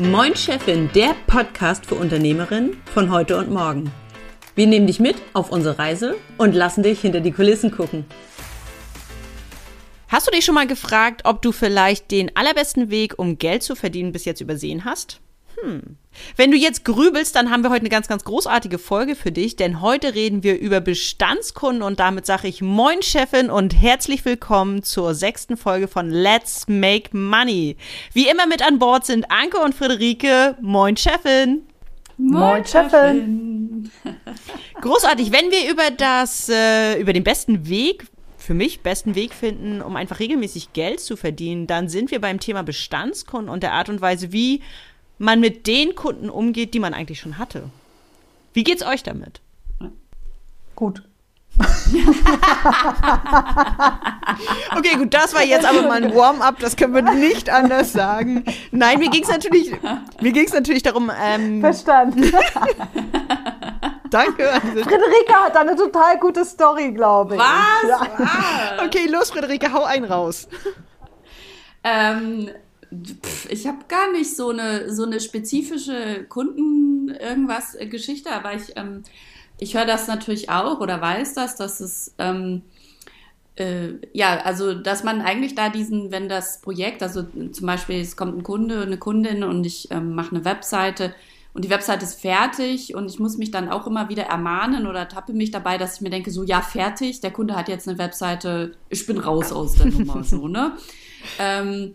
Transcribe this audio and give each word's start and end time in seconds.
Moin 0.00 0.34
Chefin, 0.34 0.88
der 0.94 1.14
Podcast 1.26 1.84
für 1.84 1.94
Unternehmerinnen 1.94 2.80
von 2.94 3.10
heute 3.10 3.36
und 3.36 3.50
morgen. 3.50 3.92
Wir 4.54 4.66
nehmen 4.66 4.86
dich 4.86 4.98
mit 4.98 5.16
auf 5.34 5.52
unsere 5.52 5.78
Reise 5.78 6.16
und 6.38 6.54
lassen 6.54 6.82
dich 6.82 7.02
hinter 7.02 7.20
die 7.20 7.32
Kulissen 7.32 7.70
gucken. 7.70 8.06
Hast 10.08 10.26
du 10.26 10.30
dich 10.30 10.46
schon 10.46 10.54
mal 10.54 10.66
gefragt, 10.66 11.26
ob 11.26 11.42
du 11.42 11.52
vielleicht 11.52 12.10
den 12.12 12.34
allerbesten 12.34 12.88
Weg, 12.88 13.18
um 13.18 13.36
Geld 13.36 13.62
zu 13.62 13.74
verdienen, 13.74 14.12
bis 14.12 14.24
jetzt 14.24 14.40
übersehen 14.40 14.86
hast? 14.86 15.20
Hm. 15.62 15.96
Wenn 16.36 16.50
du 16.50 16.56
jetzt 16.56 16.84
grübelst, 16.84 17.36
dann 17.36 17.50
haben 17.50 17.62
wir 17.62 17.70
heute 17.70 17.80
eine 17.80 17.88
ganz, 17.88 18.08
ganz 18.08 18.24
großartige 18.24 18.78
Folge 18.78 19.14
für 19.14 19.30
dich, 19.30 19.56
denn 19.56 19.80
heute 19.80 20.14
reden 20.14 20.42
wir 20.42 20.58
über 20.58 20.80
Bestandskunden 20.80 21.82
und 21.82 22.00
damit 22.00 22.26
sage 22.26 22.48
ich 22.48 22.62
Moin 22.62 23.02
Chefin 23.02 23.50
und 23.50 23.80
herzlich 23.80 24.24
willkommen 24.24 24.82
zur 24.82 25.14
sechsten 25.14 25.56
Folge 25.56 25.88
von 25.88 26.10
Let's 26.10 26.66
Make 26.68 27.16
Money. 27.16 27.76
Wie 28.12 28.28
immer 28.28 28.46
mit 28.46 28.66
an 28.66 28.78
Bord 28.78 29.06
sind 29.06 29.30
Anke 29.30 29.58
und 29.58 29.74
Friederike. 29.74 30.56
Moin 30.60 30.96
Chefin. 30.96 31.62
Moin 32.16 32.64
Chefin. 32.64 33.90
Großartig, 34.80 35.32
wenn 35.32 35.50
wir 35.50 35.70
über 35.70 35.90
das, 35.96 36.48
äh, 36.48 37.00
über 37.00 37.12
den 37.12 37.24
besten 37.24 37.68
Weg 37.68 38.06
für 38.36 38.54
mich 38.54 38.80
besten 38.80 39.14
Weg 39.14 39.32
finden, 39.32 39.80
um 39.82 39.96
einfach 39.96 40.18
regelmäßig 40.18 40.72
Geld 40.72 41.00
zu 41.00 41.16
verdienen, 41.16 41.66
dann 41.66 41.88
sind 41.88 42.10
wir 42.10 42.20
beim 42.20 42.40
Thema 42.40 42.62
Bestandskunden 42.62 43.48
und 43.48 43.62
der 43.62 43.72
Art 43.72 43.88
und 43.88 44.00
Weise, 44.00 44.32
wie 44.32 44.62
man 45.20 45.38
mit 45.38 45.66
den 45.66 45.94
Kunden 45.94 46.30
umgeht, 46.30 46.72
die 46.72 46.80
man 46.80 46.94
eigentlich 46.94 47.20
schon 47.20 47.36
hatte. 47.36 47.64
Wie 48.54 48.64
geht's 48.64 48.82
euch 48.82 49.02
damit? 49.02 49.40
Gut. 50.74 51.02
okay, 54.76 54.96
gut, 54.96 55.12
das 55.12 55.34
war 55.34 55.44
jetzt 55.44 55.66
aber 55.66 55.82
mal 55.82 56.02
ein 56.02 56.14
Warm-up, 56.14 56.58
das 56.60 56.74
können 56.74 56.94
wir 56.94 57.02
nicht 57.02 57.50
anders 57.50 57.92
sagen. 57.92 58.44
Nein, 58.70 58.98
mir 58.98 59.10
ging 59.10 59.24
es 59.24 59.28
natürlich, 59.28 59.72
natürlich 60.20 60.82
darum. 60.82 61.12
Ähm, 61.22 61.60
Verstanden. 61.60 62.22
Danke. 64.10 64.48
Friederike 64.72 65.34
hat 65.34 65.54
eine 65.56 65.76
total 65.76 66.18
gute 66.18 66.46
Story, 66.46 66.92
glaube 66.92 67.34
ich. 67.34 67.40
Was? 67.40 67.88
Ja. 67.88 68.84
Okay, 68.86 69.06
los, 69.06 69.30
Friederike, 69.30 69.70
hau 69.70 69.84
einen 69.84 70.06
raus. 70.06 70.48
Ähm, 71.84 72.48
ich 73.48 73.66
habe 73.66 73.78
gar 73.88 74.12
nicht 74.12 74.36
so 74.36 74.50
eine, 74.50 74.92
so 74.92 75.04
eine 75.04 75.20
spezifische 75.20 76.24
Kunden-Irgendwas-Geschichte, 76.28 78.30
aber 78.32 78.54
ich, 78.54 78.76
ähm, 78.76 79.04
ich 79.58 79.76
höre 79.76 79.86
das 79.86 80.08
natürlich 80.08 80.50
auch 80.50 80.80
oder 80.80 81.00
weiß 81.00 81.34
das, 81.34 81.56
dass 81.56 81.80
es, 81.80 82.14
ähm, 82.18 82.62
äh, 83.56 83.92
ja, 84.12 84.40
also, 84.40 84.74
dass 84.74 85.04
man 85.04 85.20
eigentlich 85.20 85.54
da 85.54 85.68
diesen, 85.68 86.10
wenn 86.10 86.28
das 86.28 86.60
Projekt, 86.60 87.02
also 87.02 87.22
zum 87.22 87.66
Beispiel, 87.66 88.00
es 88.00 88.16
kommt 88.16 88.38
ein 88.38 88.42
Kunde, 88.42 88.82
eine 88.82 88.98
Kundin 88.98 89.44
und 89.44 89.64
ich 89.64 89.90
ähm, 89.90 90.14
mache 90.14 90.34
eine 90.34 90.44
Webseite 90.44 91.14
und 91.52 91.64
die 91.64 91.70
Webseite 91.70 92.04
ist 92.04 92.20
fertig 92.20 92.94
und 92.94 93.10
ich 93.10 93.18
muss 93.18 93.36
mich 93.36 93.50
dann 93.50 93.68
auch 93.68 93.86
immer 93.86 94.08
wieder 94.08 94.24
ermahnen 94.24 94.86
oder 94.86 95.08
tappe 95.08 95.32
mich 95.32 95.50
dabei, 95.50 95.78
dass 95.78 95.96
ich 95.96 96.00
mir 96.00 96.10
denke, 96.10 96.30
so, 96.30 96.44
ja, 96.44 96.60
fertig, 96.60 97.20
der 97.20 97.32
Kunde 97.32 97.56
hat 97.56 97.68
jetzt 97.68 97.88
eine 97.88 97.98
Webseite, 97.98 98.72
ich 98.88 99.06
bin 99.06 99.18
raus 99.18 99.52
aus 99.52 99.74
der 99.74 99.86
Nummer, 99.86 100.24
so, 100.24 100.48
ne? 100.48 100.76
Ähm, 101.38 101.94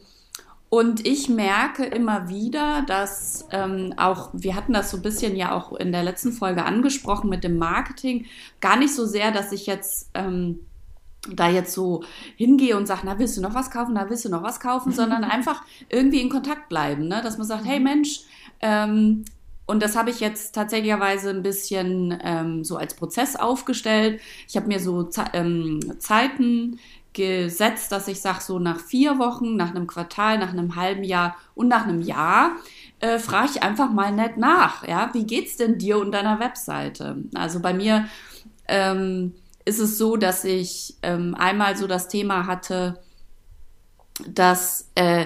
und 0.70 1.06
ich 1.06 1.30
merke 1.30 1.86
immer 1.86 2.28
wieder, 2.28 2.84
dass 2.88 3.48
ähm, 3.52 3.94
auch, 3.98 4.30
wir 4.34 4.56
hatten 4.56 4.74
das 4.74 4.92
so 4.92 4.98
ein 4.98 5.04
bisschen 5.04 5.36
ja 5.36 5.56
auch 5.56 5.74
in 5.74 5.92
der 5.92 6.04
letzten 6.04 6.32
Folge 6.32 6.66
angesprochen 6.66 7.30
mit 7.30 7.44
dem 7.44 7.58
Marketing, 7.58 8.26
gar 8.62 8.78
nicht 8.78 8.94
so 8.94 9.06
sehr, 9.06 9.32
dass 9.32 9.52
ich 9.52 9.68
jetzt 9.68 10.10
ähm, 10.14 10.60
da 11.30 11.50
jetzt 11.50 11.74
so 11.74 12.04
hingehe 12.36 12.78
und 12.78 12.88
sage, 12.88 13.02
na, 13.06 13.18
willst 13.20 13.38
du 13.38 13.42
noch 13.42 13.54
was 13.54 13.72
kaufen, 13.72 13.94
na, 13.94 14.10
willst 14.10 14.26
du 14.26 14.30
noch 14.30 14.44
was 14.44 14.60
kaufen, 14.60 14.92
sondern 14.94 15.24
einfach 15.24 15.64
irgendwie 15.90 16.22
in 16.22 16.30
Kontakt 16.30 16.70
bleiben, 16.70 17.08
ne? 17.08 17.22
dass 17.24 17.38
man 17.38 17.48
sagt, 17.48 17.66
hey 17.66 17.80
Mensch, 17.80 18.22
ähm, 18.62 19.26
und 19.68 19.82
das 19.82 19.96
habe 19.96 20.12
ich 20.12 20.20
jetzt 20.20 20.54
tatsächlicherweise 20.54 21.32
ein 21.32 21.42
bisschen 21.42 22.16
ähm, 22.24 22.64
so 22.64 22.78
als 22.78 22.94
Prozess 22.94 23.36
aufgestellt. 23.36 24.22
Ich 24.48 24.56
habe 24.58 24.68
mir 24.68 24.80
so 24.80 25.10
ähm, 25.34 25.80
Zeiten 25.98 26.80
gesetzt, 27.16 27.92
dass 27.92 28.08
ich 28.08 28.22
sage, 28.22 28.42
so 28.42 28.60
nach 28.60 28.80
vier 28.80 29.18
Wochen, 29.18 29.56
nach 29.56 29.72
einem 29.72 29.88
Quartal, 29.88 30.38
nach 30.38 30.52
einem 30.52 30.76
halben 30.76 31.04
Jahr 31.04 31.36
und 31.56 31.68
nach 31.68 31.86
einem 31.86 32.02
Jahr 32.02 32.52
äh, 33.00 33.18
frage 33.18 33.50
ich 33.56 33.64
einfach 33.64 33.92
mal 33.92 34.12
nett 34.12 34.38
nach. 34.38 34.88
Ja, 34.88 35.10
wie 35.14 35.26
geht's 35.26 35.58
denn 35.58 35.80
dir 35.80 35.98
und 35.98 36.12
deiner 36.12 36.40
Webseite? 36.40 37.24
Also 37.34 37.60
bei 37.60 37.74
mir 37.74 38.08
ähm, 38.68 39.34
ist 39.64 39.80
es 39.80 39.98
so, 39.98 40.18
dass 40.18 40.44
ich 40.44 40.96
ähm, 41.02 41.36
einmal 41.36 41.76
so 41.76 41.88
das 41.88 42.08
Thema 42.08 42.46
hatte, 42.46 43.00
dass 44.28 44.92
äh, 44.96 45.26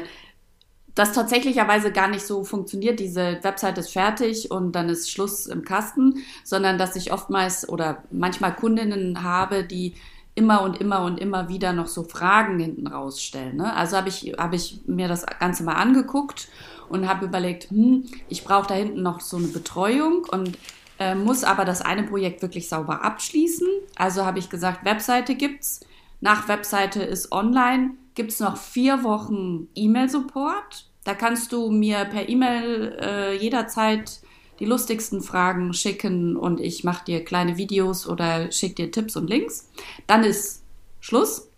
das 0.96 1.14
tatsächlicherweise 1.14 1.92
gar 1.92 2.08
nicht 2.08 2.26
so 2.26 2.44
funktioniert. 2.44 3.00
Diese 3.00 3.40
Website 3.42 3.78
ist 3.78 3.92
fertig 3.92 4.52
und 4.52 4.74
dann 4.74 4.90
ist 4.90 5.12
Schluss 5.12 5.46
im 5.46 5.64
Kasten, 5.64 6.24
sondern 6.44 6.78
dass 6.78 6.96
ich 6.96 7.14
oftmals 7.14 7.68
oder 7.70 8.04
manchmal 8.12 8.56
Kundinnen 8.56 9.24
habe, 9.24 9.64
die 9.64 9.96
immer 10.40 10.62
und 10.62 10.80
immer 10.80 11.04
und 11.04 11.20
immer 11.20 11.50
wieder 11.50 11.74
noch 11.74 11.88
so 11.88 12.04
Fragen 12.04 12.60
hinten 12.60 12.88
rausstellen. 12.88 13.58
Ne? 13.58 13.74
Also 13.74 13.98
habe 13.98 14.08
ich, 14.08 14.34
hab 14.38 14.54
ich 14.54 14.80
mir 14.88 15.10
das 15.10 15.26
Ganze 15.26 15.64
mal 15.64 15.74
angeguckt 15.74 16.48
und 16.88 17.10
habe 17.10 17.26
überlegt, 17.26 17.70
hm, 17.70 18.06
ich 18.30 18.46
brauche 18.46 18.68
da 18.68 18.74
hinten 18.74 19.02
noch 19.02 19.20
so 19.20 19.36
eine 19.36 19.48
Betreuung 19.48 20.26
und 20.32 20.58
äh, 20.98 21.14
muss 21.14 21.44
aber 21.44 21.66
das 21.66 21.82
eine 21.82 22.04
Projekt 22.04 22.42
wirklich 22.42 22.70
sauber 22.70 23.04
abschließen. 23.04 23.68
Also 23.98 24.26
habe 24.26 24.40
ich 24.40 24.50
gesagt, 24.50 24.86
Webseite 24.86 25.36
gibt's. 25.36 25.82
Nach 26.22 26.48
Webseite 26.48 27.04
ist 27.04 27.34
online, 27.34 27.92
gibt's 28.16 28.40
noch 28.40 28.56
vier 28.56 29.04
Wochen 29.04 29.68
E-Mail-Support. 29.76 30.86
Da 31.04 31.16
kannst 31.16 31.52
du 31.52 31.70
mir 31.70 32.06
per 32.06 32.30
E-Mail 32.30 32.98
äh, 33.02 33.36
jederzeit 33.38 34.22
die 34.60 34.66
lustigsten 34.66 35.22
Fragen 35.22 35.74
schicken 35.74 36.36
und 36.36 36.60
ich 36.60 36.84
mache 36.84 37.06
dir 37.06 37.24
kleine 37.24 37.58
Videos 37.58 38.08
oder 38.08 38.52
schicke 38.52 38.76
dir 38.76 38.92
Tipps 38.92 39.16
und 39.16 39.30
Links. 39.30 39.70
Dann 40.08 40.24
ist 40.24 40.64
Schluss. 41.00 41.50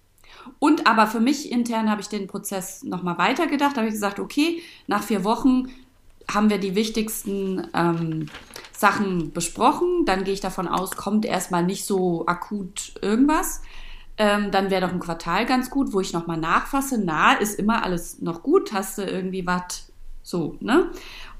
Und 0.59 0.87
aber 0.87 1.07
für 1.07 1.19
mich 1.19 1.51
intern 1.51 1.89
habe 1.89 2.01
ich 2.01 2.07
den 2.07 2.27
Prozess 2.27 2.83
nochmal 2.83 3.17
weitergedacht. 3.17 3.73
Da 3.75 3.81
habe 3.81 3.87
ich 3.87 3.93
gesagt, 3.93 4.19
okay, 4.19 4.61
nach 4.87 5.03
vier 5.03 5.23
Wochen 5.23 5.69
haben 6.29 6.49
wir 6.49 6.57
die 6.57 6.75
wichtigsten 6.75 7.67
ähm, 7.73 8.27
Sachen 8.71 9.31
besprochen. 9.31 10.05
Dann 10.05 10.23
gehe 10.23 10.33
ich 10.33 10.39
davon 10.39 10.67
aus, 10.67 10.91
kommt 10.91 11.25
erstmal 11.25 11.63
nicht 11.63 11.85
so 11.85 12.25
akut 12.25 12.93
irgendwas. 13.01 13.61
Ähm, 14.17 14.51
dann 14.51 14.69
wäre 14.69 14.81
doch 14.81 14.93
ein 14.93 14.99
Quartal 14.99 15.45
ganz 15.45 15.69
gut, 15.69 15.93
wo 15.93 15.99
ich 15.99 16.13
nochmal 16.13 16.37
nachfasse. 16.37 17.01
Na, 17.03 17.33
ist 17.33 17.57
immer 17.57 17.83
alles 17.83 18.21
noch 18.21 18.43
gut? 18.43 18.73
Hast 18.73 18.97
du 18.97 19.03
irgendwie 19.03 19.45
was? 19.47 19.91
So, 20.23 20.57
ne? 20.59 20.91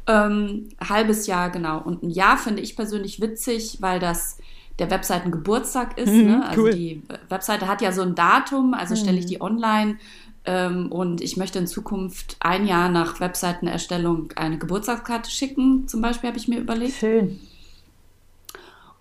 Ähm, 0.08 0.70
halbes 0.80 1.28
Jahr, 1.28 1.50
genau. 1.50 1.82
Und 1.82 2.04
ein 2.04 2.10
Jahr 2.10 2.38
finde 2.38 2.62
ich 2.62 2.76
persönlich 2.76 3.22
witzig, 3.22 3.78
weil 3.82 4.00
das 4.00 4.38
der 4.80 4.90
Webseitengeburtstag 4.90 5.98
ist. 5.98 6.12
Mhm, 6.12 6.26
ne? 6.26 6.46
Also 6.46 6.64
cool. 6.64 6.74
die 6.74 7.04
Webseite 7.30 7.68
hat 7.68 7.82
ja 7.82 7.92
so 7.92 8.02
ein 8.02 8.16
Datum, 8.16 8.74
also 8.74 8.96
mhm. 8.96 9.00
stelle 9.00 9.20
ich 9.20 9.26
die 9.26 9.42
online. 9.42 9.98
Ähm, 10.44 10.92
und 10.92 11.22
ich 11.22 11.38
möchte 11.38 11.60
in 11.60 11.68
Zukunft 11.68 12.36
ein 12.40 12.66
Jahr 12.66 12.90
nach 12.90 13.20
Webseitenerstellung 13.20 14.32
eine 14.36 14.58
Geburtstagskarte 14.58 15.30
schicken, 15.30 15.88
zum 15.88 16.02
Beispiel, 16.02 16.30
habe 16.30 16.40
ich 16.40 16.48
mir 16.48 16.60
überlegt. 16.60 16.94
Schön. 16.94 17.40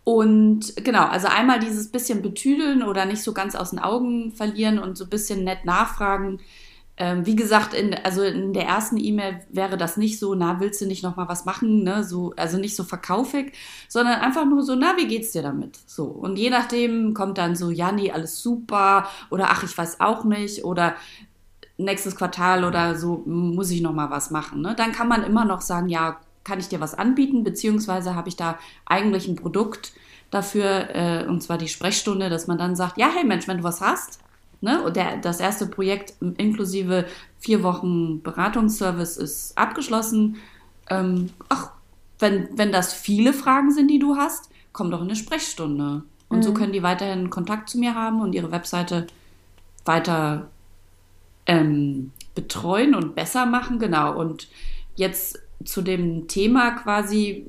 Und 0.05 0.75
genau, 0.77 1.07
also 1.07 1.29
einmal 1.29 1.61
dieses 1.61 1.89
bisschen 1.89 2.21
betüdeln 2.21 2.83
oder 2.83 3.05
nicht 3.05 3.23
so 3.23 3.33
ganz 3.33 3.55
aus 3.55 3.71
den 3.71 3.79
Augen 3.79 4.33
verlieren 4.33 4.79
und 4.79 4.99
so 4.99 5.05
ein 5.05 5.11
bisschen 5.11 5.45
nett 5.45 5.65
nachfragen, 5.65 6.41
ähm, 6.97 7.25
wie 7.25 7.37
gesagt, 7.37 7.73
in, 7.73 7.95
also 7.95 8.23
in 8.23 8.53
der 8.53 8.67
ersten 8.67 8.99
E-Mail 8.99 9.41
wäre 9.51 9.79
das 9.79 9.97
nicht 9.97 10.19
so, 10.19 10.35
na, 10.35 10.61
willst 10.61 10.81
du 10.81 10.87
nicht 10.87 11.03
noch 11.03 11.17
mal 11.17 11.29
was 11.29 11.47
machen, 11.47 11.83
ne, 11.83 12.05
so, 12.05 12.35
also 12.37 12.59
nicht 12.59 12.77
so 12.77 12.85
verkaufig, 12.85 13.53
sondern 13.89 14.21
einfach 14.21 14.45
nur 14.45 14.63
so, 14.63 14.75
na, 14.75 14.97
wie 14.99 15.09
geht's 15.09 15.33
dir 15.33 15.43
damit? 15.43 15.79
So. 15.87 16.05
Und 16.05 16.37
je 16.37 16.51
nachdem 16.51 17.15
kommt 17.15 17.39
dann 17.39 17.57
so, 17.57 17.71
ja, 17.71 17.91
nee, 17.91 18.11
alles 18.11 18.43
super, 18.43 19.09
oder 19.31 19.49
ach, 19.51 19.63
ich 19.63 19.77
weiß 19.77 20.01
auch 20.01 20.25
nicht, 20.25 20.65
oder 20.65 20.95
nächstes 21.79 22.17
Quartal 22.17 22.65
oder 22.65 22.95
so 22.97 23.23
muss 23.25 23.71
ich 23.71 23.81
noch 23.81 23.95
mal 23.95 24.11
was 24.11 24.31
machen, 24.31 24.61
ne? 24.61 24.75
Dann 24.77 24.93
kann 24.93 25.09
man 25.09 25.23
immer 25.23 25.47
noch 25.47 25.63
sagen, 25.63 25.89
ja, 25.89 26.19
kann 26.45 26.61
ich 26.61 26.69
dir 26.69 26.81
was 26.81 26.95
anbieten, 26.95 27.45
beziehungsweise 27.45 28.15
habe 28.15 28.29
ich 28.29 28.37
da 28.37 28.59
eigentlich 28.85 29.27
ein 29.29 29.37
Produkt 29.37 29.93
dafür, 30.31 30.95
äh, 30.95 31.27
und 31.27 31.43
zwar 31.43 31.59
die 31.59 31.69
Sprechstunde, 31.69 32.29
dass 32.29 32.47
man 32.47 32.59
dann 32.59 32.77
sagt, 32.77 32.99
ja, 32.99 33.11
hey 33.15 33.25
Mensch, 33.25 33.49
wenn 33.49 33.59
du 33.59 33.65
was 33.65 33.81
hast, 33.81 34.21
Ne? 34.61 34.83
Und 34.83 34.97
der, 34.97 35.17
das 35.17 35.41
erste 35.41 35.67
Projekt 35.67 36.15
inklusive 36.37 37.07
vier 37.39 37.63
Wochen 37.63 38.23
Beratungsservice 38.23 39.17
ist 39.17 39.57
abgeschlossen. 39.57 40.37
Ähm, 40.89 41.31
ach, 41.49 41.71
wenn, 42.19 42.49
wenn 42.57 42.73
das 42.73 42.93
viele 42.93 43.33
Fragen 43.33 43.73
sind, 43.73 43.89
die 43.89 43.99
du 43.99 44.17
hast, 44.17 44.51
komm 44.73 44.91
doch 44.91 45.01
in 45.01 45.07
eine 45.07 45.17
Sprechstunde. 45.17 46.03
Und 46.29 46.39
mhm. 46.39 46.43
so 46.43 46.55
können 46.55 46.73
die 46.73 46.83
weiterhin 46.83 47.31
Kontakt 47.31 47.71
zu 47.71 47.79
mir 47.79 47.95
haben 47.95 48.21
und 48.21 48.35
ihre 48.35 48.53
Webseite 48.53 49.07
weiter 49.85 50.51
ähm, 51.47 52.13
betreuen 52.35 52.95
und 52.95 53.15
besser 53.15 53.47
machen. 53.47 53.79
Genau. 53.79 54.19
Und 54.19 54.49
jetzt 54.95 55.41
zu 55.65 55.83
dem 55.83 56.29
Thema 56.29 56.73
quasi 56.73 57.47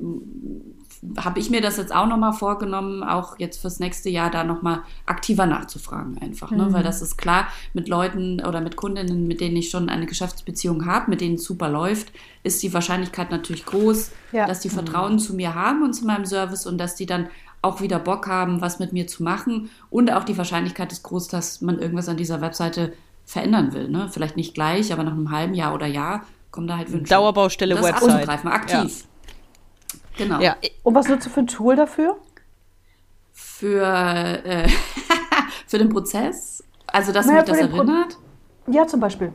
habe 1.17 1.39
ich 1.39 1.49
mir 1.49 1.61
das 1.61 1.77
jetzt 1.77 1.93
auch 1.93 2.05
nochmal 2.05 2.33
vorgenommen, 2.33 3.03
auch 3.03 3.39
jetzt 3.39 3.59
fürs 3.59 3.79
nächste 3.79 4.09
Jahr 4.09 4.29
da 4.29 4.43
nochmal 4.43 4.81
aktiver 5.07 5.47
nachzufragen 5.47 6.19
einfach. 6.19 6.51
Ne? 6.51 6.65
Mhm. 6.65 6.73
Weil 6.73 6.83
das 6.83 7.01
ist 7.01 7.17
klar, 7.17 7.47
mit 7.73 7.87
Leuten 7.87 8.39
oder 8.45 8.61
mit 8.61 8.75
Kundinnen, 8.75 9.27
mit 9.27 9.41
denen 9.41 9.55
ich 9.55 9.69
schon 9.69 9.89
eine 9.89 10.05
Geschäftsbeziehung 10.05 10.85
habe, 10.85 11.09
mit 11.09 11.21
denen 11.21 11.35
es 11.35 11.43
super 11.43 11.69
läuft, 11.69 12.11
ist 12.43 12.61
die 12.61 12.73
Wahrscheinlichkeit 12.73 13.31
natürlich 13.31 13.65
groß, 13.65 14.11
ja. 14.31 14.45
dass 14.45 14.59
die 14.59 14.69
Vertrauen 14.69 15.13
mhm. 15.13 15.19
zu 15.19 15.33
mir 15.33 15.55
haben 15.55 15.83
und 15.83 15.93
zu 15.93 16.05
meinem 16.05 16.25
Service 16.25 16.67
und 16.67 16.77
dass 16.77 16.95
die 16.95 17.07
dann 17.07 17.29
auch 17.63 17.81
wieder 17.81 17.99
Bock 17.99 18.27
haben, 18.27 18.61
was 18.61 18.79
mit 18.79 18.93
mir 18.93 19.07
zu 19.07 19.23
machen. 19.23 19.69
Und 19.89 20.11
auch 20.11 20.23
die 20.23 20.37
Wahrscheinlichkeit 20.37 20.91
ist 20.91 21.03
groß, 21.03 21.27
dass 21.29 21.61
man 21.61 21.79
irgendwas 21.79 22.09
an 22.09 22.17
dieser 22.17 22.41
Webseite 22.41 22.93
verändern 23.25 23.73
will. 23.73 23.87
Ne? 23.89 24.07
Vielleicht 24.11 24.37
nicht 24.37 24.53
gleich, 24.53 24.93
aber 24.93 25.03
nach 25.03 25.13
einem 25.13 25.31
halben 25.31 25.53
Jahr 25.53 25.73
oder 25.73 25.87
Jahr 25.87 26.25
kommen 26.51 26.67
da 26.67 26.77
halt 26.77 26.91
Wünsche. 26.91 27.09
Dauerbaustelle 27.09 27.75
das 27.75 27.83
Website. 27.83 28.11
Abzugreifen, 28.11 28.49
aktiv. 28.49 29.01
Ja. 29.01 29.10
Genau. 30.21 30.39
Ja. 30.39 30.55
Und 30.83 30.93
was 30.93 31.07
nutzt 31.07 31.25
du 31.25 31.29
für 31.29 31.39
ein 31.39 31.47
Tool 31.47 31.75
dafür? 31.75 32.17
Für, 33.33 34.43
äh, 34.45 34.69
für 35.67 35.79
den 35.79 35.89
Prozess? 35.89 36.63
Also, 36.87 37.11
dass 37.11 37.25
naja, 37.25 37.39
mich 37.39 37.49
das 37.49 37.57
erinnert? 37.57 38.17
Pro 38.65 38.71
ja, 38.71 38.85
zum 38.85 38.99
Beispiel. 38.99 39.33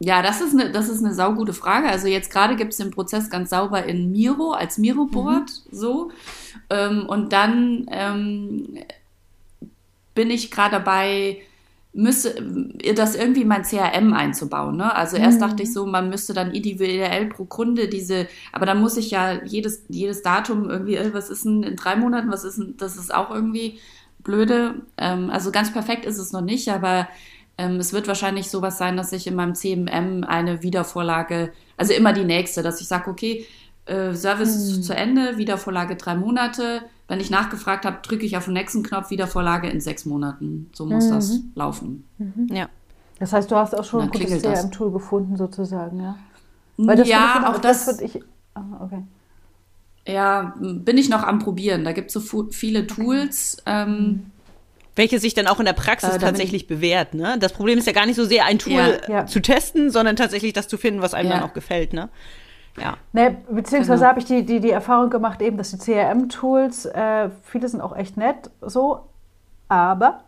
Ja, 0.00 0.22
das 0.22 0.40
ist 0.40 0.58
eine, 0.58 0.72
das 0.72 0.88
ist 0.88 1.04
eine 1.04 1.14
saugute 1.14 1.52
Frage. 1.52 1.88
Also 1.88 2.08
jetzt 2.08 2.32
gerade 2.32 2.56
gibt 2.56 2.72
es 2.72 2.78
den 2.78 2.90
Prozess 2.90 3.28
ganz 3.28 3.50
sauber 3.50 3.84
in 3.84 4.10
Miro, 4.10 4.52
als 4.52 4.78
Miro-Board, 4.78 5.50
mhm. 5.50 5.76
so. 5.76 6.10
Ähm, 6.70 7.04
und 7.06 7.32
dann 7.32 7.86
ähm, 7.90 8.78
bin 10.14 10.30
ich 10.30 10.50
gerade 10.50 10.72
dabei, 10.72 11.42
müsste 11.92 12.34
das 12.94 13.16
irgendwie 13.16 13.44
mein 13.44 13.64
CRM 13.64 14.12
einzubauen. 14.12 14.76
Ne? 14.76 14.94
Also 14.94 15.16
erst 15.16 15.40
mhm. 15.40 15.44
dachte 15.44 15.62
ich 15.62 15.72
so, 15.72 15.86
man 15.86 16.08
müsste 16.08 16.34
dann 16.34 16.52
individuell 16.52 17.26
pro 17.26 17.44
Kunde 17.46 17.88
diese, 17.88 18.28
aber 18.52 18.64
dann 18.64 18.80
muss 18.80 18.96
ich 18.96 19.10
ja 19.10 19.42
jedes, 19.44 19.84
jedes 19.88 20.22
Datum 20.22 20.70
irgendwie, 20.70 20.96
äh, 20.96 21.12
was 21.12 21.30
ist 21.30 21.44
denn 21.44 21.62
in 21.64 21.76
drei 21.76 21.96
Monaten, 21.96 22.30
was 22.30 22.44
ist 22.44 22.58
denn, 22.58 22.76
das 22.76 22.96
ist 22.96 23.12
auch 23.12 23.30
irgendwie 23.30 23.80
blöde. 24.22 24.82
Ähm, 24.96 25.30
also 25.30 25.50
ganz 25.50 25.72
perfekt 25.72 26.04
ist 26.04 26.18
es 26.18 26.32
noch 26.32 26.42
nicht, 26.42 26.68
aber 26.68 27.08
ähm, 27.58 27.76
es 27.76 27.92
wird 27.92 28.06
wahrscheinlich 28.06 28.48
sowas 28.50 28.78
sein, 28.78 28.96
dass 28.96 29.12
ich 29.12 29.26
in 29.26 29.34
meinem 29.34 29.56
CMM 29.56 30.24
eine 30.24 30.62
Wiedervorlage, 30.62 31.52
also 31.76 31.92
immer 31.92 32.12
die 32.12 32.24
nächste, 32.24 32.62
dass 32.62 32.80
ich 32.80 32.86
sage, 32.86 33.10
okay, 33.10 33.46
äh, 33.90 34.14
Service 34.14 34.76
hm. 34.76 34.82
zu 34.82 34.94
Ende, 34.94 35.36
Wiedervorlage 35.36 35.96
drei 35.96 36.14
Monate. 36.14 36.82
Wenn 37.08 37.20
ich 37.20 37.30
nachgefragt 37.30 37.84
habe, 37.84 37.98
drücke 38.02 38.24
ich 38.24 38.36
auf 38.36 38.44
den 38.44 38.54
nächsten 38.54 38.82
Knopf, 38.82 39.10
Wiedervorlage 39.10 39.68
in 39.68 39.80
sechs 39.80 40.04
Monaten. 40.04 40.70
So 40.72 40.86
muss 40.86 41.06
mhm. 41.06 41.10
das 41.10 41.40
laufen. 41.56 42.04
Mhm. 42.18 42.48
Ja. 42.52 42.68
Das 43.18 43.32
heißt, 43.32 43.50
du 43.50 43.56
hast 43.56 43.76
auch 43.76 43.84
schon 43.84 44.02
ein 44.02 44.10
gutes 44.10 44.42
CRM-Tool 44.42 44.92
gefunden, 44.92 45.36
sozusagen, 45.36 46.00
ja? 46.00 46.16
Weil 46.76 46.96
das 46.96 47.08
ja, 47.08 47.42
auch, 47.44 47.54
auch 47.54 47.58
das. 47.58 47.86
das 47.86 48.00
ich, 48.00 48.22
ah, 48.54 48.62
okay. 48.80 49.02
Ja, 50.06 50.54
bin 50.58 50.96
ich 50.96 51.08
noch 51.08 51.24
am 51.24 51.40
Probieren. 51.40 51.84
Da 51.84 51.92
gibt 51.92 52.14
es 52.14 52.14
so 52.14 52.48
viele 52.50 52.86
Tools. 52.86 53.58
Okay. 53.60 53.82
Ähm, 53.82 54.06
mhm 54.06 54.30
welche 54.96 55.18
sich 55.18 55.32
dann 55.34 55.46
auch 55.46 55.58
in 55.58 55.64
der 55.64 55.72
Praxis 55.72 56.16
äh, 56.16 56.18
tatsächlich 56.18 56.66
bewährt. 56.66 57.14
Ne? 57.14 57.36
Das 57.38 57.52
Problem 57.52 57.78
ist 57.78 57.86
ja 57.86 57.92
gar 57.92 58.06
nicht 58.06 58.16
so 58.16 58.24
sehr, 58.24 58.44
ein 58.44 58.58
Tool 58.58 59.00
ja, 59.08 59.10
ja. 59.10 59.26
zu 59.26 59.40
testen, 59.40 59.90
sondern 59.90 60.14
tatsächlich 60.16 60.52
das 60.52 60.68
zu 60.68 60.76
finden, 60.76 61.00
was 61.00 61.14
einem 61.14 61.30
ja. 61.30 61.38
dann 61.38 61.48
auch 61.48 61.54
gefällt. 61.54 61.92
Ne? 61.92 62.10
Ja. 62.78 62.96
Ne, 63.12 63.36
beziehungsweise 63.50 64.00
genau. 64.00 64.08
habe 64.10 64.20
ich 64.20 64.26
die, 64.26 64.44
die, 64.44 64.60
die 64.60 64.70
Erfahrung 64.70 65.10
gemacht, 65.10 65.42
eben, 65.42 65.56
dass 65.56 65.70
die 65.70 65.78
CRM-Tools, 65.78 66.86
äh, 66.86 67.30
viele 67.42 67.68
sind 67.68 67.80
auch 67.80 67.96
echt 67.96 68.16
nett, 68.16 68.50
so, 68.60 69.00
aber 69.68 70.20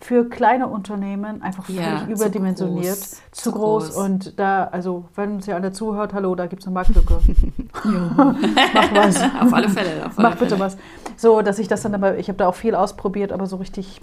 für 0.00 0.28
kleine 0.28 0.68
Unternehmen 0.68 1.42
einfach 1.42 1.64
völlig 1.64 1.80
ja, 1.80 2.06
überdimensioniert, 2.06 2.96
zu 2.96 3.16
groß, 3.20 3.32
zu 3.32 3.52
groß. 3.52 3.84
groß. 3.94 3.96
Und 3.96 4.38
da, 4.38 4.64
also 4.64 5.06
wenn 5.16 5.34
uns 5.34 5.46
ja 5.46 5.56
einer 5.56 5.72
zuhört, 5.72 6.14
hallo, 6.14 6.34
da 6.36 6.46
gibt 6.46 6.62
es 6.62 6.68
eine 6.68 6.74
Marktlücke. 6.74 7.18
Mach 8.16 8.94
was. 8.94 9.20
Auf 9.20 9.52
alle 9.52 9.68
Fälle. 9.68 10.06
Auf 10.06 10.18
alle 10.18 10.28
Mach 10.28 10.36
bitte 10.36 10.56
Fälle. 10.56 10.60
was. 10.60 10.76
So, 11.16 11.42
dass 11.42 11.58
ich 11.58 11.66
das 11.66 11.82
dann 11.82 11.94
aber, 11.94 12.16
ich 12.16 12.28
habe 12.28 12.36
da 12.36 12.48
auch 12.48 12.54
viel 12.54 12.76
ausprobiert, 12.76 13.32
aber 13.32 13.46
so 13.46 13.56
richtig, 13.56 14.00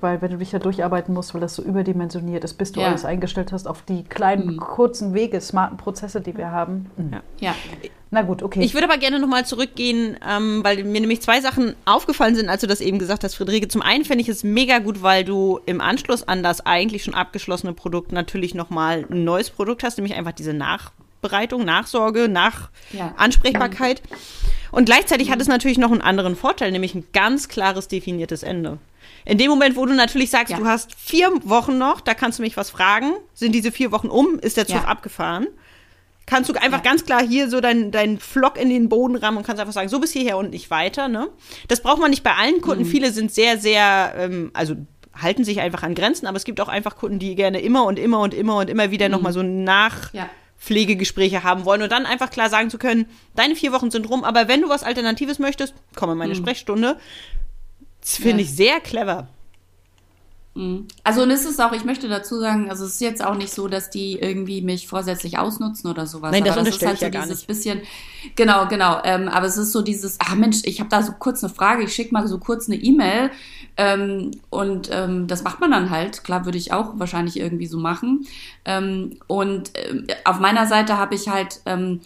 weil 0.00 0.22
wenn 0.22 0.30
du 0.30 0.38
dich 0.38 0.50
da 0.50 0.58
durcharbeiten 0.58 1.14
musst, 1.14 1.34
weil 1.34 1.40
das 1.40 1.54
so 1.54 1.62
überdimensioniert 1.62 2.44
ist, 2.44 2.54
bis 2.54 2.72
du 2.72 2.80
ja. 2.80 2.88
alles 2.88 3.04
eingestellt 3.04 3.52
hast 3.52 3.66
auf 3.66 3.82
die 3.82 4.04
kleinen, 4.04 4.54
mhm. 4.54 4.56
kurzen 4.58 5.14
Wege, 5.14 5.40
smarten 5.40 5.76
Prozesse, 5.76 6.20
die 6.20 6.36
wir 6.36 6.50
haben. 6.50 6.90
Mhm. 6.96 7.12
Ja. 7.12 7.20
ja. 7.40 7.54
Na 8.12 8.22
gut, 8.22 8.42
okay. 8.42 8.60
Ich 8.62 8.74
würde 8.74 8.88
aber 8.88 8.98
gerne 8.98 9.20
nochmal 9.20 9.46
zurückgehen, 9.46 10.16
ähm, 10.28 10.64
weil 10.64 10.82
mir 10.82 11.00
nämlich 11.00 11.22
zwei 11.22 11.40
Sachen 11.40 11.74
aufgefallen 11.84 12.34
sind, 12.34 12.48
als 12.48 12.60
du 12.60 12.66
das 12.66 12.80
eben 12.80 12.98
gesagt 12.98 13.22
hast, 13.22 13.36
Friederike. 13.36 13.68
Zum 13.68 13.82
einen 13.82 14.04
finde 14.04 14.22
ich 14.22 14.28
es 14.28 14.42
mega 14.42 14.80
gut, 14.80 15.02
weil 15.02 15.24
du 15.24 15.60
im 15.66 15.80
Anschluss 15.80 16.26
an 16.26 16.42
das 16.42 16.66
eigentlich 16.66 17.04
schon 17.04 17.14
abgeschlossene 17.14 17.72
Produkt 17.72 18.10
natürlich 18.10 18.54
nochmal 18.54 19.06
ein 19.08 19.24
neues 19.24 19.50
Produkt 19.50 19.84
hast, 19.84 19.96
nämlich 19.96 20.16
einfach 20.16 20.32
diese 20.32 20.52
Nachbereitung, 20.52 21.64
Nachsorge, 21.64 22.28
Nach 22.28 22.70
ja. 22.92 23.14
Ansprechbarkeit. 23.16 24.02
Und 24.72 24.86
gleichzeitig 24.86 25.30
hat 25.30 25.40
es 25.40 25.48
natürlich 25.48 25.78
noch 25.78 25.92
einen 25.92 26.02
anderen 26.02 26.34
Vorteil, 26.34 26.72
nämlich 26.72 26.94
ein 26.94 27.04
ganz 27.12 27.48
klares 27.48 27.86
definiertes 27.86 28.42
Ende. 28.42 28.78
In 29.24 29.38
dem 29.38 29.50
Moment, 29.50 29.76
wo 29.76 29.86
du 29.86 29.94
natürlich 29.94 30.30
sagst, 30.30 30.50
ja. 30.52 30.58
du 30.58 30.66
hast 30.66 30.94
vier 30.94 31.30
Wochen 31.44 31.78
noch, 31.78 32.00
da 32.00 32.14
kannst 32.14 32.38
du 32.38 32.42
mich 32.42 32.56
was 32.56 32.70
fragen, 32.70 33.12
sind 33.34 33.52
diese 33.52 33.72
vier 33.72 33.92
Wochen 33.92 34.08
um, 34.08 34.38
ist 34.38 34.56
der 34.56 34.66
Zug 34.66 34.82
ja. 34.82 34.84
abgefahren? 34.84 35.48
kannst 36.30 36.48
du 36.48 36.54
einfach 36.54 36.78
ja. 36.78 36.90
ganz 36.90 37.04
klar 37.04 37.26
hier 37.26 37.50
so 37.50 37.60
deinen 37.60 37.90
dein 37.90 38.18
Flock 38.18 38.56
in 38.56 38.70
den 38.70 38.88
Boden 38.88 39.16
rammen 39.16 39.38
und 39.38 39.46
kannst 39.46 39.60
einfach 39.60 39.74
sagen, 39.74 39.88
so 39.88 39.98
bis 39.98 40.12
hierher 40.12 40.38
und 40.38 40.50
nicht 40.50 40.70
weiter. 40.70 41.08
Ne? 41.08 41.28
Das 41.68 41.82
braucht 41.82 42.00
man 42.00 42.10
nicht 42.10 42.22
bei 42.22 42.34
allen 42.34 42.60
Kunden. 42.60 42.84
Mhm. 42.84 42.88
Viele 42.88 43.10
sind 43.10 43.32
sehr, 43.32 43.58
sehr, 43.58 44.14
ähm, 44.16 44.50
also 44.54 44.76
halten 45.12 45.44
sich 45.44 45.60
einfach 45.60 45.82
an 45.82 45.94
Grenzen, 45.94 46.26
aber 46.26 46.36
es 46.36 46.44
gibt 46.44 46.60
auch 46.60 46.68
einfach 46.68 46.96
Kunden, 46.96 47.18
die 47.18 47.34
gerne 47.34 47.60
immer 47.60 47.84
und 47.84 47.98
immer 47.98 48.20
und 48.20 48.32
immer 48.32 48.58
und 48.58 48.70
immer 48.70 48.90
wieder 48.92 49.08
mhm. 49.08 49.12
nochmal 49.12 49.32
so 49.32 49.42
nach. 49.42 50.12
Pflegegespräche 50.56 51.42
haben 51.42 51.64
wollen 51.64 51.80
und 51.80 51.90
dann 51.90 52.04
einfach 52.04 52.28
klar 52.28 52.50
sagen 52.50 52.68
zu 52.68 52.76
können, 52.76 53.06
deine 53.34 53.56
vier 53.56 53.72
Wochen 53.72 53.90
sind 53.90 54.10
rum, 54.10 54.24
aber 54.24 54.46
wenn 54.46 54.60
du 54.60 54.68
was 54.68 54.82
Alternatives 54.82 55.38
möchtest, 55.38 55.72
komm 55.96 56.10
in 56.10 56.18
meine 56.18 56.34
mhm. 56.34 56.36
Sprechstunde. 56.36 56.98
Das 58.00 58.16
finde 58.16 58.42
ja. 58.42 58.48
ich 58.48 58.54
sehr 58.54 58.80
clever. 58.80 59.28
Mhm. 60.54 60.88
Also 61.04 61.22
und 61.22 61.30
es 61.30 61.44
ist 61.44 61.60
auch, 61.60 61.72
ich 61.72 61.84
möchte 61.84 62.08
dazu 62.08 62.40
sagen, 62.40 62.70
also 62.70 62.84
es 62.84 62.94
ist 62.94 63.00
jetzt 63.00 63.24
auch 63.24 63.36
nicht 63.36 63.52
so, 63.52 63.68
dass 63.68 63.88
die 63.88 64.18
irgendwie 64.18 64.62
mich 64.62 64.88
vorsätzlich 64.88 65.38
ausnutzen 65.38 65.88
oder 65.88 66.06
sowas. 66.06 66.32
Nein, 66.32 66.44
das, 66.44 66.56
aber 66.56 66.64
das 66.64 66.76
ist 66.76 66.86
halt 66.86 66.98
so 66.98 67.06
ja 67.06 67.10
dieses 67.10 67.44
bisschen, 67.44 67.82
genau, 68.34 68.66
genau. 68.66 69.00
Ähm, 69.04 69.28
aber 69.28 69.46
es 69.46 69.56
ist 69.56 69.70
so 69.70 69.80
dieses, 69.80 70.18
ach 70.18 70.34
Mensch, 70.34 70.58
ich 70.64 70.80
habe 70.80 70.90
da 70.90 71.02
so 71.02 71.12
kurz 71.12 71.44
eine 71.44 71.52
Frage, 71.52 71.84
ich 71.84 71.94
schicke 71.94 72.12
mal 72.12 72.26
so 72.26 72.38
kurz 72.38 72.68
eine 72.68 72.76
E-Mail 72.76 73.30
ähm, 73.76 74.32
und 74.50 74.90
ähm, 74.92 75.28
das 75.28 75.44
macht 75.44 75.60
man 75.60 75.70
dann 75.70 75.90
halt. 75.90 76.24
Klar, 76.24 76.44
würde 76.44 76.58
ich 76.58 76.72
auch 76.72 76.98
wahrscheinlich 76.98 77.38
irgendwie 77.38 77.66
so 77.66 77.78
machen. 77.78 78.26
Ähm, 78.64 79.18
und 79.28 79.76
äh, 79.76 80.02
auf 80.24 80.40
meiner 80.40 80.66
Seite 80.66 80.98
habe 80.98 81.14
ich 81.14 81.28
halt 81.28 81.60
ähm, 81.64 82.00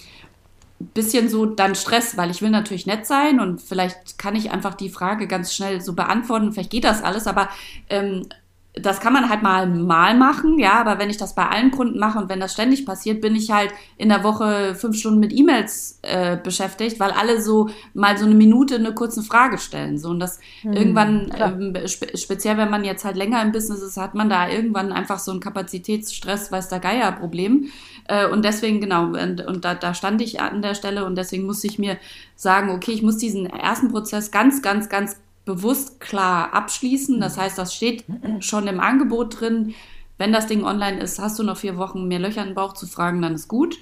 bisschen 0.87 1.29
so 1.29 1.47
dann 1.47 1.75
Stress, 1.75 2.17
weil 2.17 2.31
ich 2.31 2.43
will 2.43 2.51
natürlich 2.51 2.87
nett 2.87 3.07
sein 3.07 3.41
und 3.41 3.61
vielleicht 3.61 4.19
kann 4.19 4.37
ich 4.37 4.51
einfach 4.51 4.75
die 4.75 4.91
Frage 4.91 5.27
ganz 5.27 5.55
schnell 5.55 5.81
so 5.81 5.95
beantworten, 5.95 6.53
vielleicht 6.53 6.71
geht 6.71 6.85
das 6.85 7.03
alles, 7.03 7.27
aber 7.27 7.49
ähm, 7.89 8.27
das 8.77 8.99
kann 8.99 9.13
man 9.13 9.31
halt 9.31 9.43
mal 9.43 9.69
mal 9.69 10.17
machen, 10.17 10.59
ja, 10.59 10.73
aber 10.73 10.99
wenn 10.99 11.09
ich 11.09 11.17
das 11.17 11.37
bei 11.37 11.47
allen 11.47 11.71
Kunden 11.71 11.99
mache 12.01 12.19
und 12.19 12.29
wenn 12.29 12.41
das 12.41 12.55
ständig 12.55 12.85
passiert, 12.85 13.21
bin 13.21 13.37
ich 13.37 13.53
halt 13.53 13.73
in 13.97 14.09
der 14.09 14.25
Woche 14.25 14.75
fünf 14.75 14.99
Stunden 14.99 15.21
mit 15.21 15.33
E-Mails 15.33 16.01
äh, 16.03 16.37
beschäftigt, 16.37 16.99
weil 16.99 17.13
alle 17.13 17.41
so 17.41 17.71
mal 17.95 18.19
so 18.19 18.25
eine 18.25 18.35
Minute 18.35 18.75
eine 18.75 18.93
kurze 18.93 19.23
Frage 19.23 19.59
stellen. 19.59 19.97
So 19.97 20.09
und 20.09 20.19
das 20.19 20.41
mhm, 20.65 20.73
irgendwann, 20.73 21.33
ähm, 21.39 21.87
spe 21.87 22.17
speziell 22.17 22.57
wenn 22.57 22.71
man 22.71 22.83
jetzt 22.83 23.05
halt 23.05 23.17
länger 23.17 23.41
im 23.43 23.53
Business 23.53 23.81
ist, 23.81 23.97
hat 23.97 24.17
man 24.17 24.29
da 24.29 24.49
irgendwann 24.49 24.93
einfach 24.93 25.21
so 25.21 25.31
ein 25.31 25.39
Kapazitätsstress, 25.39 26.51
weiß 26.51 26.69
der 26.69 26.81
Geier-Problem. 26.81 27.71
Äh, 28.09 28.27
und 28.27 28.45
deswegen, 28.45 28.81
genau, 28.81 29.05
und, 29.05 29.47
und 29.47 29.65
da, 29.65 29.77
da 29.77 29.95
stand 29.95 30.21
ich 30.21 30.41
an 30.41 30.63
der 30.63 30.75
Stelle 30.75 31.05
und 31.05 31.17
deswegen 31.17 31.47
musste 31.47 31.69
ich 31.69 31.79
mir 31.79 31.97
sagen, 32.35 32.71
okay, 32.71 32.91
ich 32.91 33.03
muss 33.03 33.19
diesen 33.19 33.47
ersten 33.47 33.89
Prozess 33.89 34.33
ganz, 34.33 34.63
ganz, 34.63 34.89
ganz 34.89 35.17
bewusst 35.45 36.01
klar 36.01 36.55
abschließen. 36.55 37.21
Das 37.21 37.37
heißt, 37.37 37.59
das 37.59 37.75
steht 37.75 38.05
schon 38.41 38.67
im 38.67 38.81
Angebot 38.81 39.41
drin. 39.41 39.75
Wenn 40.17 40.33
das 40.33 40.47
Ding 40.47 40.65
online 40.65 41.01
ist, 41.01 41.19
hast 41.19 41.39
du 41.39 41.43
noch 41.43 41.57
vier 41.57 41.77
Wochen 41.77 42.09
mehr 42.09 42.19
Löcher 42.19 42.47
im 42.47 42.55
Bauch 42.55 42.75
zu 42.75 42.87
fragen, 42.87 43.21
dann 43.21 43.35
ist 43.35 43.49
gut. 43.49 43.77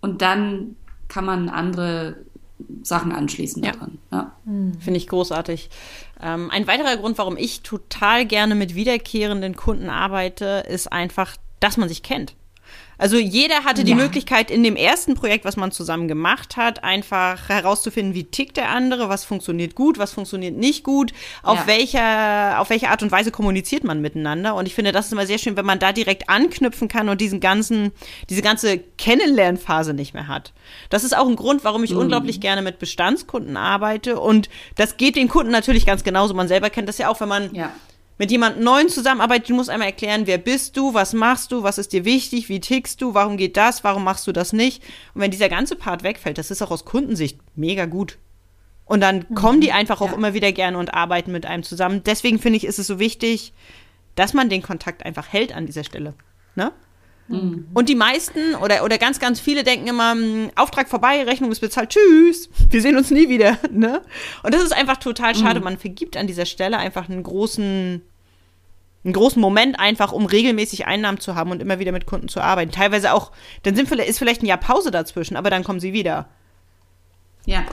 Und 0.00 0.22
dann 0.22 0.76
kann 1.08 1.24
man 1.24 1.48
andere 1.48 2.16
Sachen 2.82 3.12
anschließen 3.12 3.62
ja. 3.62 3.72
daran. 3.72 3.98
Ja. 4.12 4.32
Finde 4.78 4.98
ich 4.98 5.08
großartig. 5.08 5.70
Ähm, 6.22 6.50
ein 6.50 6.66
weiterer 6.66 6.96
Grund, 6.96 7.18
warum 7.18 7.36
ich 7.36 7.62
total 7.62 8.24
gerne 8.24 8.54
mit 8.54 8.74
wiederkehrenden 8.74 9.56
Kunden 9.56 9.90
arbeite, 9.90 10.64
ist 10.68 10.92
einfach, 10.92 11.36
dass 11.60 11.76
man 11.76 11.88
sich 11.88 12.02
kennt. 12.02 12.34
Also 12.98 13.16
jeder 13.16 13.64
hatte 13.64 13.84
die 13.84 13.90
ja. 13.90 13.96
Möglichkeit 13.96 14.50
in 14.50 14.62
dem 14.62 14.76
ersten 14.76 15.14
Projekt, 15.14 15.44
was 15.44 15.56
man 15.56 15.72
zusammen 15.72 16.08
gemacht 16.08 16.56
hat, 16.56 16.84
einfach 16.84 17.48
herauszufinden, 17.48 18.14
wie 18.14 18.24
tickt 18.24 18.56
der 18.56 18.70
andere, 18.70 19.08
was 19.08 19.24
funktioniert 19.24 19.74
gut, 19.74 19.98
was 19.98 20.12
funktioniert 20.12 20.56
nicht 20.56 20.84
gut, 20.84 21.12
auf 21.42 21.58
ja. 21.60 21.66
welcher 21.66 22.60
auf 22.60 22.70
welche 22.70 22.90
Art 22.90 23.02
und 23.02 23.12
Weise 23.12 23.30
kommuniziert 23.30 23.84
man 23.84 24.00
miteinander. 24.00 24.54
Und 24.54 24.66
ich 24.66 24.74
finde, 24.74 24.92
das 24.92 25.06
ist 25.06 25.12
immer 25.12 25.26
sehr 25.26 25.38
schön, 25.38 25.56
wenn 25.56 25.66
man 25.66 25.78
da 25.78 25.92
direkt 25.92 26.28
anknüpfen 26.28 26.88
kann 26.88 27.08
und 27.08 27.20
diesen 27.20 27.40
ganzen 27.40 27.92
diese 28.30 28.42
ganze 28.42 28.78
Kennenlernphase 28.78 29.94
nicht 29.94 30.14
mehr 30.14 30.28
hat. 30.28 30.52
Das 30.90 31.04
ist 31.04 31.16
auch 31.16 31.28
ein 31.28 31.36
Grund, 31.36 31.64
warum 31.64 31.84
ich 31.84 31.90
mhm. 31.90 31.98
unglaublich 31.98 32.40
gerne 32.40 32.62
mit 32.62 32.78
Bestandskunden 32.78 33.56
arbeite. 33.56 34.20
Und 34.20 34.48
das 34.76 34.96
geht 34.96 35.16
den 35.16 35.28
Kunden 35.28 35.52
natürlich 35.52 35.86
ganz 35.86 36.04
genauso. 36.04 36.34
Man 36.34 36.48
selber 36.48 36.70
kennt 36.70 36.88
das 36.88 36.98
ja 36.98 37.08
auch, 37.08 37.20
wenn 37.20 37.28
man 37.28 37.54
ja 37.54 37.72
mit 38.18 38.30
jemandem 38.30 38.62
Neuen 38.64 38.88
zusammenarbeitet, 38.88 39.50
du 39.50 39.54
musst 39.54 39.70
einmal 39.70 39.88
erklären, 39.88 40.26
wer 40.26 40.38
bist 40.38 40.76
du, 40.76 40.94
was 40.94 41.12
machst 41.12 41.52
du, 41.52 41.62
was 41.62 41.78
ist 41.78 41.92
dir 41.92 42.04
wichtig, 42.04 42.48
wie 42.48 42.60
tickst 42.60 43.00
du, 43.00 43.14
warum 43.14 43.36
geht 43.36 43.56
das, 43.56 43.82
warum 43.82 44.04
machst 44.04 44.26
du 44.26 44.32
das 44.32 44.52
nicht. 44.52 44.82
Und 45.14 45.20
wenn 45.20 45.30
dieser 45.30 45.48
ganze 45.48 45.76
Part 45.76 46.02
wegfällt, 46.02 46.38
das 46.38 46.50
ist 46.50 46.62
auch 46.62 46.70
aus 46.70 46.84
Kundensicht 46.84 47.38
mega 47.56 47.86
gut. 47.86 48.18
Und 48.84 49.00
dann 49.00 49.26
mhm. 49.28 49.34
kommen 49.34 49.60
die 49.60 49.72
einfach 49.72 50.00
auch 50.00 50.10
ja. 50.10 50.14
immer 50.14 50.34
wieder 50.34 50.52
gerne 50.52 50.78
und 50.78 50.94
arbeiten 50.94 51.32
mit 51.32 51.46
einem 51.46 51.62
zusammen. 51.62 52.02
Deswegen 52.04 52.38
finde 52.38 52.58
ich, 52.58 52.64
ist 52.64 52.78
es 52.78 52.86
so 52.86 52.98
wichtig, 52.98 53.52
dass 54.14 54.34
man 54.34 54.48
den 54.48 54.62
Kontakt 54.62 55.04
einfach 55.04 55.32
hält 55.32 55.54
an 55.54 55.66
dieser 55.66 55.84
Stelle. 55.84 56.14
Ne? 56.54 56.72
Mhm. 57.28 57.68
Und 57.72 57.88
die 57.88 57.94
meisten 57.94 58.54
oder, 58.56 58.84
oder 58.84 58.98
ganz, 58.98 59.18
ganz 59.18 59.40
viele 59.40 59.64
denken 59.64 59.86
immer, 59.86 60.12
hm, 60.12 60.50
Auftrag 60.56 60.88
vorbei, 60.88 61.22
Rechnung 61.24 61.50
ist 61.50 61.60
bezahlt, 61.60 61.90
tschüss, 61.90 62.50
wir 62.68 62.82
sehen 62.82 62.96
uns 62.96 63.10
nie 63.10 63.28
wieder. 63.28 63.58
Ne? 63.74 64.02
Und 64.44 64.54
das 64.54 64.62
ist 64.62 64.72
einfach 64.72 64.98
total 64.98 65.34
schade. 65.34 65.58
Mhm. 65.58 65.64
Man 65.64 65.78
vergibt 65.78 66.16
an 66.16 66.28
dieser 66.28 66.46
Stelle 66.46 66.78
einfach 66.78 67.08
einen 67.08 67.24
großen, 67.24 68.02
einen 69.04 69.12
großen 69.12 69.40
Moment 69.40 69.80
einfach, 69.80 70.12
um 70.12 70.26
regelmäßig 70.26 70.86
Einnahmen 70.86 71.18
zu 71.18 71.34
haben 71.34 71.50
und 71.50 71.60
immer 71.60 71.80
wieder 71.80 71.90
mit 71.90 72.06
Kunden 72.06 72.28
zu 72.28 72.40
arbeiten. 72.40 72.70
Teilweise 72.70 73.12
auch, 73.12 73.32
dann 73.64 73.74
sind, 73.74 73.90
ist 73.90 74.18
vielleicht 74.18 74.42
ein 74.42 74.46
Jahr 74.46 74.58
Pause 74.58 74.92
dazwischen, 74.92 75.36
aber 75.36 75.50
dann 75.50 75.64
kommen 75.64 75.80
sie 75.80 75.92
wieder. 75.92 76.28
Ja. 77.46 77.64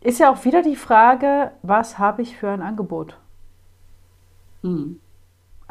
Ist 0.00 0.18
ja 0.18 0.32
auch 0.32 0.44
wieder 0.44 0.62
die 0.62 0.76
Frage, 0.76 1.52
was 1.62 1.98
habe 1.98 2.22
ich 2.22 2.36
für 2.36 2.48
ein 2.48 2.62
Angebot? 2.62 3.16
Mhm. 4.62 4.98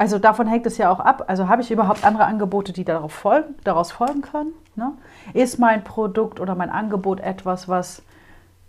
Also 0.00 0.18
davon 0.18 0.46
hängt 0.46 0.64
es 0.64 0.78
ja 0.78 0.90
auch 0.90 0.98
ab. 0.98 1.24
Also 1.26 1.46
habe 1.46 1.60
ich 1.60 1.70
überhaupt 1.70 2.06
andere 2.06 2.24
Angebote, 2.24 2.72
die 2.72 2.84
darauf 2.84 3.12
folgen, 3.12 3.54
daraus 3.64 3.92
folgen 3.92 4.22
können? 4.22 4.54
Ne? 4.74 4.92
Ist 5.34 5.58
mein 5.58 5.84
Produkt 5.84 6.40
oder 6.40 6.54
mein 6.54 6.70
Angebot 6.70 7.20
etwas, 7.20 7.68
was, 7.68 8.02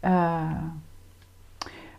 äh, 0.02 0.10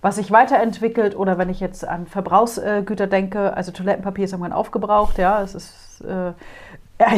was 0.03 0.17
sich 0.17 0.31
weiterentwickelt? 0.33 1.17
Oder 1.17 1.39
wenn 1.39 1.49
ich 1.49 1.61
jetzt 1.61 1.89
an 1.89 2.07
Verbrauchsgüter 2.07 3.07
denke, 3.07 3.57
also 3.57 3.73
Toilettenpapier 3.73 4.27
ist 4.27 4.33
irgendwann 4.33 4.53
aufgebraucht, 4.53 5.17
ja, 5.17 5.41
es 5.41 5.55
ist 5.55 6.03
äh, 6.03 6.33
ja, 7.01 7.13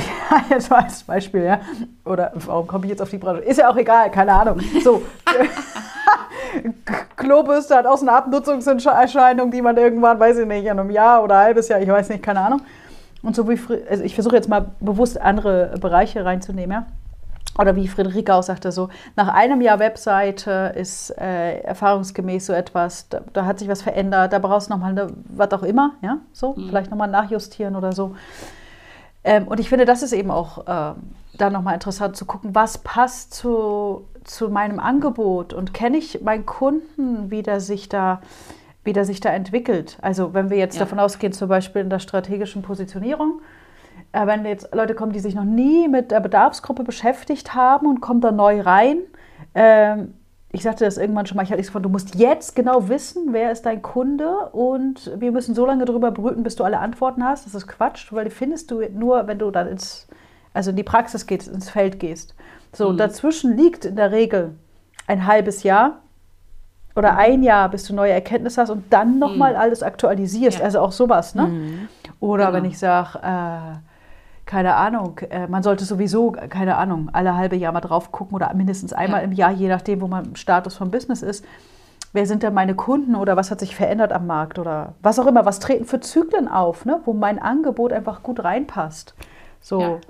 jetzt 0.51 0.71
mal 0.71 0.85
als 0.85 1.03
Beispiel, 1.03 1.43
ja. 1.43 1.63
Oder 2.05 2.31
warum 2.35 2.69
komme 2.69 2.85
ich 2.85 2.91
jetzt 2.91 3.03
auf 3.03 3.11
die 3.11 3.19
Brille? 3.19 3.41
Ist 3.41 3.59
ja 3.59 3.69
auch 3.69 3.77
egal, 3.77 4.13
keine 4.13 4.35
Ahnung. 4.35 4.61
So. 4.85 5.03
Klobürste 7.17 7.77
hat 7.77 7.87
Außenabnutzungserscheinungen, 7.87 9.51
die 9.51 9.63
man 9.63 9.77
irgendwann, 9.77 10.19
weiß 10.19 10.39
ich 10.39 10.47
nicht, 10.47 10.65
in 10.65 10.79
einem 10.79 10.91
Jahr 10.91 11.23
oder 11.23 11.39
ein 11.39 11.45
halbes 11.47 11.69
Jahr, 11.69 11.81
ich 11.81 11.89
weiß 11.89 12.09
nicht, 12.09 12.23
keine 12.23 12.41
Ahnung. 12.41 12.63
Und 13.23 13.35
so 13.35 13.49
wie, 13.49 13.59
also 13.89 14.05
ich 14.05 14.15
versuche 14.15 14.37
jetzt 14.37 14.49
mal 14.49 14.73
bewusst 14.81 15.21
andere 15.21 15.75
Bereiche 15.81 16.25
reinzunehmen, 16.25 16.73
ja. 16.73 16.87
Oder 17.57 17.77
wie 17.77 17.87
Friederike 17.87 18.35
auch 18.35 18.43
sagte, 18.43 18.73
so 18.73 18.89
nach 19.15 19.29
einem 19.29 19.61
Jahr 19.61 19.79
Webseite 19.79 20.73
ist 20.75 21.11
äh, 21.11 21.61
erfahrungsgemäß 21.61 22.47
so 22.47 22.53
etwas, 22.53 23.09
da, 23.09 23.21
da, 23.33 23.47
hat 23.47 23.61
sich 23.61 23.69
was 23.69 23.81
verändert, 23.81 24.33
da 24.33 24.41
brauchst 24.41 24.69
du 24.69 24.73
nochmal 24.73 25.13
was 25.29 25.53
auch 25.53 25.63
immer, 25.63 25.93
ja, 26.03 26.19
so, 26.33 26.55
mhm. 26.55 26.69
vielleicht 26.69 26.91
nochmal 26.91 27.09
nachjustieren 27.09 27.77
oder 27.77 27.93
so. 27.93 28.17
Ähm, 29.23 29.47
und 29.47 29.61
ich 29.61 29.69
finde, 29.69 29.85
das 29.85 30.03
ist 30.03 30.13
eben 30.13 30.33
auch 30.33 30.67
äh, 30.67 30.95
da 31.37 31.51
nochmal 31.51 31.75
interessant 31.75 32.17
zu 32.17 32.25
gucken, 32.25 32.55
was 32.55 32.79
passt 32.79 33.35
zu, 33.35 34.07
zu 34.25 34.49
meinem 34.49 34.79
Angebot 34.79 35.53
und 35.53 35.75
kenne 35.75 35.97
ich 35.97 36.23
meinen 36.23 36.47
Kunden, 36.47 37.31
wie 37.31 37.43
der 37.43 37.61
sich 37.61 37.89
da 37.89 38.21
wie 38.85 38.93
der 38.93 39.05
sich 39.05 39.21
da 39.21 39.31
entwickelt. 39.31 39.99
Also 40.03 40.35
wenn 40.35 40.51
wir 40.51 40.59
jetzt 40.59 40.77
ja. 40.77 40.81
davon 40.81 41.01
ausgehen, 41.01 41.33
zum 41.33 41.49
Beispiel 41.49 41.83
in 41.83 41.91
der 41.91 41.99
strategischen 41.99 42.63
Positionierung, 42.63 43.41
äh, 44.13 44.27
wenn 44.27 44.45
jetzt 44.45 44.75
Leute 44.75 44.95
kommen, 44.95 45.13
die 45.13 45.21
sich 45.21 45.35
noch 45.35 45.45
nie 45.45 45.89
mit 45.89 46.11
der 46.11 46.21
Bedarfsgruppe 46.21 46.85
beschäftigt 46.85 47.55
haben 47.55 47.87
und 47.87 48.01
kommen 48.01 48.21
da 48.21 48.31
neu 48.31 48.61
rein, 48.61 48.99
ähm, 49.55 50.15
ich 50.53 50.63
sagte 50.63 50.85
das 50.85 50.99
irgendwann 50.99 51.27
schon 51.27 51.37
mal, 51.37 51.43
ich 51.43 51.51
hatte 51.51 51.65
von, 51.65 51.83
du 51.83 51.89
musst 51.89 52.15
jetzt 52.15 52.55
genau 52.55 52.89
wissen, 52.89 53.33
wer 53.33 53.51
ist 53.51 53.67
dein 53.67 53.83
Kunde 53.83 54.51
und 54.53 55.11
wir 55.19 55.33
müssen 55.33 55.53
so 55.53 55.67
lange 55.67 55.85
darüber 55.85 56.13
brüten, 56.13 56.45
bis 56.45 56.55
du 56.55 56.63
alle 56.63 56.79
Antworten 56.79 57.25
hast. 57.25 57.45
Das 57.45 57.57
ist 57.57 57.67
Quatsch, 57.67 58.13
weil 58.13 58.27
die 58.27 58.31
findest 58.31 58.71
du 58.71 58.81
nur, 58.93 59.27
wenn 59.27 59.41
du 59.41 59.51
dann 59.51 59.67
ins, 59.67 60.07
also 60.55 60.71
in 60.71 60.77
die 60.77 60.83
Praxis 60.83 61.27
gehst, 61.27 61.49
ins 61.49 61.69
Feld 61.69 62.01
gehst. 62.01 62.35
So, 62.73 62.91
mhm. 62.91 62.97
dazwischen 62.97 63.57
liegt 63.57 63.85
in 63.85 63.97
der 63.97 64.13
Regel 64.13 64.55
ein 65.07 65.27
halbes 65.27 65.63
Jahr 65.65 65.99
oder 66.97 67.13
mhm. 67.13 67.19
ein 67.19 67.43
Jahr, 67.43 67.69
bis 67.69 67.85
du 67.85 67.95
neue 67.95 68.13
Erkenntnisse 68.13 68.63
hast 68.63 68.71
und 68.71 68.93
dann 68.93 69.19
nochmal 69.19 69.53
mhm. 69.53 69.61
alles 69.61 69.83
aktualisierst. 69.83 70.59
Ja. 70.61 70.65
Also 70.65 70.81
auch 70.81 70.93
sowas, 70.93 71.35
ne? 71.35 71.47
Mhm. 71.47 71.89
Oder 72.21 72.47
genau. 72.47 72.57
wenn 72.57 72.65
ich 72.65 72.79
sage, 72.79 73.19
äh, 73.19 73.79
keine 74.47 74.77
Ahnung, 74.77 75.19
äh, 75.31 75.47
man 75.47 75.63
sollte 75.63 75.85
sowieso, 75.85 76.31
keine 76.31 76.77
Ahnung, 76.77 77.11
alle 77.13 77.37
halbe 77.37 77.57
Jahr 77.57 77.73
mal 77.73 77.81
drauf 77.81 78.13
gucken 78.13 78.35
oder 78.35 78.53
mindestens 78.55 78.93
einmal 78.93 79.21
ja. 79.21 79.25
im 79.25 79.33
Jahr, 79.33 79.51
je 79.53 79.69
nachdem, 79.69 80.01
wo 80.01 80.07
man 80.07 80.25
im 80.25 80.37
Status 80.37 80.77
vom 80.77 80.91
Business 80.91 81.23
ist. 81.23 81.45
Wer 82.13 82.27
sind 82.27 82.45
denn 82.45 82.55
meine 82.55 82.77
Kunden 82.77 83.17
oder 83.17 83.37
was 83.37 83.51
hat 83.51 83.59
sich 83.59 83.75
verändert 83.75 84.13
am 84.13 84.29
Markt 84.29 84.61
oder 84.61 84.95
was 85.03 85.19
auch 85.19 85.27
immer, 85.27 85.47
was 85.47 85.59
treten 85.59 85.85
für 85.85 85.99
Zyklen 85.99 86.47
auf, 86.47 86.85
ne, 86.85 87.01
wo 87.05 87.13
mein 87.13 87.41
Angebot 87.41 87.93
einfach 87.93 88.23
gut 88.23 88.45
reinpasst. 88.45 89.15
So 89.61 89.81
ja. 89.81 90.01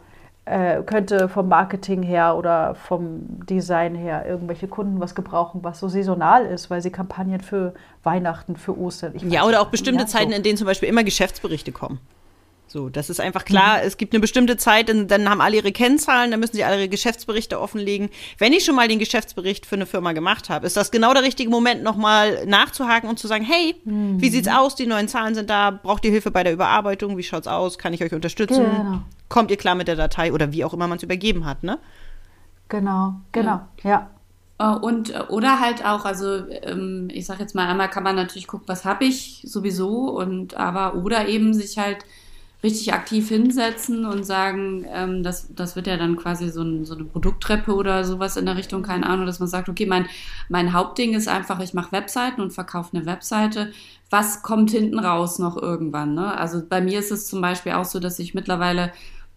Äh, 0.46 0.82
könnte 0.82 1.28
vom 1.28 1.48
Marketing 1.48 2.02
her 2.02 2.36
oder 2.36 2.74
vom 2.74 3.46
Design 3.46 3.94
her 3.94 4.26
irgendwelche 4.26 4.68
Kunden 4.68 5.00
was 5.00 5.14
gebrauchen, 5.14 5.64
was 5.64 5.80
so 5.80 5.88
saisonal 5.88 6.44
ist, 6.44 6.68
weil 6.70 6.82
sie 6.82 6.90
Kampagnen 6.90 7.40
für 7.40 7.74
Weihnachten, 8.02 8.56
für 8.56 8.78
Ostern. 8.78 9.14
ja, 9.30 9.44
oder 9.44 9.62
auch 9.62 9.68
bestimmte 9.68 10.02
ja, 10.02 10.06
Zeiten, 10.06 10.30
so. 10.30 10.36
in 10.36 10.42
denen 10.42 10.58
zum 10.58 10.66
Beispiel 10.66 10.88
immer 10.88 11.04
Geschäftsberichte 11.04 11.72
kommen. 11.72 11.98
So, 12.74 12.88
das 12.88 13.08
ist 13.08 13.20
einfach 13.20 13.44
klar. 13.44 13.78
Mhm. 13.78 13.86
Es 13.86 13.96
gibt 13.98 14.14
eine 14.14 14.20
bestimmte 14.20 14.56
Zeit, 14.56 14.88
dann, 14.88 15.06
dann 15.06 15.30
haben 15.30 15.40
alle 15.40 15.56
ihre 15.56 15.70
Kennzahlen, 15.70 16.32
dann 16.32 16.40
müssen 16.40 16.56
sie 16.56 16.64
alle 16.64 16.78
ihre 16.78 16.88
Geschäftsberichte 16.88 17.60
offenlegen. 17.60 18.10
Wenn 18.38 18.52
ich 18.52 18.64
schon 18.64 18.74
mal 18.74 18.88
den 18.88 18.98
Geschäftsbericht 18.98 19.64
für 19.64 19.76
eine 19.76 19.86
Firma 19.86 20.12
gemacht 20.12 20.48
habe, 20.50 20.66
ist 20.66 20.76
das 20.76 20.90
genau 20.90 21.14
der 21.14 21.22
richtige 21.22 21.48
Moment, 21.48 21.84
nochmal 21.84 22.44
nachzuhaken 22.46 23.08
und 23.08 23.18
zu 23.18 23.28
sagen, 23.28 23.44
hey, 23.44 23.76
mhm. 23.84 24.20
wie 24.20 24.28
sieht's 24.28 24.48
aus? 24.48 24.74
Die 24.74 24.86
neuen 24.86 25.06
Zahlen 25.06 25.36
sind 25.36 25.50
da. 25.50 25.70
Braucht 25.70 26.04
ihr 26.04 26.10
Hilfe 26.10 26.32
bei 26.32 26.42
der 26.42 26.52
Überarbeitung? 26.52 27.16
Wie 27.16 27.22
schaut's 27.22 27.46
aus? 27.46 27.78
Kann 27.78 27.94
ich 27.94 28.02
euch 28.02 28.12
unterstützen? 28.12 28.64
Genau. 28.64 29.02
Kommt 29.28 29.50
ihr 29.50 29.56
klar 29.56 29.74
mit 29.74 29.88
der 29.88 29.96
Datei 29.96 30.32
oder 30.32 30.52
wie 30.52 30.64
auch 30.64 30.74
immer 30.74 30.86
man 30.86 30.98
es 30.98 31.02
übergeben 31.02 31.44
hat, 31.44 31.62
ne? 31.62 31.78
Genau, 32.68 33.14
genau, 33.32 33.60
ja. 33.82 33.90
ja. 33.90 34.10
Äh, 34.58 34.76
und 34.76 35.10
äh, 35.14 35.22
oder 35.28 35.60
halt 35.60 35.84
auch, 35.84 36.04
also 36.04 36.48
ähm, 36.62 37.08
ich 37.12 37.26
sag 37.26 37.40
jetzt 37.40 37.54
mal 37.54 37.68
einmal 37.68 37.90
kann 37.90 38.02
man 38.02 38.16
natürlich 38.16 38.46
gucken, 38.46 38.68
was 38.68 38.84
habe 38.84 39.04
ich 39.04 39.42
sowieso 39.46 40.10
und 40.10 40.56
aber 40.56 40.94
oder 40.94 41.28
eben 41.28 41.54
sich 41.54 41.78
halt 41.78 42.04
richtig 42.64 42.94
aktiv 42.94 43.28
hinsetzen 43.28 44.06
und 44.06 44.24
sagen, 44.24 44.86
ähm, 44.90 45.22
das, 45.22 45.54
das 45.54 45.76
wird 45.76 45.86
ja 45.86 45.98
dann 45.98 46.16
quasi 46.16 46.48
so, 46.48 46.62
ein, 46.62 46.86
so, 46.86 46.94
eine 46.94 47.04
Produkttreppe 47.04 47.74
oder 47.74 48.04
sowas 48.04 48.38
in 48.38 48.46
der 48.46 48.56
Richtung, 48.56 48.82
keine 48.82 49.06
Ahnung, 49.06 49.26
dass 49.26 49.38
man 49.38 49.48
sagt, 49.48 49.68
okay, 49.68 49.84
mein, 49.84 50.06
mein 50.48 50.72
Hauptding 50.72 51.12
ist 51.12 51.28
einfach, 51.28 51.60
ich 51.60 51.74
mache 51.74 51.92
Webseiten 51.92 52.40
und 52.40 52.54
verkaufe 52.54 52.96
eine 52.96 53.04
Webseite. 53.04 53.70
Was 54.08 54.42
kommt 54.42 54.70
hinten 54.70 54.98
raus 54.98 55.38
noch 55.38 55.58
irgendwann? 55.60 56.14
Ne? 56.14 56.38
Also 56.38 56.62
bei 56.66 56.80
mir 56.80 57.00
ist 57.00 57.12
es 57.12 57.26
zum 57.26 57.42
Beispiel 57.42 57.72
auch 57.72 57.84
so, 57.84 58.00
dass 58.00 58.18
ich 58.18 58.32
mittlerweile 58.32 58.92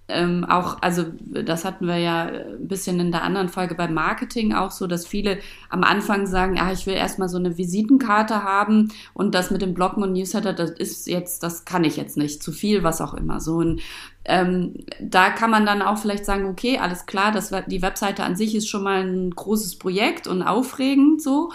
ähm, 0.09 0.45
auch, 0.45 0.81
also 0.81 1.05
das 1.19 1.65
hatten 1.65 1.85
wir 1.85 1.97
ja 1.97 2.23
ein 2.27 2.67
bisschen 2.67 2.99
in 2.99 3.11
der 3.11 3.23
anderen 3.23 3.49
Folge 3.49 3.75
beim 3.75 3.93
Marketing 3.93 4.53
auch 4.53 4.71
so, 4.71 4.87
dass 4.87 5.05
viele 5.05 5.39
am 5.69 5.83
Anfang 5.83 6.27
sagen, 6.27 6.55
ja, 6.55 6.71
ich 6.71 6.87
will 6.87 6.93
erstmal 6.93 7.27
so 7.27 7.37
eine 7.37 7.57
Visitenkarte 7.57 8.43
haben 8.43 8.93
und 9.13 9.35
das 9.35 9.51
mit 9.51 9.61
dem 9.61 9.73
Bloggen 9.73 10.03
und 10.03 10.13
Newsletter, 10.13 10.53
das 10.53 10.71
ist 10.71 11.07
jetzt, 11.07 11.43
das 11.43 11.65
kann 11.65 11.83
ich 11.83 11.97
jetzt 11.97 12.15
nicht, 12.15 12.41
zu 12.41 12.53
viel, 12.53 12.83
was 12.83 13.01
auch 13.01 13.13
immer. 13.15 13.41
So 13.41 13.57
und 13.57 13.81
ähm, 14.23 14.75
da 15.01 15.29
kann 15.29 15.51
man 15.51 15.65
dann 15.65 15.81
auch 15.81 15.97
vielleicht 15.97 16.25
sagen, 16.25 16.45
okay, 16.45 16.77
alles 16.79 17.05
klar, 17.05 17.33
das, 17.33 17.53
die 17.67 17.81
Webseite 17.81 18.23
an 18.23 18.37
sich 18.37 18.55
ist 18.55 18.69
schon 18.69 18.83
mal 18.83 19.03
ein 19.03 19.31
großes 19.31 19.77
Projekt 19.77 20.27
und 20.27 20.41
aufregend 20.41 21.21
so. 21.21 21.51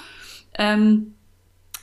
Ähm, 0.59 1.15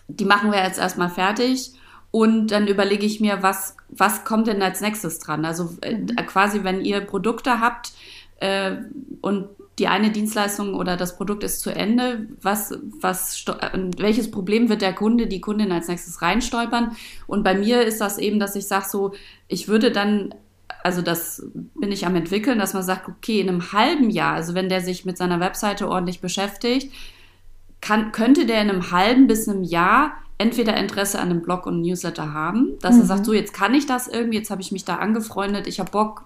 die 0.07 0.25
machen 0.25 0.51
wir 0.51 0.63
jetzt 0.63 0.79
erstmal 0.79 1.09
fertig 1.09 1.73
und 2.11 2.47
dann 2.47 2.67
überlege 2.67 3.05
ich 3.05 3.19
mir, 3.19 3.43
was, 3.43 3.75
was 3.89 4.23
kommt 4.25 4.47
denn 4.47 4.61
als 4.61 4.81
nächstes 4.81 5.19
dran? 5.19 5.45
Also 5.45 5.77
äh, 5.81 5.95
mhm. 5.95 6.15
quasi, 6.25 6.63
wenn 6.63 6.83
ihr 6.83 7.01
Produkte 7.01 7.59
habt 7.59 7.91
äh, 8.39 8.77
und 9.21 9.47
die 9.77 9.87
eine 9.87 10.11
Dienstleistung 10.11 10.73
oder 10.73 10.97
das 10.97 11.15
Produkt 11.15 11.43
ist 11.43 11.61
zu 11.61 11.69
Ende, 11.69 12.27
was, 12.41 12.77
was, 12.99 13.45
welches 13.97 14.29
Problem 14.29 14.67
wird 14.67 14.81
der 14.81 14.93
Kunde, 14.93 15.27
die 15.27 15.39
Kundin 15.39 15.71
als 15.71 15.87
nächstes 15.87 16.21
reinstolpern? 16.21 16.97
Und 17.27 17.43
bei 17.43 17.53
mir 17.53 17.83
ist 17.83 18.01
das 18.01 18.17
eben, 18.17 18.39
dass 18.39 18.55
ich 18.55 18.67
sage 18.67 18.87
so, 18.89 19.13
ich 19.47 19.67
würde 19.67 19.91
dann 19.91 20.33
also 20.83 21.01
das 21.01 21.43
bin 21.75 21.91
ich 21.91 22.05
am 22.05 22.15
entwickeln, 22.15 22.59
dass 22.59 22.73
man 22.73 22.83
sagt, 22.83 23.09
okay, 23.09 23.41
in 23.41 23.49
einem 23.49 23.73
halben 23.73 24.09
Jahr, 24.09 24.35
also 24.35 24.53
wenn 24.53 24.69
der 24.69 24.81
sich 24.81 25.03
mit 25.03 25.17
seiner 25.17 25.39
Webseite 25.39 25.89
ordentlich 25.89 26.21
beschäftigt, 26.21 26.93
kann, 27.81 28.11
könnte 28.11 28.45
der 28.45 28.61
in 28.61 28.69
einem 28.69 28.91
halben 28.91 29.27
bis 29.27 29.47
einem 29.47 29.63
Jahr 29.63 30.13
entweder 30.39 30.75
Interesse 30.77 31.19
an 31.19 31.29
einem 31.29 31.41
Blog 31.41 31.67
und 31.67 31.81
Newsletter 31.81 32.33
haben, 32.33 32.79
dass 32.81 32.95
mhm. 32.95 33.01
er 33.01 33.05
sagt, 33.05 33.25
so 33.25 33.33
jetzt 33.33 33.53
kann 33.53 33.75
ich 33.75 33.85
das 33.85 34.07
irgendwie, 34.07 34.37
jetzt 34.37 34.49
habe 34.49 34.61
ich 34.61 34.71
mich 34.71 34.85
da 34.85 34.95
angefreundet, 34.95 35.67
ich 35.67 35.79
habe 35.79 35.91
Bock, 35.91 36.23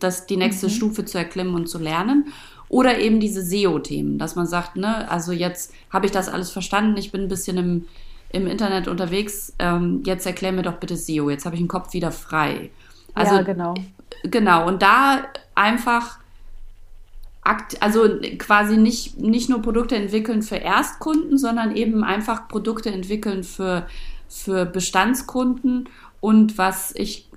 das 0.00 0.26
die 0.26 0.36
nächste 0.36 0.66
mhm. 0.66 0.70
Stufe 0.70 1.04
zu 1.04 1.16
erklimmen 1.16 1.54
und 1.54 1.68
zu 1.68 1.78
lernen. 1.78 2.26
Oder 2.68 2.98
eben 2.98 3.20
diese 3.20 3.42
SEO-Themen, 3.42 4.18
dass 4.18 4.34
man 4.34 4.46
sagt, 4.46 4.76
ne, 4.76 5.10
also 5.10 5.32
jetzt 5.32 5.74
habe 5.90 6.06
ich 6.06 6.12
das 6.12 6.28
alles 6.28 6.50
verstanden, 6.50 6.96
ich 6.96 7.12
bin 7.12 7.22
ein 7.22 7.28
bisschen 7.28 7.58
im, 7.58 7.84
im 8.30 8.46
Internet 8.46 8.88
unterwegs, 8.88 9.52
ähm, 9.58 10.02
jetzt 10.06 10.26
erklär 10.26 10.52
mir 10.52 10.62
doch 10.62 10.76
bitte 10.76 10.96
SEO, 10.96 11.28
jetzt 11.30 11.44
habe 11.44 11.54
ich 11.54 11.60
den 11.60 11.68
Kopf 11.68 11.92
wieder 11.92 12.10
frei. 12.10 12.70
Also, 13.14 13.36
ja, 13.36 13.42
genau. 13.42 13.74
Genau, 14.24 14.66
und 14.66 14.82
da 14.82 15.24
einfach 15.54 16.18
also 17.80 18.08
quasi 18.38 18.76
nicht, 18.76 19.18
nicht 19.18 19.48
nur 19.48 19.62
Produkte 19.62 19.96
entwickeln 19.96 20.42
für 20.42 20.56
Erstkunden, 20.56 21.38
sondern 21.38 21.74
eben 21.74 22.04
einfach 22.04 22.48
Produkte 22.48 22.90
entwickeln 22.90 23.42
für, 23.42 23.86
für 24.28 24.64
Bestandskunden 24.64 25.88
und 26.22 26.56
was 26.56 26.94
ich 26.94 27.28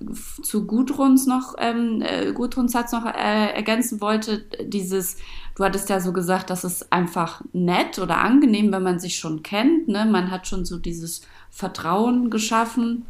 zu 0.44 0.64
Gudruns 0.64 1.26
noch, 1.26 1.56
ähm, 1.58 2.02
äh, 2.02 2.32
Gudruns 2.32 2.70
Satz 2.70 2.92
noch 2.92 3.04
äh, 3.04 3.52
ergänzen 3.52 4.00
wollte, 4.00 4.44
dieses, 4.62 5.16
du 5.56 5.64
hattest 5.64 5.88
ja 5.90 5.98
so 5.98 6.12
gesagt, 6.12 6.50
das 6.50 6.62
ist 6.62 6.92
einfach 6.92 7.42
nett 7.52 7.98
oder 7.98 8.18
angenehm, 8.18 8.70
wenn 8.70 8.84
man 8.84 9.00
sich 9.00 9.18
schon 9.18 9.42
kennt. 9.42 9.88
Ne? 9.88 10.06
Man 10.06 10.30
hat 10.30 10.46
schon 10.46 10.64
so 10.64 10.78
dieses 10.78 11.22
Vertrauen 11.50 12.30
geschaffen. 12.30 13.06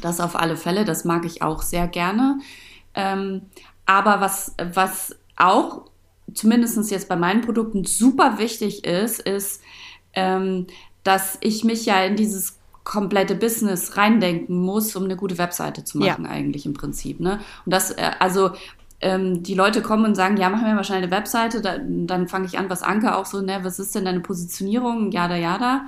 Das 0.00 0.20
auf 0.20 0.36
alle 0.36 0.56
Fälle, 0.56 0.84
das 0.84 1.04
mag 1.04 1.24
ich 1.24 1.42
auch 1.42 1.62
sehr 1.62 1.88
gerne. 1.88 2.38
Ähm, 2.94 3.42
aber 3.86 4.20
was, 4.20 4.54
was 4.74 5.16
auch 5.36 5.86
zumindest 6.32 6.90
jetzt 6.90 7.08
bei 7.08 7.16
meinen 7.16 7.42
Produkten 7.42 7.84
super 7.84 8.38
wichtig 8.38 8.84
ist, 8.84 9.20
ist, 9.20 9.60
ähm, 10.14 10.66
dass 11.02 11.38
ich 11.40 11.64
mich 11.64 11.84
ja 11.86 12.02
in 12.04 12.16
dieses 12.16 12.58
komplette 12.84 13.34
Business 13.34 13.96
reindenken 13.96 14.60
muss, 14.60 14.94
um 14.94 15.04
eine 15.04 15.16
gute 15.16 15.38
Webseite 15.38 15.84
zu 15.84 15.98
machen, 15.98 16.24
ja. 16.24 16.30
eigentlich 16.30 16.66
im 16.66 16.74
Prinzip. 16.74 17.18
Ne? 17.20 17.40
Und 17.64 17.72
das, 17.72 17.90
äh, 17.92 18.10
also 18.18 18.50
ähm, 19.00 19.42
die 19.42 19.54
Leute 19.54 19.82
kommen 19.82 20.04
und 20.04 20.14
sagen, 20.14 20.36
ja, 20.36 20.50
machen 20.50 20.66
wir 20.66 20.74
mal 20.74 20.84
schnell 20.84 21.02
eine 21.02 21.10
Webseite, 21.10 21.60
da, 21.60 21.78
dann 21.78 22.28
fange 22.28 22.46
ich 22.46 22.58
an, 22.58 22.70
was 22.70 22.82
Anke 22.82 23.16
auch 23.16 23.26
so, 23.26 23.40
ne, 23.40 23.60
was 23.62 23.78
ist 23.78 23.94
denn 23.94 24.04
deine 24.04 24.20
Positionierung, 24.20 25.10
jada, 25.10 25.36
jada. 25.36 25.86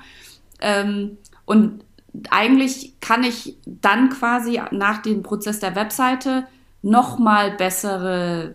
Ähm, 0.60 1.18
und 1.44 1.84
eigentlich 2.30 2.94
kann 3.00 3.24
ich 3.24 3.56
dann 3.66 4.10
quasi 4.10 4.60
nach 4.70 5.02
dem 5.02 5.22
Prozess 5.22 5.60
der 5.60 5.76
Webseite 5.76 6.46
noch 6.82 7.18
mal 7.18 7.52
bessere 7.52 8.54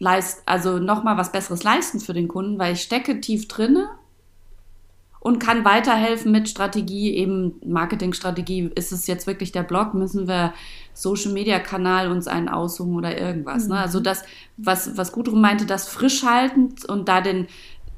leist, 0.00 0.42
also 0.46 0.78
noch 0.78 1.04
mal 1.04 1.16
was 1.16 1.30
Besseres 1.30 1.62
leisten 1.62 2.00
für 2.00 2.14
den 2.14 2.26
Kunden, 2.26 2.58
weil 2.58 2.72
ich 2.72 2.82
stecke 2.82 3.20
tief 3.20 3.46
drinne 3.46 3.90
und 5.20 5.38
kann 5.38 5.66
weiterhelfen 5.66 6.32
mit 6.32 6.48
Strategie, 6.48 7.14
eben 7.14 7.60
Marketingstrategie. 7.64 8.70
Ist 8.74 8.90
es 8.90 9.06
jetzt 9.06 9.26
wirklich 9.26 9.52
der 9.52 9.62
Blog? 9.62 9.92
Müssen 9.92 10.26
wir 10.26 10.54
Social 10.94 11.32
Media 11.32 11.58
Kanal 11.58 12.10
uns 12.10 12.26
einen 12.26 12.48
aussuchen 12.48 12.96
oder 12.96 13.16
irgendwas? 13.20 13.64
Mhm. 13.64 13.74
Ne? 13.74 13.78
Also 13.78 14.00
das, 14.00 14.24
was, 14.56 14.96
was 14.96 15.12
Gudrun 15.12 15.42
meinte, 15.42 15.66
das 15.66 15.88
frisch 15.88 16.22
halten 16.22 16.74
und 16.88 17.08
da 17.08 17.20
den 17.20 17.46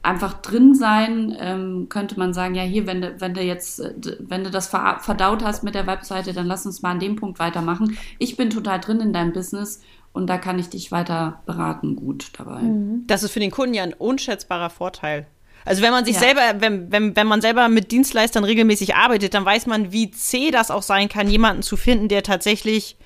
einfach 0.03 0.41
drin 0.43 0.75
sein, 0.75 1.37
ähm, 1.39 1.87
könnte 1.89 2.19
man 2.19 2.35
sagen, 2.35 2.55
ja, 2.55 2.63
hier, 2.63 2.87
wenn 2.87 3.03
du, 3.03 3.21
wenn 3.21 3.35
du 3.35 3.43
jetzt, 3.43 3.83
wenn 4.19 4.45
du 4.45 4.51
das 4.51 4.69
verdaut 4.69 5.45
hast 5.45 5.63
mit 5.63 5.75
der 5.75 5.87
Webseite, 5.87 6.33
dann 6.33 6.47
lass 6.47 6.67
uns 6.67 6.83
mal 6.83 6.91
an 6.91 7.01
dem 7.01 7.17
Punkt 7.17 7.39
weitermachen. 7.39 7.97
Ich 8.19 8.37
bin 8.37 8.51
total 8.51 8.81
drin 8.81 9.01
in 9.01 9.13
deinem 9.13 9.33
Business 9.33 9.81
und 10.13 10.27
da 10.27 10.39
kann 10.39 10.59
ich 10.59 10.69
dich 10.69 10.91
weiter 10.91 11.41
beraten, 11.47 11.97
gut 11.97 12.33
dabei. 12.39 12.63
Mhm. 12.63 13.05
Das 13.07 13.23
ist 13.23 13.33
für 13.33 13.41
den 13.41 13.51
Kunden 13.51 13.75
ja 13.75 13.85
ein 13.85 13.95
unschätzbarer 13.95 14.71
Vorteil. 14.71 15.27
Also 15.65 15.83
wenn 15.83 15.93
man 15.93 16.05
sich 16.05 16.15
ja. 16.15 16.21
selber, 16.21 16.61
wenn, 16.61 16.91
wenn, 16.91 17.15
wenn 17.15 17.27
man 17.29 17.41
selber 17.41 17.69
mit 17.69 17.93
Dienstleistern 17.93 18.43
regelmäßig 18.43 18.97
arbeitet, 18.97 19.35
dann 19.35 19.45
weiß 19.45 19.67
man, 19.67 19.93
wie 19.93 20.11
zäh 20.11 20.51
das 20.51 20.73
auch 20.73 20.83
sein 20.83 21.09
kann, 21.09 21.29
jemanden 21.29 21.63
zu 21.63 21.77
finden, 21.77 22.09
der 22.09 22.25
tatsächlich 22.25 22.97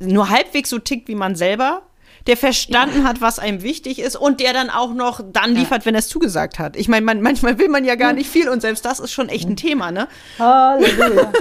nur 0.00 0.28
halbwegs 0.30 0.68
so 0.68 0.80
tickt 0.80 1.06
wie 1.06 1.14
man 1.14 1.36
selber, 1.36 1.82
der 2.26 2.36
verstanden 2.36 3.02
ja. 3.02 3.08
hat, 3.08 3.20
was 3.20 3.38
einem 3.38 3.62
wichtig 3.62 3.98
ist 3.98 4.16
und 4.16 4.40
der 4.40 4.52
dann 4.52 4.70
auch 4.70 4.92
noch 4.94 5.20
dann 5.32 5.54
liefert, 5.54 5.82
ja. 5.82 5.86
wenn 5.86 5.94
er 5.94 6.00
es 6.00 6.08
zugesagt 6.08 6.58
hat. 6.58 6.76
Ich 6.76 6.88
meine, 6.88 7.04
man, 7.04 7.20
manchmal 7.22 7.58
will 7.58 7.68
man 7.68 7.84
ja 7.84 7.94
gar 7.94 8.12
nicht 8.12 8.28
viel 8.28 8.48
und 8.48 8.60
selbst 8.60 8.84
das 8.84 9.00
ist 9.00 9.12
schon 9.12 9.28
echt 9.28 9.48
ein 9.48 9.56
Thema, 9.56 9.90
ne? 9.90 10.08
Halleluja. 10.38 11.32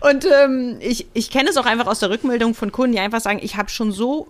und 0.00 0.26
ähm, 0.26 0.76
ich, 0.80 1.06
ich 1.12 1.30
kenne 1.30 1.50
es 1.50 1.56
auch 1.56 1.66
einfach 1.66 1.86
aus 1.86 2.00
der 2.00 2.10
Rückmeldung 2.10 2.54
von 2.54 2.72
Kunden, 2.72 2.92
die 2.92 3.00
einfach 3.00 3.20
sagen, 3.20 3.40
ich 3.42 3.56
habe 3.56 3.68
schon 3.68 3.92
so 3.92 4.28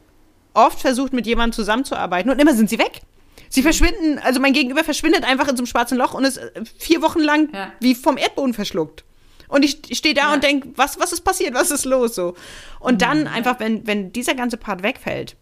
oft 0.53 0.81
versucht, 0.81 1.13
mit 1.13 1.27
jemandem 1.27 1.53
zusammenzuarbeiten 1.53 2.31
und 2.31 2.41
immer 2.41 2.55
sind 2.55 2.71
sie 2.71 2.79
weg. 2.79 3.03
Sie 3.49 3.63
verschwinden, 3.63 4.19
also 4.19 4.41
mein 4.41 4.53
Gegenüber 4.53 4.83
verschwindet 4.83 5.25
einfach 5.25 5.47
in 5.49 5.57
so 5.57 5.61
einem 5.61 5.67
schwarzen 5.67 5.97
Loch 5.97 6.15
und 6.15 6.25
ist 6.25 6.39
äh, 6.39 6.63
vier 6.79 7.03
Wochen 7.03 7.21
lang 7.21 7.51
ja. 7.53 7.73
wie 7.79 7.95
vom 7.95 8.17
Erdboden 8.17 8.53
verschluckt. 8.53 9.05
Und 9.55 9.65
ich, 9.65 9.89
ich 9.89 9.99
stehe 9.99 10.15
da 10.15 10.23
ja. 10.23 10.35
und 10.35 10.43
denke, 10.43 10.71
was, 10.75 10.99
was 10.99 11.13
ist 11.13 11.21
passiert, 11.21 11.55
was 11.55 11.71
ist 11.71 11.85
los 11.85 12.17
so? 12.17 12.35
Und 12.81 12.95
mhm. 12.95 12.99
dann 12.99 13.27
einfach, 13.29 13.61
wenn, 13.61 13.87
wenn 13.87 14.11
dieser 14.11 14.35
ganze 14.35 14.57
Part 14.57 14.83
wegfällt, 14.83 15.37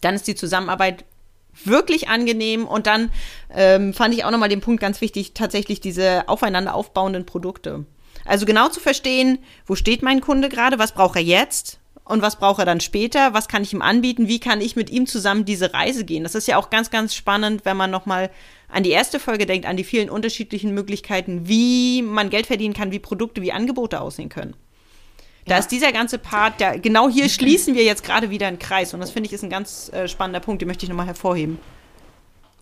dann 0.00 0.16
ist 0.16 0.26
die 0.26 0.34
Zusammenarbeit 0.34 1.04
wirklich 1.64 2.08
angenehm. 2.08 2.66
Und 2.66 2.88
dann 2.88 3.12
ähm, 3.54 3.94
fand 3.94 4.12
ich 4.12 4.24
auch 4.24 4.32
nochmal 4.32 4.48
den 4.48 4.60
Punkt 4.60 4.80
ganz 4.80 5.00
wichtig, 5.00 5.34
tatsächlich 5.34 5.80
diese 5.80 6.28
aufeinander 6.28 6.74
aufbauenden 6.74 7.24
Produkte. 7.24 7.86
Also 8.24 8.44
genau 8.44 8.68
zu 8.70 8.80
verstehen, 8.80 9.38
wo 9.66 9.76
steht 9.76 10.02
mein 10.02 10.20
Kunde 10.20 10.48
gerade, 10.48 10.80
was 10.80 10.90
braucht 10.90 11.14
er 11.14 11.22
jetzt 11.22 11.78
und 12.04 12.20
was 12.20 12.36
braucht 12.36 12.58
er 12.58 12.64
dann 12.64 12.80
später, 12.80 13.32
was 13.32 13.48
kann 13.48 13.62
ich 13.62 13.72
ihm 13.72 13.82
anbieten, 13.82 14.28
wie 14.28 14.40
kann 14.40 14.60
ich 14.60 14.74
mit 14.74 14.90
ihm 14.90 15.06
zusammen 15.06 15.44
diese 15.44 15.72
Reise 15.72 16.04
gehen. 16.04 16.24
Das 16.24 16.34
ist 16.34 16.48
ja 16.48 16.56
auch 16.56 16.70
ganz, 16.70 16.90
ganz 16.90 17.14
spannend, 17.14 17.64
wenn 17.64 17.76
man 17.76 17.90
nochmal 17.90 18.30
an 18.68 18.82
die 18.82 18.90
erste 18.90 19.20
Folge 19.20 19.46
denkt, 19.46 19.66
an 19.66 19.76
die 19.76 19.84
vielen 19.84 20.10
unterschiedlichen 20.10 20.74
Möglichkeiten, 20.74 21.46
wie 21.46 22.02
man 22.02 22.30
Geld 22.30 22.46
verdienen 22.46 22.74
kann, 22.74 22.90
wie 22.90 22.98
Produkte, 22.98 23.42
wie 23.42 23.52
Angebote 23.52 24.00
aussehen 24.00 24.28
können. 24.28 24.54
Da 25.46 25.54
ja. 25.54 25.58
ist 25.58 25.68
dieser 25.68 25.92
ganze 25.92 26.18
Part, 26.18 26.60
der, 26.60 26.78
genau 26.78 27.08
hier 27.08 27.28
schließen 27.28 27.74
wir 27.74 27.84
jetzt 27.84 28.04
gerade 28.04 28.30
wieder 28.30 28.48
einen 28.48 28.58
Kreis 28.58 28.94
und 28.94 29.00
das 29.00 29.10
finde 29.10 29.28
ich 29.28 29.32
ist 29.32 29.44
ein 29.44 29.50
ganz 29.50 29.90
äh, 29.92 30.08
spannender 30.08 30.40
Punkt, 30.40 30.62
den 30.62 30.68
möchte 30.68 30.84
ich 30.84 30.90
nochmal 30.90 31.06
hervorheben. 31.06 31.58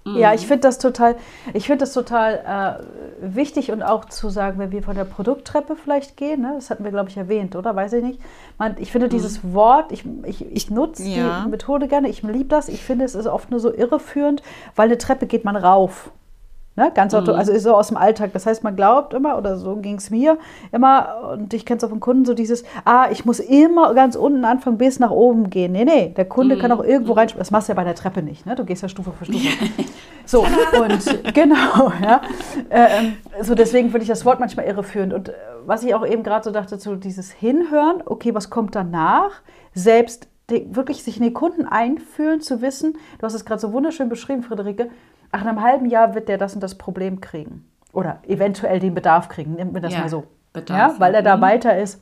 Ja, 0.04 0.32
ich 0.32 0.46
finde 0.46 0.60
das 0.62 0.78
total, 0.78 1.16
ich 1.52 1.66
finde 1.66 1.80
das 1.80 1.92
total 1.92 2.80
äh, 3.20 3.34
wichtig 3.36 3.70
und 3.70 3.82
auch 3.82 4.06
zu 4.06 4.30
sagen, 4.30 4.58
wenn 4.58 4.72
wir 4.72 4.82
von 4.82 4.96
der 4.96 5.04
Produkttreppe 5.04 5.76
vielleicht 5.76 6.16
gehen, 6.16 6.40
ne, 6.40 6.52
das 6.54 6.70
hatten 6.70 6.84
wir, 6.84 6.90
glaube 6.90 7.10
ich, 7.10 7.18
erwähnt, 7.18 7.54
oder? 7.54 7.76
Weiß 7.76 7.92
ich 7.92 8.02
nicht. 8.02 8.20
Man, 8.56 8.76
ich 8.78 8.92
finde 8.92 9.08
mhm. 9.08 9.10
dieses 9.10 9.52
Wort, 9.52 9.92
ich, 9.92 10.04
ich, 10.24 10.50
ich 10.50 10.70
nutze 10.70 11.06
ja. 11.06 11.42
die 11.44 11.50
Methode 11.50 11.86
gerne, 11.86 12.08
ich 12.08 12.22
liebe 12.22 12.46
das, 12.46 12.68
ich 12.68 12.82
finde, 12.82 13.04
es 13.04 13.14
ist 13.14 13.26
oft 13.26 13.50
nur 13.50 13.60
so 13.60 13.72
irreführend, 13.72 14.42
weil 14.74 14.86
eine 14.86 14.96
Treppe 14.96 15.26
geht 15.26 15.44
man 15.44 15.54
rauf. 15.56 16.10
Ne? 16.76 16.90
Ganz 16.94 17.12
mhm. 17.12 17.28
also 17.30 17.56
so 17.58 17.74
aus 17.74 17.88
dem 17.88 17.96
Alltag. 17.96 18.32
Das 18.32 18.46
heißt, 18.46 18.62
man 18.62 18.76
glaubt 18.76 19.12
immer, 19.12 19.36
oder 19.36 19.56
so 19.56 19.76
ging 19.76 19.96
es 19.96 20.10
mir 20.10 20.38
immer, 20.72 21.32
und 21.32 21.52
ich 21.52 21.66
kenne 21.66 21.78
es 21.78 21.84
auch 21.84 21.88
von 21.88 22.00
Kunden, 22.00 22.24
so 22.24 22.32
dieses, 22.32 22.64
ah, 22.84 23.08
ich 23.10 23.24
muss 23.24 23.40
immer 23.40 23.92
ganz 23.94 24.14
unten 24.16 24.44
anfangen, 24.44 24.78
bis 24.78 25.00
nach 25.00 25.10
oben 25.10 25.50
gehen. 25.50 25.72
Nee, 25.72 25.84
nee, 25.84 26.14
der 26.16 26.26
Kunde 26.26 26.56
mhm. 26.56 26.60
kann 26.60 26.72
auch 26.72 26.84
irgendwo 26.84 27.14
rein. 27.14 27.28
Das 27.36 27.50
machst 27.50 27.68
du 27.68 27.72
ja 27.72 27.76
bei 27.76 27.84
der 27.84 27.96
Treppe 27.96 28.22
nicht, 28.22 28.46
ne? 28.46 28.54
Du 28.54 28.64
gehst 28.64 28.82
ja 28.82 28.88
Stufe 28.88 29.12
für 29.12 29.24
Stufe. 29.24 29.46
so, 30.24 30.42
und 30.42 31.34
genau, 31.34 31.92
ja. 32.02 32.20
Äh, 32.68 33.42
so, 33.42 33.54
deswegen 33.54 33.90
finde 33.90 34.02
ich 34.02 34.08
das 34.08 34.24
Wort 34.24 34.38
manchmal 34.38 34.66
irreführend. 34.66 35.12
Und 35.12 35.28
äh, 35.30 35.32
was 35.66 35.82
ich 35.82 35.94
auch 35.94 36.06
eben 36.06 36.22
gerade 36.22 36.44
so 36.44 36.50
dachte, 36.50 36.78
so 36.78 36.94
dieses 36.94 37.32
Hinhören, 37.32 38.02
okay, 38.06 38.32
was 38.32 38.48
kommt 38.48 38.76
danach? 38.76 39.42
Selbst 39.74 40.28
wirklich 40.50 41.02
sich 41.02 41.16
in 41.16 41.22
den 41.22 41.34
Kunden 41.34 41.66
einfühlen, 41.66 42.40
zu 42.40 42.60
wissen, 42.60 42.94
du 43.18 43.26
hast 43.26 43.34
es 43.34 43.44
gerade 43.44 43.60
so 43.60 43.72
wunderschön 43.72 44.08
beschrieben, 44.08 44.42
Friederike, 44.42 44.90
ach, 45.32 45.42
in 45.42 45.48
einem 45.48 45.62
halben 45.62 45.86
Jahr 45.86 46.14
wird 46.14 46.28
der 46.28 46.38
das 46.38 46.54
und 46.54 46.62
das 46.62 46.76
Problem 46.76 47.20
kriegen. 47.20 47.66
Oder 47.92 48.20
eventuell 48.26 48.78
den 48.78 48.94
Bedarf 48.94 49.28
kriegen, 49.28 49.54
nehmen 49.54 49.74
wir 49.74 49.80
das 49.80 49.94
ja, 49.94 50.00
mal 50.00 50.08
so. 50.08 50.24
Bedarf, 50.52 50.94
ja, 50.94 51.00
weil 51.00 51.14
er 51.14 51.22
da 51.22 51.36
mhm. 51.36 51.40
weiter 51.42 51.78
ist. 51.78 52.00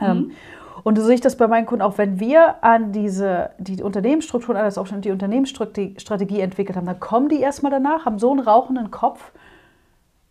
Mhm. 0.00 0.06
Ähm, 0.06 0.30
und 0.82 0.96
so 0.96 1.04
sehe 1.04 1.14
ich 1.14 1.20
das 1.20 1.36
bei 1.36 1.48
meinen 1.48 1.66
Kunden 1.66 1.82
auch, 1.82 1.98
wenn 1.98 2.20
wir 2.20 2.62
an 2.62 2.92
diese, 2.92 3.50
die 3.58 3.82
Unternehmensstrukturen, 3.82 4.56
alles 4.56 4.78
auch 4.78 4.86
schon 4.86 5.00
die 5.00 5.10
Unternehmensstrategie 5.10 6.40
entwickelt 6.40 6.76
haben, 6.76 6.86
dann 6.86 7.00
kommen 7.00 7.28
die 7.28 7.40
erstmal 7.40 7.72
danach, 7.72 8.04
haben 8.04 8.18
so 8.18 8.30
einen 8.30 8.40
rauchenden 8.40 8.90
Kopf. 8.90 9.32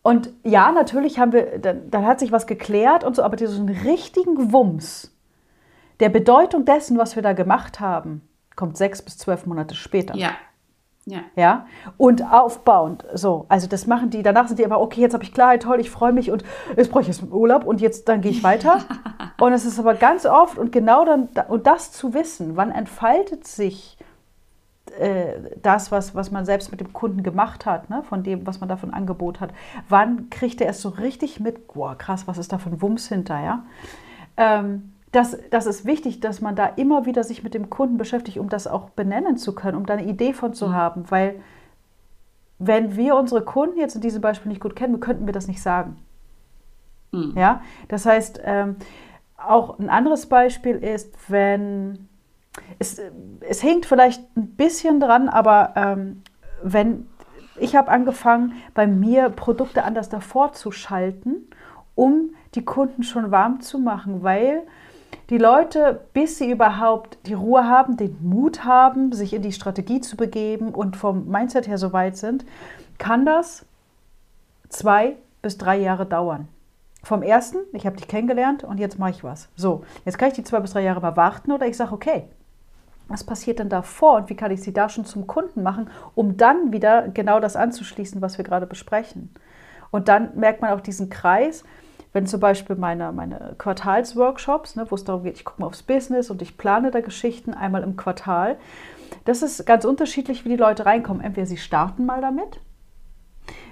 Und 0.02 0.30
ja, 0.44 0.72
natürlich 0.72 1.20
haben 1.20 1.34
wir, 1.34 1.60
dann, 1.60 1.90
dann 1.90 2.06
hat 2.06 2.20
sich 2.20 2.32
was 2.32 2.48
geklärt 2.48 3.04
und 3.04 3.16
so, 3.16 3.24
aber 3.24 3.36
diesen 3.36 3.68
richtigen 3.70 4.54
Wumms 4.54 5.12
der 6.00 6.10
Bedeutung 6.10 6.66
dessen, 6.66 6.98
was 6.98 7.16
wir 7.16 7.24
da 7.24 7.34
gemacht 7.34 7.80
haben, 7.80 8.22
kommt 8.56 8.78
sechs 8.78 9.02
bis 9.02 9.18
zwölf 9.18 9.46
Monate 9.46 9.76
später. 9.76 10.16
Ja, 10.16 10.32
ja. 11.06 11.20
ja. 11.36 11.68
Und 11.98 12.24
aufbauend. 12.24 13.06
So. 13.14 13.46
Also 13.48 13.68
das 13.68 13.86
machen 13.86 14.10
die, 14.10 14.24
danach 14.24 14.48
sind 14.48 14.60
die 14.60 14.66
aber, 14.66 14.82
okay, 14.82 15.02
jetzt 15.02 15.14
habe 15.14 15.24
ich 15.24 15.34
Klarheit, 15.34 15.64
toll, 15.64 15.80
ich 15.80 15.92
freue 15.92 16.14
mich 16.14 16.32
und 16.32 16.44
jetzt 16.76 16.90
brauche 16.92 17.02
ich 17.02 17.08
jetzt 17.08 17.24
Urlaub 17.24 17.66
und 17.66 17.80
jetzt 17.80 18.10
dann 18.10 18.22
gehe 18.22 18.32
ich 18.32 18.44
weiter. 18.44 18.80
und 19.40 19.54
es 19.54 19.66
ist 19.66 19.80
aber 19.80 19.94
ganz 19.94 20.26
oft 20.26 20.58
und 20.58 20.72
genau 20.72 21.06
dann, 21.06 21.30
und 21.48 21.68
das 21.68 21.92
zu 21.92 22.14
wissen, 22.14 22.56
wann 22.56 22.72
entfaltet 22.72 23.46
sich 23.46 23.98
äh, 25.00 25.34
das, 25.62 25.92
was, 25.92 26.16
was 26.16 26.32
man 26.32 26.46
selbst 26.46 26.72
mit 26.72 26.80
dem 26.80 26.92
Kunden 26.92 27.22
gemacht 27.22 27.68
hat, 27.68 27.90
ne? 27.90 28.02
von 28.04 28.24
dem, 28.24 28.48
was 28.48 28.60
man 28.60 28.70
davon 28.70 28.92
Angebot 28.92 29.40
hat. 29.40 29.52
Wann 29.90 30.32
kriegt 30.32 30.60
er 30.60 30.70
es 30.70 30.82
so 30.82 30.90
richtig 30.90 31.40
mit? 31.40 31.68
Boah, 31.68 31.96
krass, 31.96 32.28
was 32.28 32.40
ist 32.40 32.52
da 32.52 32.58
für 32.58 32.70
ein 32.70 32.82
Wumms 32.82 33.08
hinter, 33.08 33.40
ja? 33.40 33.64
Ähm, 34.38 34.95
das, 35.16 35.38
das 35.50 35.66
ist 35.66 35.86
wichtig, 35.86 36.20
dass 36.20 36.42
man 36.42 36.56
da 36.56 36.66
immer 36.66 37.06
wieder 37.06 37.24
sich 37.24 37.42
mit 37.42 37.54
dem 37.54 37.70
Kunden 37.70 37.98
beschäftigt, 37.98 38.38
um 38.38 38.50
das 38.50 38.68
auch 38.68 38.90
benennen 38.90 39.38
zu 39.38 39.56
können, 39.56 39.78
um 39.78 39.86
da 39.86 39.94
eine 39.94 40.06
Idee 40.06 40.34
von 40.34 40.54
zu 40.54 40.68
mhm. 40.68 40.74
haben. 40.74 41.04
Weil 41.10 41.40
wenn 42.60 42.98
wir 42.98 43.16
unsere 43.16 43.44
Kunden 43.44 43.80
jetzt 43.80 43.96
in 43.96 44.02
diesem 44.02 44.22
Beispiel 44.22 44.50
nicht 44.50 44.62
gut 44.62 44.76
kennen, 44.76 45.00
könnten 45.00 45.26
wir 45.26 45.34
das 45.34 45.48
nicht 45.48 45.62
sagen. 45.62 45.98
Mhm. 47.12 47.34
Ja, 47.38 47.62
das 47.88 48.06
heißt, 48.06 48.42
ähm, 48.44 48.76
auch 49.38 49.80
ein 49.80 49.90
anderes 49.90 50.26
Beispiel 50.26 50.76
ist, 50.76 51.14
wenn 51.30 52.10
es, 52.80 53.00
es 53.40 53.62
hinkt 53.62 53.86
vielleicht 53.86 54.22
ein 54.36 54.48
bisschen 54.56 55.00
dran, 55.00 55.30
aber 55.30 55.74
ähm, 55.76 56.24
wenn 56.62 57.08
ich 57.58 57.78
habe 57.78 57.90
angefangen, 57.90 58.54
bei 58.74 58.86
mir 58.86 59.30
Produkte 59.30 59.86
anders 59.86 60.10
davor 60.10 60.52
zu 60.52 60.72
schalten, 60.72 61.48
um 61.96 62.32
die 62.54 62.66
Kunden 62.66 63.04
schon 63.04 63.32
warm 63.32 63.62
zu 63.62 63.80
machen, 63.80 64.24
weil 64.24 64.64
die 65.30 65.38
Leute, 65.38 66.02
bis 66.14 66.38
sie 66.38 66.52
überhaupt 66.52 67.18
die 67.26 67.34
Ruhe 67.34 67.68
haben, 67.68 67.98
den 67.98 68.18
Mut 68.22 68.64
haben, 68.64 69.12
sich 69.12 69.34
in 69.34 69.42
die 69.42 69.52
Strategie 69.52 70.02
zu 70.02 70.18
begeben 70.18 70.70
und 70.70 70.96
vom 70.96 71.28
Mindset 71.28 71.68
her 71.68 71.78
so 71.78 71.94
weit 71.94 72.18
sind, 72.18 72.46
kann 72.98 73.26
das 73.26 73.66
zwei, 74.70 75.16
bis 75.42 75.58
drei 75.58 75.78
Jahre 75.78 76.06
dauern. 76.06 76.48
Vom 77.04 77.22
ersten, 77.22 77.58
ich 77.74 77.86
habe 77.86 77.98
dich 77.98 78.08
kennengelernt 78.08 78.64
und 78.64 78.80
jetzt 78.80 78.98
mache 78.98 79.12
ich 79.12 79.24
was. 79.24 79.50
So, 79.56 79.84
jetzt 80.06 80.18
kann 80.18 80.30
ich 80.30 80.36
die 80.36 80.44
zwei 80.44 80.60
bis 80.60 80.72
drei 80.72 80.84
Jahre 80.84 81.02
mal 81.02 81.16
warten 81.16 81.52
oder 81.52 81.68
ich 81.68 81.78
sage, 81.78 81.94
okay, 81.94 82.28
was 83.08 83.24
passiert 83.24 83.60
denn 83.60 83.70
davor 83.70 84.18
und 84.18 84.30
wie 84.30 84.36
kann 84.36 84.52
ich 84.52 84.62
sie 84.62 84.74
da 84.74 84.90
schon 84.90 85.06
zum 85.06 85.28
Kunden 85.28 85.62
machen, 85.62 85.90
um 86.16 86.38
dann 86.38 86.72
wieder 86.72 87.08
genau 87.10 87.40
das 87.40 87.56
anzuschließen, 87.56 88.22
was 88.22 88.38
wir 88.38 88.46
gerade 88.46 88.66
besprechen. 88.66 89.32
Und 89.92 90.08
dann 90.08 90.36
merkt 90.36 90.62
man 90.62 90.72
auch 90.72 90.82
diesen 90.82 91.10
Kreis, 91.10 91.64
wenn 92.16 92.26
zum 92.26 92.40
Beispiel 92.40 92.78
meine, 92.78 93.12
meine 93.12 93.56
Quartalsworkshops, 93.58 94.78
ne, 94.78 94.90
wo 94.90 94.96
es 94.96 95.04
darum 95.04 95.24
geht, 95.24 95.36
ich 95.36 95.44
gucke 95.44 95.60
mal 95.60 95.68
aufs 95.68 95.84
Business 95.84 96.32
und 96.32 96.42
ich 96.42 96.58
plane 96.58 96.90
da 96.90 97.02
Geschichten 97.02 97.54
einmal 97.54 97.84
im 97.84 97.98
Quartal. 97.98 98.56
Das 99.26 99.42
ist 99.42 99.66
ganz 99.66 99.84
unterschiedlich, 99.84 100.46
wie 100.46 100.50
die 100.50 100.56
Leute 100.56 100.86
reinkommen. 100.86 101.22
Entweder 101.22 101.46
sie 101.46 101.58
starten 101.58 102.06
mal 102.06 102.22
damit, 102.22 102.62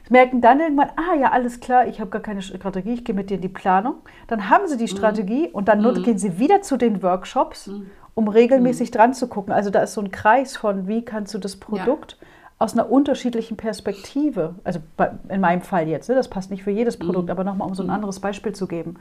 merken 0.09 0.41
dann 0.41 0.59
irgendwann, 0.59 0.89
ah 0.97 1.15
ja, 1.15 1.31
alles 1.31 1.61
klar, 1.61 1.87
ich 1.87 2.01
habe 2.01 2.09
gar 2.09 2.21
keine 2.21 2.41
Strategie, 2.41 2.95
ich 2.95 3.05
gehe 3.05 3.15
mit 3.15 3.29
dir 3.29 3.35
in 3.35 3.41
die 3.41 3.47
Planung. 3.47 3.95
Dann 4.27 4.49
haben 4.49 4.67
sie 4.67 4.75
die 4.75 4.91
mhm. 4.91 4.97
Strategie 4.97 5.47
und 5.47 5.69
dann 5.69 5.81
mhm. 5.81 6.03
gehen 6.03 6.17
sie 6.17 6.37
wieder 6.37 6.61
zu 6.61 6.75
den 6.75 7.01
Workshops, 7.01 7.67
mhm. 7.67 7.91
um 8.13 8.27
regelmäßig 8.27 8.89
mhm. 8.89 8.93
dran 8.93 9.13
zu 9.13 9.29
gucken. 9.29 9.53
Also 9.53 9.69
da 9.69 9.83
ist 9.83 9.93
so 9.93 10.01
ein 10.01 10.11
Kreis 10.11 10.57
von, 10.57 10.85
wie 10.89 11.05
kannst 11.05 11.33
du 11.33 11.37
das 11.37 11.55
Produkt 11.55 12.17
ja. 12.19 12.27
Aus 12.63 12.73
einer 12.73 12.89
unterschiedlichen 12.89 13.57
Perspektive, 13.57 14.55
also 14.63 14.79
in 15.29 15.41
meinem 15.41 15.61
Fall 15.61 15.87
jetzt, 15.87 16.09
ne, 16.09 16.15
das 16.15 16.29
passt 16.29 16.49
nicht 16.49 16.63
für 16.63 16.71
jedes 16.71 16.97
mhm. 16.97 17.05
Produkt, 17.05 17.29
aber 17.29 17.43
nochmal, 17.43 17.67
um 17.67 17.75
so 17.75 17.83
ein 17.83 17.87
mhm. 17.87 17.93
anderes 17.93 18.19
Beispiel 18.19 18.53
zu 18.53 18.67
geben 18.67 18.97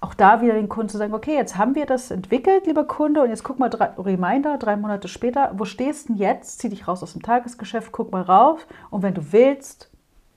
auch 0.00 0.14
da 0.14 0.40
wieder 0.40 0.54
den 0.54 0.68
Kunden 0.68 0.88
zu 0.88 0.98
sagen, 0.98 1.12
okay, 1.12 1.34
jetzt 1.34 1.56
haben 1.56 1.74
wir 1.74 1.84
das 1.84 2.10
entwickelt, 2.10 2.66
lieber 2.66 2.84
Kunde, 2.84 3.22
und 3.22 3.30
jetzt 3.30 3.42
guck 3.42 3.58
mal, 3.58 3.68
drei, 3.68 3.90
Reminder, 3.98 4.56
drei 4.56 4.76
Monate 4.76 5.08
später, 5.08 5.52
wo 5.56 5.64
stehst 5.64 6.08
du 6.08 6.12
denn 6.12 6.22
jetzt? 6.22 6.60
Zieh 6.60 6.68
dich 6.68 6.86
raus 6.86 7.02
aus 7.02 7.14
dem 7.14 7.22
Tagesgeschäft, 7.22 7.90
guck 7.90 8.12
mal 8.12 8.22
rauf 8.22 8.66
und 8.90 9.02
wenn 9.02 9.14
du 9.14 9.32
willst, 9.32 9.90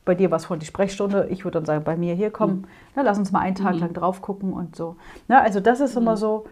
bei 0.03 0.15
dir 0.15 0.31
war 0.31 0.37
es 0.37 0.45
vorhin 0.45 0.61
die 0.61 0.65
Sprechstunde, 0.65 1.27
ich 1.29 1.45
würde 1.45 1.59
dann 1.59 1.65
sagen, 1.65 1.83
bei 1.83 1.95
mir 1.95 2.15
hier, 2.15 2.31
komm, 2.31 2.51
mhm. 2.51 2.63
na, 2.95 3.03
lass 3.03 3.19
uns 3.19 3.31
mal 3.31 3.41
einen 3.41 3.55
Tag 3.55 3.75
mhm. 3.75 3.81
lang 3.81 3.93
drauf 3.93 4.21
gucken 4.23 4.51
und 4.53 4.75
so. 4.75 4.95
Na, 5.27 5.41
also 5.41 5.59
das 5.59 5.79
ist 5.79 5.95
mhm. 5.95 6.01
immer 6.01 6.17
so, 6.17 6.45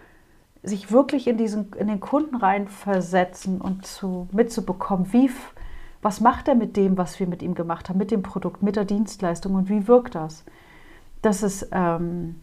sich 0.61 0.91
wirklich 0.91 1.25
in, 1.27 1.37
diesen, 1.37 1.73
in 1.79 1.87
den 1.87 2.01
Kunden 2.01 2.35
reinversetzen 2.35 3.59
und 3.59 3.87
zu, 3.87 4.27
mitzubekommen, 4.31 5.11
wie, 5.13 5.31
was 6.01 6.21
macht 6.21 6.47
er 6.47 6.55
mit 6.55 6.77
dem, 6.77 6.97
was 6.97 7.19
wir 7.19 7.27
mit 7.27 7.41
ihm 7.41 7.55
gemacht 7.55 7.89
haben, 7.89 7.97
mit 7.97 8.11
dem 8.11 8.23
Produkt, 8.23 8.63
mit 8.63 8.75
der 8.75 8.85
Dienstleistung 8.85 9.55
und 9.55 9.69
wie 9.69 9.87
wirkt 9.87 10.15
das? 10.15 10.45
Das 11.21 11.43
ist, 11.43 11.67
ähm, 11.71 12.35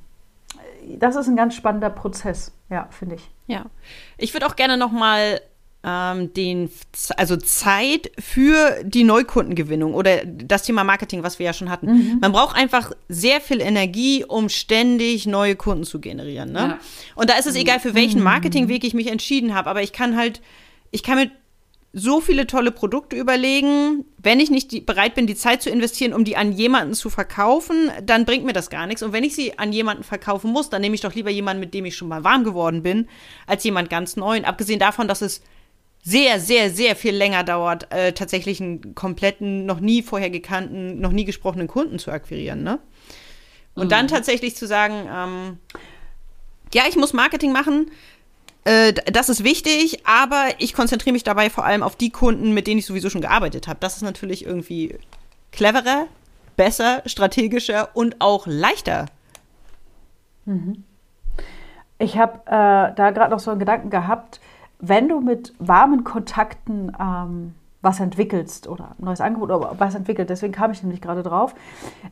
das 0.99 1.17
ist 1.17 1.29
ein 1.29 1.37
ganz 1.37 1.55
spannender 1.55 1.91
Prozess, 1.91 2.53
ja, 2.69 2.89
finde 2.91 3.17
ich. 3.17 3.31
Ja, 3.47 3.67
ich 4.19 4.35
würde 4.35 4.47
auch 4.47 4.57
gerne 4.57 4.77
noch 4.77 4.93
mal 4.93 5.41
ähm, 5.87 6.35
den, 6.35 6.69
also 7.17 7.37
Zeit 7.37 8.11
für 8.19 8.83
die 8.83 9.05
Neukundengewinnung 9.05 9.95
oder 9.95 10.25
das 10.27 10.65
Thema 10.65 10.85
Marketing, 10.85 11.23
was 11.23 11.39
wir 11.39 11.47
ja 11.47 11.53
schon 11.53 11.71
hatten. 11.71 11.87
Mhm. 11.87 12.19
Man 12.21 12.33
braucht 12.33 12.57
einfach 12.57 12.93
sehr 13.09 13.41
viel 13.41 13.61
Energie, 13.61 14.25
um 14.25 14.49
ständig 14.49 15.27
neue 15.27 15.57
Kunden 15.57 15.85
zu 15.85 16.01
generieren. 16.01 16.53
Ne? 16.53 16.59
Ja. 16.59 16.79
Und 17.15 17.31
da 17.31 17.39
ist 17.39 17.47
es 17.47 17.55
egal, 17.55 17.81
für 17.81 17.95
welchen 17.95 18.19
mhm. 18.19 18.25
Marketingweg 18.25 18.85
ich 18.85 18.95
mich 18.95 19.07
entschieden 19.07 19.55
habe, 19.55 19.71
aber 19.71 19.83
ich 19.83 19.93
kann 19.93 20.17
halt, 20.17 20.43
ich 20.91 21.03
kann 21.03 21.17
mit 21.17 21.31
so 21.99 22.21
viele 22.21 22.47
tolle 22.47 22.73
Produkte 22.73 23.17
überlegen. 23.17 24.05
Wenn 24.19 24.39
ich 24.39 24.51
nicht 24.51 24.71
die, 24.71 24.83
bereit 24.83 25.15
bin, 25.15 25.27
die 25.27 25.35
Zeit 25.35 25.63
zu 25.63 25.71
investieren, 25.71 26.13
um 26.13 26.25
die 26.25 26.37
an 26.37 26.53
jemanden 26.53 26.93
zu 26.93 27.09
verkaufen, 27.09 27.91
dann 28.05 28.27
bringt 28.27 28.45
mir 28.45 28.53
das 28.53 28.69
gar 28.69 28.87
nichts. 28.87 29.03
Und 29.03 29.15
wenn 29.15 29.25
ich 29.25 29.35
sie 29.35 29.59
an 29.59 29.73
jemanden 29.73 30.05
verkaufen 30.05 30.53
muss, 30.53 30.69
dann 30.69 30.83
nehme 30.83 30.95
ich 30.95 31.01
doch 31.01 31.15
lieber 31.15 31.31
jemanden, 31.31 31.61
mit 31.61 31.73
dem 31.73 31.87
ich 31.87 31.97
schon 31.97 32.09
mal 32.09 32.23
warm 32.23 32.45
geworden 32.45 32.83
bin, 32.83 33.09
als 33.47 33.65
jemand 33.65 33.89
ganz 33.89 34.17
neuen. 34.17 34.45
Abgesehen 34.45 34.79
davon, 34.79 35.09
dass 35.09 35.23
es 35.23 35.41
sehr, 36.03 36.39
sehr, 36.39 36.69
sehr 36.69 36.97
viel 36.97 37.15
länger 37.17 37.45
dauert, 37.45 37.91
äh, 37.91 38.13
tatsächlich 38.13 38.61
einen 38.61 38.95
kompletten, 38.95 39.65
noch 39.65 39.81
nie 39.81 40.03
vorher 40.03 40.29
gekannten, 40.29 41.01
noch 41.01 41.13
nie 41.13 41.25
gesprochenen 41.25 41.67
Kunden 41.67 41.99
zu 41.99 42.11
akquirieren. 42.11 42.63
Ne? 42.63 42.79
Und 43.75 43.87
mhm. 43.87 43.89
dann 43.89 44.09
tatsächlich 44.09 44.55
zu 44.55 44.67
sagen, 44.67 45.09
ähm, 45.11 45.59
ja, 46.75 46.83
ich 46.91 46.97
muss 46.97 47.15
Marketing 47.15 47.53
machen, 47.53 47.91
äh, 48.67 48.93
das 48.93 49.29
ist 49.29 49.45
wichtig, 49.45 50.03
aber 50.07 50.49
ich 50.59 50.75
konzentriere 50.75 51.13
mich 51.13 51.23
dabei 51.23 51.51
vor 51.51 51.65
allem 51.65 51.85
auf 51.85 51.95
die 51.95 52.11
Kunden, 52.11 52.53
mit 52.53 52.67
denen 52.67 52.81
ich 52.81 52.87
sowieso 52.87 53.11
schon 53.11 53.21
gearbeitet 53.21 53.69
habe. 53.69 53.79
Das 53.79 53.97
ist 53.97 54.03
natürlich 54.03 54.45
irgendwie 54.45 54.99
cleverer, 55.53 56.07
besser, 56.57 57.03
strategischer 57.07 57.91
und 57.95 58.17
auch 58.19 58.49
leichter. 58.49 59.07
Mhm. 60.47 60.83
Ich 61.99 62.19
habe 62.19 62.41
äh, 62.47 62.95
da 62.95 63.11
gerade 63.13 63.31
noch 63.31 63.39
so 63.39 63.53
einen 63.53 63.61
Gedanken 63.61 63.89
gehabt, 63.89 64.41
wenn 64.81 65.09
du 65.09 65.21
mit 65.21 65.55
warmen 65.61 66.03
Kontakten 66.03 66.93
ähm, 67.01 67.55
was 67.83 68.01
entwickelst 68.01 68.67
oder 68.67 68.97
ein 68.99 69.05
neues 69.05 69.21
Angebot 69.21 69.51
oder 69.51 69.77
was 69.79 69.95
entwickelt, 69.95 70.29
deswegen 70.29 70.53
kam 70.53 70.73
ich 70.73 70.83
nämlich 70.83 71.01
gerade 71.01 71.23
drauf, 71.23 71.55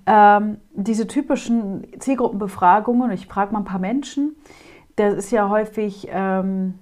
ähm, 0.06 0.58
diese 0.72 1.08
typischen 1.08 1.84
Zielgruppenbefragungen, 1.98 3.10
ich 3.10 3.26
frage 3.26 3.52
mal 3.52 3.58
ein 3.58 3.64
paar 3.64 3.80
Menschen, 3.80 4.36
das 4.96 5.14
ist 5.14 5.30
ja 5.30 5.48
häufig, 5.48 6.08
ähm, 6.10 6.78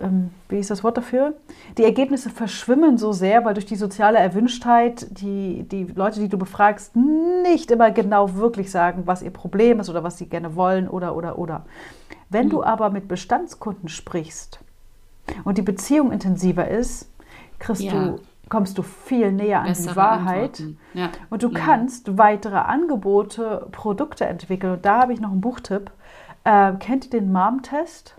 ähm, 0.00 0.30
wie 0.48 0.58
ist 0.58 0.70
das 0.70 0.84
Wort 0.84 0.96
dafür? 0.96 1.34
Die 1.78 1.84
Ergebnisse 1.84 2.30
verschwimmen 2.30 2.98
so 2.98 3.12
sehr, 3.12 3.44
weil 3.44 3.54
durch 3.54 3.66
die 3.66 3.76
soziale 3.76 4.18
Erwünschtheit 4.18 5.06
die, 5.18 5.64
die 5.64 5.84
Leute, 5.84 6.20
die 6.20 6.28
du 6.28 6.38
befragst, 6.38 6.94
nicht 6.96 7.70
immer 7.70 7.90
genau 7.90 8.34
wirklich 8.34 8.70
sagen, 8.70 9.02
was 9.06 9.22
ihr 9.22 9.30
Problem 9.30 9.80
ist 9.80 9.88
oder 9.88 10.02
was 10.02 10.18
sie 10.18 10.26
gerne 10.26 10.56
wollen 10.56 10.88
oder, 10.88 11.16
oder, 11.16 11.38
oder. 11.38 11.64
Wenn 12.28 12.50
du 12.50 12.58
hm. 12.58 12.64
aber 12.64 12.90
mit 12.90 13.08
Bestandskunden 13.08 13.88
sprichst 13.88 14.60
und 15.44 15.58
die 15.58 15.62
Beziehung 15.62 16.12
intensiver 16.12 16.68
ist, 16.68 17.10
kriegst 17.58 17.82
ja. 17.82 17.92
du, 17.92 18.20
kommst 18.48 18.76
du 18.78 18.82
viel 18.82 19.32
näher 19.32 19.60
an 19.60 19.68
Bessere 19.68 19.90
die 19.90 19.96
Wahrheit 19.96 20.62
ja. 20.92 21.10
und 21.30 21.42
du 21.42 21.48
ja. 21.48 21.58
kannst 21.58 22.18
weitere 22.18 22.56
Angebote, 22.56 23.66
Produkte 23.72 24.26
entwickeln. 24.26 24.74
Und 24.74 24.84
da 24.84 25.02
habe 25.02 25.12
ich 25.12 25.20
noch 25.20 25.30
einen 25.30 25.40
Buchtipp. 25.40 25.90
Äh, 26.44 26.74
kennt 26.78 27.06
ihr 27.06 27.10
den 27.10 27.32
Mom-Test? 27.32 28.16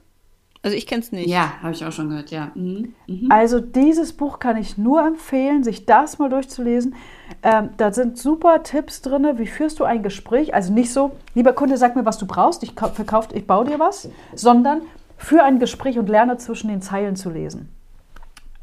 Also 0.66 0.76
ich 0.76 0.88
kenne 0.88 1.02
es 1.02 1.12
nicht. 1.12 1.30
Ja, 1.30 1.62
habe 1.62 1.74
ich 1.74 1.86
auch 1.86 1.92
schon 1.92 2.10
gehört, 2.10 2.32
ja. 2.32 2.50
Mhm. 2.56 2.96
Mhm. 3.06 3.32
Also 3.32 3.60
dieses 3.60 4.14
Buch 4.14 4.40
kann 4.40 4.58
ich 4.58 4.80
nur 4.80 5.06
empfehlen, 5.06 5.64
sich 5.64 5.86
das 5.86 6.18
mal 6.18 6.28
durchzulesen. 6.28 6.96
Ähm, 7.44 7.70
da 7.78 7.94
sind 7.94 8.18
super 8.18 8.64
Tipps 8.64 9.04
drin, 9.04 9.28
wie 9.38 9.46
führst 9.46 9.80
du 9.80 9.84
ein 9.84 10.02
Gespräch. 10.02 10.56
Also 10.56 10.74
nicht 10.74 10.92
so, 10.92 11.12
lieber 11.36 11.54
Kunde, 11.54 11.78
sag 11.78 11.96
mir, 11.96 12.04
was 12.04 12.18
du 12.18 12.26
brauchst, 12.26 12.64
ich 12.64 12.74
verkaufe, 12.74 13.36
ich 13.36 13.46
baue 13.46 13.66
dir 13.66 13.78
was, 13.78 14.10
sondern 14.34 14.82
für 15.18 15.44
ein 15.44 15.60
Gespräch 15.60 16.00
und 16.00 16.10
lerne 16.10 16.38
zwischen 16.38 16.70
den 16.70 16.82
Zeilen 16.82 17.16
zu 17.16 17.30
lesen. 17.30 17.70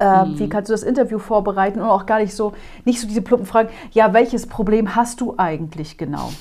Ähm, 0.01 0.33
mhm. 0.33 0.39
Wie 0.41 0.49
kannst 0.49 0.71
du 0.71 0.75
das 0.75 0.83
Interview 0.83 1.21
vorbereiten 1.21 1.81
und 1.81 1.87
auch 1.87 2.07
gar 2.07 2.19
nicht 2.19 2.35
so, 2.35 2.53
nicht 2.85 2.99
so 3.01 3.07
diese 3.07 3.23
plumpen 3.23 3.47
Fragen, 3.47 3.69
ja, 3.93 4.13
welches 4.13 4.49
Problem 4.49 4.97
hast 4.97 5.21
du 5.21 5.35
eigentlich 5.37 5.99
genau? 5.99 6.33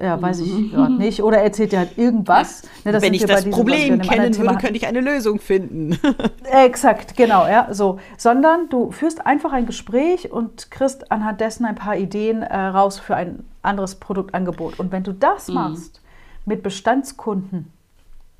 Ja, 0.00 0.20
weiß 0.20 0.40
ich 0.40 0.52
mhm. 0.52 0.70
gerade 0.70 0.94
nicht. 0.94 1.22
Oder 1.22 1.42
erzählt 1.42 1.72
er 1.72 1.80
halt 1.80 1.98
irgendwas. 1.98 2.62
Ne, 2.84 3.00
Wenn 3.00 3.14
ich 3.14 3.24
das 3.24 3.48
Problem 3.48 4.00
kennen 4.00 4.36
würde, 4.36 4.56
könnte 4.56 4.76
ich 4.76 4.86
eine 4.86 5.00
Lösung 5.00 5.38
finden. 5.38 5.98
Exakt, 6.44 7.16
genau, 7.16 7.46
ja, 7.46 7.68
so. 7.72 7.98
Sondern 8.16 8.68
du 8.70 8.90
führst 8.90 9.26
einfach 9.26 9.52
ein 9.52 9.66
Gespräch 9.66 10.32
und 10.32 10.70
kriegst 10.70 11.12
anhand 11.12 11.40
dessen 11.40 11.66
ein 11.66 11.74
paar 11.74 11.96
Ideen 11.96 12.42
äh, 12.42 12.56
raus 12.56 12.98
für 12.98 13.14
ein 13.14 13.44
anderes 13.60 13.96
Produktangebot. 13.96 14.80
Und 14.80 14.92
wenn 14.92 15.02
du 15.02 15.12
das 15.12 15.48
mhm. 15.48 15.54
machst 15.54 16.00
mit 16.46 16.62
Bestandskunden, 16.62 17.70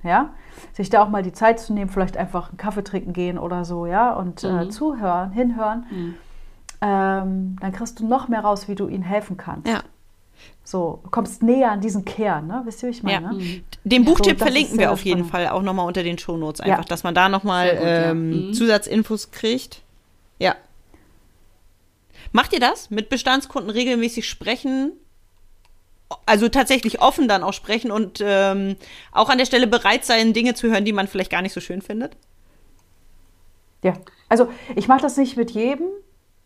ja, 0.02 0.30
sich 0.72 0.90
da 0.90 1.04
auch 1.04 1.10
mal 1.10 1.22
die 1.22 1.32
Zeit 1.32 1.60
zu 1.60 1.74
nehmen, 1.74 1.90
vielleicht 1.90 2.16
einfach 2.16 2.48
einen 2.48 2.56
Kaffee 2.56 2.82
trinken 2.82 3.12
gehen 3.12 3.38
oder 3.38 3.64
so, 3.64 3.86
ja, 3.86 4.14
und 4.14 4.42
äh, 4.42 4.50
mhm. 4.50 4.58
äh, 4.58 4.68
zuhören, 4.70 5.32
hinhören, 5.32 5.86
mhm. 5.90 6.14
ähm, 6.80 7.56
dann 7.60 7.72
kriegst 7.72 8.00
du 8.00 8.06
noch 8.06 8.28
mehr 8.28 8.40
raus, 8.40 8.68
wie 8.68 8.74
du 8.74 8.88
ihnen 8.88 9.04
helfen 9.04 9.36
kannst. 9.36 9.68
Ja. 9.68 9.82
So, 10.64 11.00
du 11.02 11.10
kommst 11.10 11.42
näher 11.42 11.72
an 11.72 11.80
diesen 11.80 12.04
Kern, 12.04 12.46
ne? 12.46 12.62
Wisst 12.64 12.82
ihr, 12.82 12.88
wie 12.88 12.92
ich 12.92 13.02
meine? 13.02 13.26
Ja. 13.26 13.32
Mhm. 13.32 13.64
Den 13.84 14.04
Buchtipp 14.04 14.38
so, 14.38 14.44
verlinken 14.44 14.78
wir 14.78 14.92
auf 14.92 15.04
jeden 15.04 15.24
Fall 15.24 15.48
auch 15.48 15.62
nochmal 15.62 15.86
unter 15.86 16.02
den 16.02 16.18
Shownotes, 16.18 16.60
einfach, 16.60 16.84
ja. 16.84 16.88
dass 16.88 17.02
man 17.02 17.14
da 17.14 17.28
nochmal 17.28 17.78
ähm, 17.80 18.48
mhm. 18.48 18.54
Zusatzinfos 18.54 19.32
kriegt. 19.32 19.82
Ja. 20.38 20.54
Macht 22.30 22.52
ihr 22.52 22.60
das? 22.60 22.90
Mit 22.90 23.08
Bestandskunden 23.08 23.70
regelmäßig 23.70 24.28
sprechen? 24.28 24.92
Also 26.26 26.48
tatsächlich 26.48 27.00
offen 27.00 27.26
dann 27.26 27.42
auch 27.42 27.54
sprechen 27.54 27.90
und 27.90 28.22
ähm, 28.22 28.76
auch 29.12 29.30
an 29.30 29.38
der 29.38 29.46
Stelle 29.46 29.66
bereit 29.66 30.04
sein, 30.04 30.32
Dinge 30.32 30.54
zu 30.54 30.70
hören, 30.70 30.84
die 30.84 30.92
man 30.92 31.08
vielleicht 31.08 31.30
gar 31.30 31.42
nicht 31.42 31.54
so 31.54 31.60
schön 31.60 31.82
findet? 31.82 32.16
Ja, 33.82 33.94
also 34.28 34.48
ich 34.76 34.88
mache 34.88 35.02
das 35.02 35.16
nicht 35.16 35.36
mit 35.36 35.50
jedem, 35.50 35.88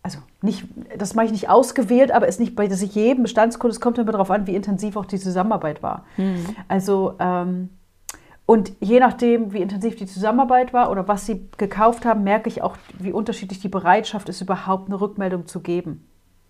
also 0.07 0.21
nicht, 0.41 0.65
das 0.97 1.17
mache 1.17 1.27
ich 1.27 1.33
nicht 1.33 1.49
ausgewählt, 1.49 2.13
aber 2.13 2.29
es 2.29 2.37
ist 2.37 2.41
nicht 2.41 2.55
bei 2.55 2.67
jedem 2.67 3.25
Bestandskunde, 3.25 3.73
es 3.73 3.81
kommt 3.81 3.99
immer 3.99 4.13
darauf 4.13 4.31
an, 4.31 4.47
wie 4.47 4.55
intensiv 4.55 4.97
auch 4.97 5.05
die 5.05 5.19
Zusammenarbeit 5.19 5.83
war. 5.83 6.05
Mhm. 6.17 6.47
Also 6.69 7.15
ähm, 7.19 7.71
und 8.47 8.71
je 8.79 9.01
nachdem, 9.01 9.53
wie 9.53 9.61
intensiv 9.61 9.97
die 9.97 10.07
Zusammenarbeit 10.07 10.73
war 10.73 10.93
oder 10.93 11.09
was 11.09 11.27
sie 11.27 11.49
gekauft 11.59 12.05
haben, 12.05 12.23
merke 12.23 12.49
ich 12.49 12.63
auch, 12.63 12.77
wie 13.01 13.11
unterschiedlich 13.11 13.59
die 13.59 13.69
Bereitschaft 13.69 14.29
ist, 14.29 14.41
überhaupt 14.41 14.87
eine 14.87 15.01
Rückmeldung 15.01 15.47
zu 15.47 15.59
geben. 15.59 16.07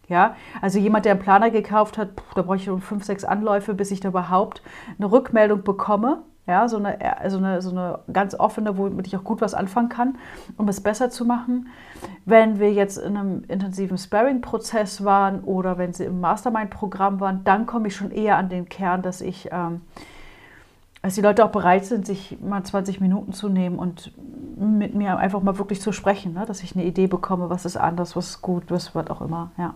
Ja, 0.07 0.37
also 0.61 0.79
jemand, 0.79 1.07
der 1.07 1.13
einen 1.13 1.23
Planer 1.23 1.51
gekauft 1.51 1.97
hat, 1.97 2.11
da 2.35 2.43
brauche 2.43 2.57
ich 2.57 2.69
um 2.69 2.83
fünf, 2.83 3.05
sechs 3.05 3.25
Anläufe, 3.25 3.73
bis 3.73 3.91
ich 3.91 4.01
da 4.01 4.09
überhaupt 4.09 4.61
eine 4.99 5.11
Rückmeldung 5.11 5.65
bekomme 5.65 6.25
Ja, 6.47 6.69
so 6.69 6.77
eine, 6.77 6.99
so, 7.29 7.39
eine, 7.39 7.61
so 7.61 7.71
eine 7.71 7.99
ganz 8.13 8.35
offene, 8.35 8.79
womit 8.79 9.09
ich 9.09 9.17
auch 9.17 9.25
gut 9.25 9.41
was 9.41 9.53
anfangen 9.53 9.89
kann, 9.89 10.17
um 10.57 10.69
es 10.69 10.81
besser 10.81 11.11
zu 11.11 11.25
machen. 11.25 11.69
Wenn 12.25 12.61
wir 12.61 12.73
jetzt 12.73 12.99
in 12.99 13.17
einem 13.17 13.45
intensiven 13.49 13.99
Sparring-Prozess 13.99 15.03
waren 15.05 15.41
oder 15.41 15.77
wenn 15.77 15.93
sie 15.93 16.05
im 16.05 16.21
Mastermind-Programm 16.21 17.19
waren, 17.19 17.43
dann 17.43 17.67
komme 17.67 17.89
ich 17.89 17.97
schon 17.97 18.13
eher 18.13 18.37
an 18.37 18.49
den 18.49 18.69
Kern, 18.69 19.03
dass 19.03 19.23
ich, 19.23 19.49
ähm, 19.51 19.81
dass 21.03 21.17
die 21.17 21.21
Leute 21.21 21.45
auch 21.45 21.51
bereit 21.51 21.85
sind, 21.85 22.07
sich 22.07 22.39
mal 22.41 22.63
20 22.63 23.01
Minuten 23.01 23.33
zu 23.33 23.49
nehmen 23.49 23.81
und 23.81 24.13
mit 24.57 24.95
mir 24.95 25.19
einfach 25.19 25.43
mal 25.43 25.59
wirklich 25.59 25.81
zu 25.81 25.91
sprechen, 25.91 26.35
ne? 26.35 26.45
dass 26.47 26.63
ich 26.63 26.77
eine 26.77 26.85
Idee 26.85 27.09
bekomme, 27.09 27.51
was 27.51 27.65
ist 27.65 27.77
anders, 27.77 28.15
was 28.15 28.31
ist 28.31 28.43
gut, 28.43 28.65
was 28.69 28.95
wird 28.95 29.11
auch 29.11 29.21
immer, 29.21 29.51
ja. 29.59 29.75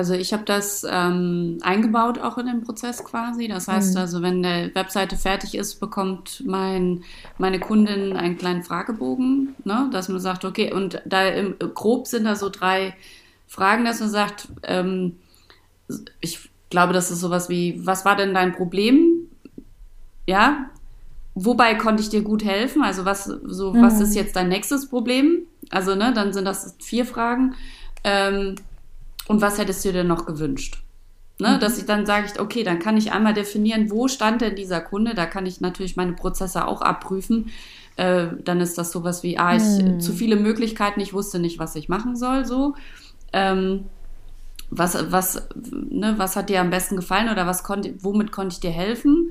Also 0.00 0.14
ich 0.14 0.32
habe 0.32 0.44
das 0.46 0.86
ähm, 0.90 1.58
eingebaut 1.60 2.18
auch 2.20 2.38
in 2.38 2.46
den 2.46 2.62
Prozess 2.62 3.04
quasi. 3.04 3.48
Das 3.48 3.68
heißt 3.68 3.92
mhm. 3.92 4.00
also, 4.00 4.22
wenn 4.22 4.42
der 4.42 4.74
Webseite 4.74 5.14
fertig 5.14 5.54
ist, 5.54 5.78
bekommt 5.78 6.42
mein, 6.46 7.04
meine 7.36 7.60
Kundin 7.60 8.16
einen 8.16 8.38
kleinen 8.38 8.62
Fragebogen, 8.62 9.54
ne, 9.64 9.90
dass 9.92 10.08
man 10.08 10.18
sagt, 10.18 10.46
okay, 10.46 10.72
und 10.72 11.02
da 11.04 11.28
im, 11.28 11.54
grob 11.74 12.06
sind 12.06 12.24
da 12.24 12.34
so 12.34 12.48
drei 12.48 12.94
Fragen, 13.46 13.84
dass 13.84 14.00
man 14.00 14.08
sagt, 14.08 14.48
ähm, 14.62 15.16
ich 16.22 16.48
glaube, 16.70 16.94
das 16.94 17.10
ist 17.10 17.20
sowas 17.20 17.50
wie, 17.50 17.84
was 17.84 18.06
war 18.06 18.16
denn 18.16 18.32
dein 18.32 18.54
Problem? 18.54 19.28
Ja, 20.26 20.70
wobei 21.34 21.74
konnte 21.74 22.02
ich 22.02 22.08
dir 22.08 22.22
gut 22.22 22.42
helfen? 22.42 22.82
Also 22.82 23.04
was, 23.04 23.26
so, 23.26 23.74
mhm. 23.74 23.82
was 23.82 24.00
ist 24.00 24.14
jetzt 24.14 24.34
dein 24.34 24.48
nächstes 24.48 24.88
Problem? 24.88 25.42
Also, 25.68 25.94
ne, 25.94 26.14
dann 26.14 26.32
sind 26.32 26.46
das 26.46 26.74
vier 26.78 27.04
Fragen. 27.04 27.54
Ähm, 28.02 28.54
und 29.28 29.40
was 29.40 29.58
hättest 29.58 29.84
du 29.84 29.92
dir 29.92 30.04
noch 30.04 30.26
gewünscht? 30.26 30.82
Ne, 31.38 31.56
mhm. 31.56 31.60
Dass 31.60 31.78
ich 31.78 31.86
dann 31.86 32.04
sage, 32.06 32.26
ich, 32.26 32.40
okay, 32.40 32.62
dann 32.62 32.78
kann 32.78 32.96
ich 32.96 33.12
einmal 33.12 33.32
definieren, 33.32 33.90
wo 33.90 34.08
stand 34.08 34.42
denn 34.42 34.56
dieser 34.56 34.80
Kunde? 34.80 35.14
Da 35.14 35.26
kann 35.26 35.46
ich 35.46 35.60
natürlich 35.60 35.96
meine 35.96 36.12
Prozesse 36.12 36.66
auch 36.66 36.82
abprüfen. 36.82 37.50
Äh, 37.96 38.28
dann 38.44 38.60
ist 38.60 38.76
das 38.76 38.92
sowas 38.92 39.22
wie, 39.22 39.38
ah, 39.38 39.56
ich 39.56 39.62
mhm. 39.62 40.00
zu 40.00 40.12
viele 40.12 40.36
Möglichkeiten, 40.36 41.00
ich 41.00 41.12
wusste 41.12 41.38
nicht, 41.38 41.58
was 41.58 41.76
ich 41.76 41.88
machen 41.88 42.16
soll, 42.16 42.44
so. 42.44 42.74
Ähm, 43.32 43.86
was, 44.70 45.10
was, 45.10 45.48
ne, 45.64 46.14
was 46.16 46.36
hat 46.36 46.48
dir 46.48 46.60
am 46.60 46.70
besten 46.70 46.96
gefallen 46.96 47.28
oder 47.28 47.46
was 47.46 47.64
konnte, 47.64 47.94
womit 48.00 48.30
konnte 48.32 48.54
ich 48.54 48.60
dir 48.60 48.70
helfen? 48.70 49.30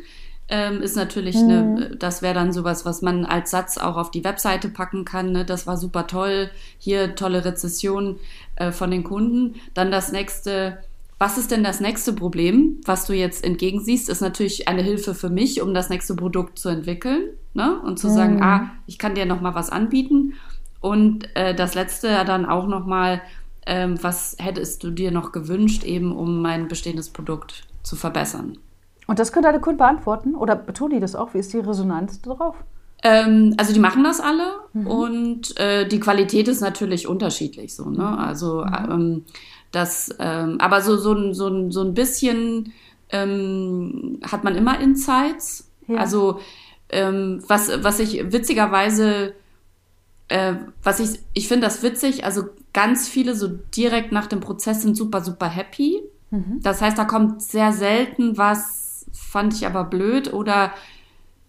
Ähm, 0.50 0.82
ist 0.82 0.96
natürlich 0.96 1.36
mhm. 1.36 1.50
eine, 1.50 1.96
das 1.98 2.22
wäre 2.22 2.34
dann 2.34 2.52
sowas, 2.52 2.86
was 2.86 3.02
man 3.02 3.26
als 3.26 3.52
Satz 3.52 3.78
auch 3.78 3.98
auf 3.98 4.12
die 4.12 4.24
Webseite 4.24 4.70
packen 4.70 5.06
kann. 5.06 5.32
Ne? 5.32 5.46
Das 5.46 5.68
war 5.68 5.78
super 5.78 6.08
toll, 6.08 6.50
hier 6.80 7.16
tolle 7.16 7.46
Rezession 7.46 8.18
äh, 8.56 8.72
von 8.72 8.90
den 8.90 9.04
Kunden. 9.04 9.56
Dann 9.76 9.92
das 9.92 10.12
nächste, 10.12 10.80
was 11.20 11.38
ist 11.38 11.52
denn 11.52 11.64
das 11.64 11.80
nächste 11.80 12.14
Problem, 12.14 12.82
was 12.86 13.06
du 13.06 13.14
jetzt 13.14 13.44
entgegensiehst, 13.44 14.10
ist 14.10 14.22
natürlich 14.22 14.68
eine 14.68 14.82
Hilfe 14.82 15.14
für 15.14 15.30
mich, 15.30 15.62
um 15.62 15.74
das 15.74 15.90
nächste 15.90 16.16
Produkt 16.16 16.58
zu 16.58 16.70
entwickeln 16.70 17.30
ne? 17.54 17.80
und 17.82 18.00
zu 18.00 18.08
mhm. 18.08 18.14
sagen, 18.14 18.42
ah, 18.42 18.72
ich 18.88 18.98
kann 18.98 19.16
dir 19.16 19.28
noch 19.28 19.42
mal 19.42 19.54
was 19.54 19.70
anbieten. 19.70 20.34
Und 20.82 21.28
äh, 21.36 21.54
das 21.54 21.76
letzte 21.76 22.08
dann 22.26 22.46
auch 22.46 22.66
noch 22.66 22.88
mal, 22.88 23.22
ähm, 23.68 24.02
was 24.02 24.36
hättest 24.40 24.84
du 24.84 24.90
dir 24.90 25.12
noch 25.12 25.32
gewünscht, 25.32 25.84
eben 25.84 26.16
um 26.16 26.42
mein 26.42 26.68
bestehendes 26.68 27.10
Produkt 27.10 27.68
zu 27.84 27.96
verbessern? 27.96 28.58
Und 29.10 29.18
das 29.18 29.32
können 29.32 29.46
deine 29.46 29.60
Kunden 29.60 29.80
beantworten? 29.80 30.36
Oder 30.36 30.68
tun 30.68 30.92
die 30.92 31.00
das 31.00 31.16
auch? 31.16 31.34
Wie 31.34 31.40
ist 31.40 31.52
die 31.52 31.58
Resonanz 31.58 32.22
darauf? 32.22 32.56
Ähm, 33.02 33.56
also 33.58 33.74
die 33.74 33.80
machen 33.80 34.04
das 34.04 34.20
alle 34.20 34.52
mhm. 34.74 34.86
und 34.86 35.60
äh, 35.60 35.88
die 35.88 36.00
Qualität 36.00 36.48
ist 36.48 36.62
natürlich 36.62 37.08
unterschiedlich 37.08 37.76
so. 37.76 37.90
Ne? 37.90 38.04
Mhm. 38.04 38.20
Also 38.20 38.64
mhm. 38.64 38.92
ähm, 38.92 39.26
das, 39.72 40.16
ähm, 40.20 40.58
aber 40.62 40.82
so 40.82 40.96
so 40.96 41.34
so, 41.34 41.72
so 41.72 41.82
ein 41.82 41.96
bisschen 41.96 42.72
ähm, 43.10 44.20
hat 44.32 44.44
man 44.44 44.56
immer 44.56 44.80
Insights. 44.80 45.72
Ja. 45.88 45.98
Also 45.98 46.40
ähm, 46.90 47.42
was 47.48 47.72
was 47.82 48.00
ich 48.00 48.32
witzigerweise 48.32 49.34
äh, 50.28 50.54
was 50.84 51.00
ich 51.00 51.20
ich 51.34 51.48
finde 51.48 51.66
das 51.66 51.82
witzig. 51.82 52.26
Also 52.26 52.44
ganz 52.74 53.08
viele 53.08 53.34
so 53.34 53.48
direkt 53.76 54.12
nach 54.12 54.28
dem 54.28 54.40
Prozess 54.40 54.84
sind 54.84 54.96
super 54.96 55.24
super 55.24 55.48
happy. 55.48 56.00
Mhm. 56.30 56.60
Das 56.62 56.80
heißt, 56.80 56.96
da 56.96 57.06
kommt 57.06 57.42
sehr 57.42 57.74
selten 57.74 58.38
was 58.38 58.89
fand 59.30 59.54
ich 59.54 59.66
aber 59.66 59.84
blöd 59.84 60.34
oder 60.34 60.72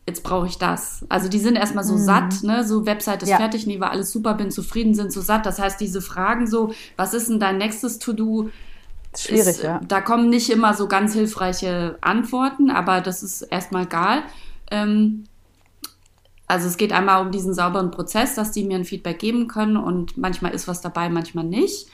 jetzt 0.06 0.22
brauche 0.22 0.46
ich 0.46 0.58
das. 0.58 1.04
Also 1.08 1.28
die 1.28 1.38
sind 1.38 1.56
erstmal 1.56 1.84
so 1.84 1.94
mhm. 1.94 2.04
satt, 2.04 2.42
ne? 2.42 2.64
So 2.66 2.84
Website 2.84 3.22
ist 3.22 3.28
ja. 3.28 3.36
fertig, 3.36 3.66
nee, 3.66 3.80
war 3.80 3.90
alles 3.90 4.12
super, 4.12 4.34
bin 4.34 4.50
zufrieden, 4.50 4.94
sind 4.94 5.12
so 5.12 5.20
satt. 5.20 5.46
Das 5.46 5.58
heißt, 5.58 5.80
diese 5.80 6.02
Fragen 6.02 6.46
so, 6.46 6.72
was 6.96 7.14
ist 7.14 7.28
denn 7.28 7.40
dein 7.40 7.58
nächstes 7.58 7.98
To-Do? 7.98 8.50
Schwierig, 9.16 9.48
ist, 9.48 9.62
ja. 9.62 9.80
Da 9.86 10.00
kommen 10.00 10.28
nicht 10.28 10.50
immer 10.50 10.74
so 10.74 10.88
ganz 10.88 11.14
hilfreiche 11.14 11.98
Antworten, 12.00 12.70
aber 12.70 13.00
das 13.00 13.22
ist 13.22 13.42
erstmal 13.42 13.84
egal. 13.84 14.22
Ähm, 14.70 15.24
also 16.46 16.66
es 16.66 16.76
geht 16.76 16.92
einmal 16.92 17.24
um 17.24 17.30
diesen 17.30 17.54
sauberen 17.54 17.90
Prozess, 17.90 18.34
dass 18.34 18.52
die 18.52 18.64
mir 18.64 18.76
ein 18.76 18.84
Feedback 18.84 19.18
geben 19.18 19.48
können 19.48 19.76
und 19.76 20.16
manchmal 20.16 20.52
ist 20.52 20.68
was 20.68 20.80
dabei, 20.80 21.08
manchmal 21.08 21.44
nicht. 21.44 21.86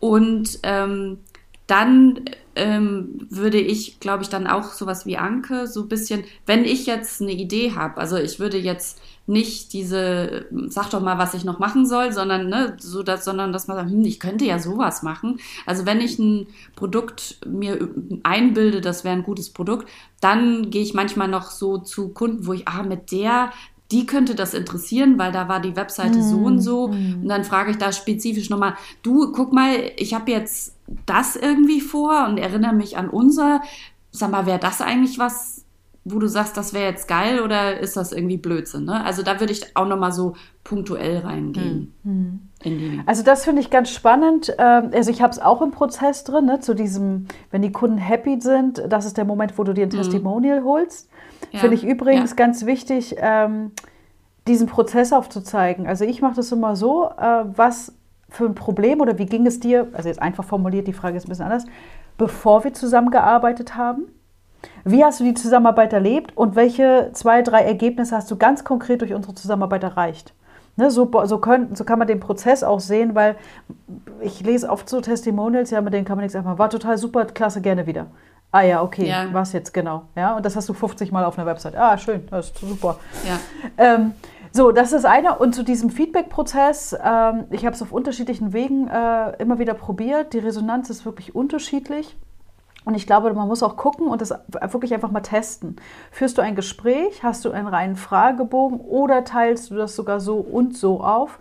Und 0.00 0.58
ähm, 0.62 1.18
dann 1.66 2.24
ähm, 2.58 3.26
würde 3.30 3.58
ich, 3.58 4.00
glaube 4.00 4.22
ich, 4.22 4.28
dann 4.28 4.46
auch 4.46 4.72
sowas 4.72 5.06
wie 5.06 5.16
Anke, 5.16 5.66
so 5.66 5.82
ein 5.82 5.88
bisschen, 5.88 6.24
wenn 6.44 6.64
ich 6.64 6.86
jetzt 6.86 7.22
eine 7.22 7.32
Idee 7.32 7.72
habe, 7.74 7.98
also 7.98 8.16
ich 8.16 8.40
würde 8.40 8.58
jetzt 8.58 9.00
nicht 9.26 9.74
diese, 9.74 10.46
sag 10.68 10.90
doch 10.90 11.02
mal, 11.02 11.18
was 11.18 11.34
ich 11.34 11.44
noch 11.44 11.58
machen 11.58 11.86
soll, 11.86 12.12
sondern, 12.12 12.48
ne, 12.48 12.76
so 12.80 13.02
dass, 13.02 13.24
sondern 13.24 13.52
dass 13.52 13.68
man 13.68 13.76
sagt, 13.76 13.90
hm, 13.90 14.02
ich 14.02 14.20
könnte 14.20 14.46
ja 14.46 14.58
sowas 14.58 15.02
machen. 15.02 15.38
Also 15.66 15.84
wenn 15.84 16.00
ich 16.00 16.18
ein 16.18 16.46
Produkt 16.76 17.38
mir 17.46 17.90
einbilde, 18.22 18.80
das 18.80 19.04
wäre 19.04 19.14
ein 19.14 19.22
gutes 19.22 19.50
Produkt, 19.50 19.86
dann 20.20 20.70
gehe 20.70 20.82
ich 20.82 20.94
manchmal 20.94 21.28
noch 21.28 21.50
so 21.50 21.76
zu 21.76 22.08
Kunden, 22.08 22.46
wo 22.46 22.54
ich, 22.54 22.66
ah, 22.66 22.82
mit 22.82 23.12
der, 23.12 23.52
die 23.90 24.06
könnte 24.06 24.34
das 24.34 24.54
interessieren, 24.54 25.18
weil 25.18 25.30
da 25.30 25.48
war 25.48 25.60
die 25.60 25.76
Webseite 25.76 26.18
mm. 26.18 26.22
so 26.22 26.36
und 26.38 26.60
so. 26.60 26.88
Mm. 26.88 27.22
Und 27.22 27.28
dann 27.28 27.44
frage 27.44 27.70
ich 27.70 27.78
da 27.78 27.92
spezifisch 27.92 28.50
nochmal, 28.50 28.74
du, 29.02 29.32
guck 29.32 29.52
mal, 29.52 29.92
ich 29.96 30.12
habe 30.12 30.30
jetzt 30.30 30.77
das 31.06 31.36
irgendwie 31.36 31.80
vor 31.80 32.26
und 32.26 32.38
erinnere 32.38 32.72
mich 32.72 32.96
an 32.96 33.08
unser. 33.08 33.62
Sag 34.10 34.30
mal, 34.30 34.46
wäre 34.46 34.58
das 34.58 34.80
eigentlich 34.80 35.18
was, 35.18 35.64
wo 36.04 36.18
du 36.18 36.28
sagst, 36.28 36.56
das 36.56 36.72
wäre 36.72 36.90
jetzt 36.90 37.08
geil 37.08 37.40
oder 37.40 37.78
ist 37.78 37.96
das 37.96 38.12
irgendwie 38.12 38.38
Blödsinn? 38.38 38.84
Ne? 38.84 39.04
Also 39.04 39.22
da 39.22 39.40
würde 39.40 39.52
ich 39.52 39.76
auch 39.76 39.86
nochmal 39.86 40.12
so 40.12 40.34
punktuell 40.64 41.18
reingehen. 41.18 41.94
Mhm. 42.02 43.02
Also 43.06 43.22
das 43.22 43.44
finde 43.44 43.60
ich 43.60 43.70
ganz 43.70 43.90
spannend. 43.90 44.54
Ähm, 44.58 44.90
also 44.92 45.10
ich 45.10 45.22
habe 45.22 45.32
es 45.32 45.38
auch 45.38 45.62
im 45.62 45.70
Prozess 45.70 46.24
drin, 46.24 46.46
ne, 46.46 46.60
zu 46.60 46.74
diesem, 46.74 47.26
wenn 47.50 47.62
die 47.62 47.72
Kunden 47.72 47.98
happy 47.98 48.40
sind, 48.40 48.82
das 48.88 49.04
ist 49.04 49.16
der 49.16 49.24
Moment, 49.24 49.58
wo 49.58 49.64
du 49.64 49.74
dir 49.74 49.86
ein 49.86 49.90
mhm. 49.90 49.96
Testimonial 49.96 50.64
holst. 50.64 51.08
Ja. 51.52 51.60
Finde 51.60 51.76
ich 51.76 51.84
übrigens 51.84 52.30
ja. 52.30 52.36
ganz 52.36 52.66
wichtig, 52.66 53.16
ähm, 53.18 53.72
diesen 54.46 54.66
Prozess 54.66 55.12
aufzuzeigen. 55.12 55.86
Also 55.86 56.04
ich 56.04 56.20
mache 56.20 56.34
das 56.34 56.50
immer 56.50 56.74
so, 56.74 57.10
äh, 57.10 57.44
was 57.54 57.92
für 58.28 58.44
ein 58.44 58.54
Problem 58.54 59.00
oder 59.00 59.18
wie 59.18 59.26
ging 59.26 59.46
es 59.46 59.60
dir, 59.60 59.88
also 59.92 60.08
jetzt 60.08 60.20
einfach 60.20 60.44
formuliert, 60.44 60.86
die 60.86 60.92
Frage 60.92 61.16
ist 61.16 61.26
ein 61.26 61.28
bisschen 61.28 61.46
anders, 61.46 61.64
bevor 62.16 62.64
wir 62.64 62.74
zusammengearbeitet 62.74 63.76
haben? 63.76 64.08
Wie 64.84 65.04
hast 65.04 65.20
du 65.20 65.24
die 65.24 65.34
Zusammenarbeit 65.34 65.92
erlebt 65.92 66.36
und 66.36 66.56
welche 66.56 67.10
zwei, 67.12 67.42
drei 67.42 67.62
Ergebnisse 67.62 68.16
hast 68.16 68.30
du 68.30 68.36
ganz 68.36 68.64
konkret 68.64 69.00
durch 69.00 69.14
unsere 69.14 69.34
Zusammenarbeit 69.34 69.84
erreicht? 69.84 70.34
Ne, 70.76 70.90
so, 70.90 71.10
so, 71.24 71.38
können, 71.38 71.74
so 71.74 71.84
kann 71.84 71.98
man 71.98 72.06
den 72.06 72.20
Prozess 72.20 72.62
auch 72.62 72.78
sehen, 72.78 73.16
weil 73.16 73.36
ich 74.20 74.40
lese 74.40 74.70
oft 74.70 74.88
so 74.88 75.00
Testimonials, 75.00 75.70
ja, 75.70 75.80
mit 75.80 75.92
denen 75.92 76.04
kann 76.04 76.16
man 76.16 76.22
nichts 76.22 76.34
sagen, 76.34 76.58
war 76.58 76.70
total 76.70 76.96
super, 76.98 77.24
klasse, 77.24 77.60
gerne 77.60 77.86
wieder. 77.86 78.06
Ah 78.50 78.62
ja, 78.62 78.82
okay, 78.82 79.08
ja. 79.08 79.26
was 79.32 79.52
jetzt 79.52 79.74
genau? 79.74 80.04
Ja, 80.14 80.36
und 80.36 80.46
das 80.46 80.56
hast 80.56 80.68
du 80.68 80.74
50 80.74 81.12
Mal 81.12 81.24
auf 81.24 81.36
einer 81.36 81.46
Website. 81.46 81.76
Ah, 81.76 81.98
schön, 81.98 82.26
das 82.30 82.46
ist 82.46 82.58
super. 82.58 82.96
Ja. 83.26 83.38
Ähm, 83.76 84.14
so, 84.52 84.72
das 84.72 84.92
ist 84.92 85.04
einer. 85.04 85.40
Und 85.40 85.54
zu 85.54 85.62
diesem 85.62 85.90
Feedback-Prozess, 85.90 86.96
ähm, 87.02 87.44
ich 87.50 87.64
habe 87.64 87.74
es 87.74 87.82
auf 87.82 87.92
unterschiedlichen 87.92 88.52
Wegen 88.52 88.88
äh, 88.88 89.36
immer 89.38 89.58
wieder 89.58 89.74
probiert. 89.74 90.32
Die 90.32 90.38
Resonanz 90.38 90.90
ist 90.90 91.04
wirklich 91.04 91.34
unterschiedlich. 91.34 92.16
Und 92.84 92.94
ich 92.94 93.06
glaube, 93.06 93.32
man 93.34 93.48
muss 93.48 93.62
auch 93.62 93.76
gucken 93.76 94.06
und 94.06 94.22
das 94.22 94.32
wirklich 94.70 94.94
einfach 94.94 95.10
mal 95.10 95.20
testen. 95.20 95.76
Führst 96.10 96.38
du 96.38 96.42
ein 96.42 96.54
Gespräch, 96.54 97.22
hast 97.22 97.44
du 97.44 97.50
einen 97.50 97.66
reinen 97.66 97.96
Fragebogen 97.96 98.80
oder 98.80 99.24
teilst 99.24 99.70
du 99.70 99.74
das 99.74 99.94
sogar 99.94 100.20
so 100.20 100.36
und 100.36 100.74
so 100.74 101.02
auf? 101.02 101.38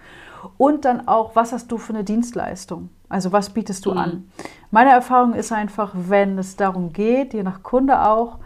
Und 0.58 0.84
dann 0.84 1.08
auch, 1.08 1.36
was 1.36 1.54
hast 1.54 1.72
du 1.72 1.78
für 1.78 1.94
eine 1.94 2.04
Dienstleistung? 2.04 2.90
Also 3.08 3.32
was 3.32 3.52
bietest 3.52 3.86
du 3.86 3.92
mhm. 3.92 3.98
an? 3.98 4.32
Meine 4.72 4.90
Erfahrung 4.90 5.34
ist 5.34 5.54
einfach, 5.54 5.94
wenn 5.96 6.38
es 6.38 6.58
darum 6.58 6.92
geht, 6.92 7.34
je 7.34 7.44
nach 7.44 7.64
Kunde 7.64 8.02
auch, 8.02 8.40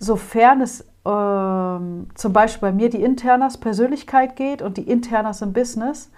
sofern 0.00 0.60
es 0.60 0.84
ähm, 1.04 2.08
zum 2.14 2.32
Beispiel 2.32 2.68
bei 2.68 2.72
mir 2.72 2.90
die 2.90 3.02
Internas 3.02 3.56
Persönlichkeit 3.56 4.36
geht 4.36 4.62
und 4.62 4.76
die 4.76 4.82
Internas 4.82 5.42
im 5.42 5.52
Business, 5.52 6.10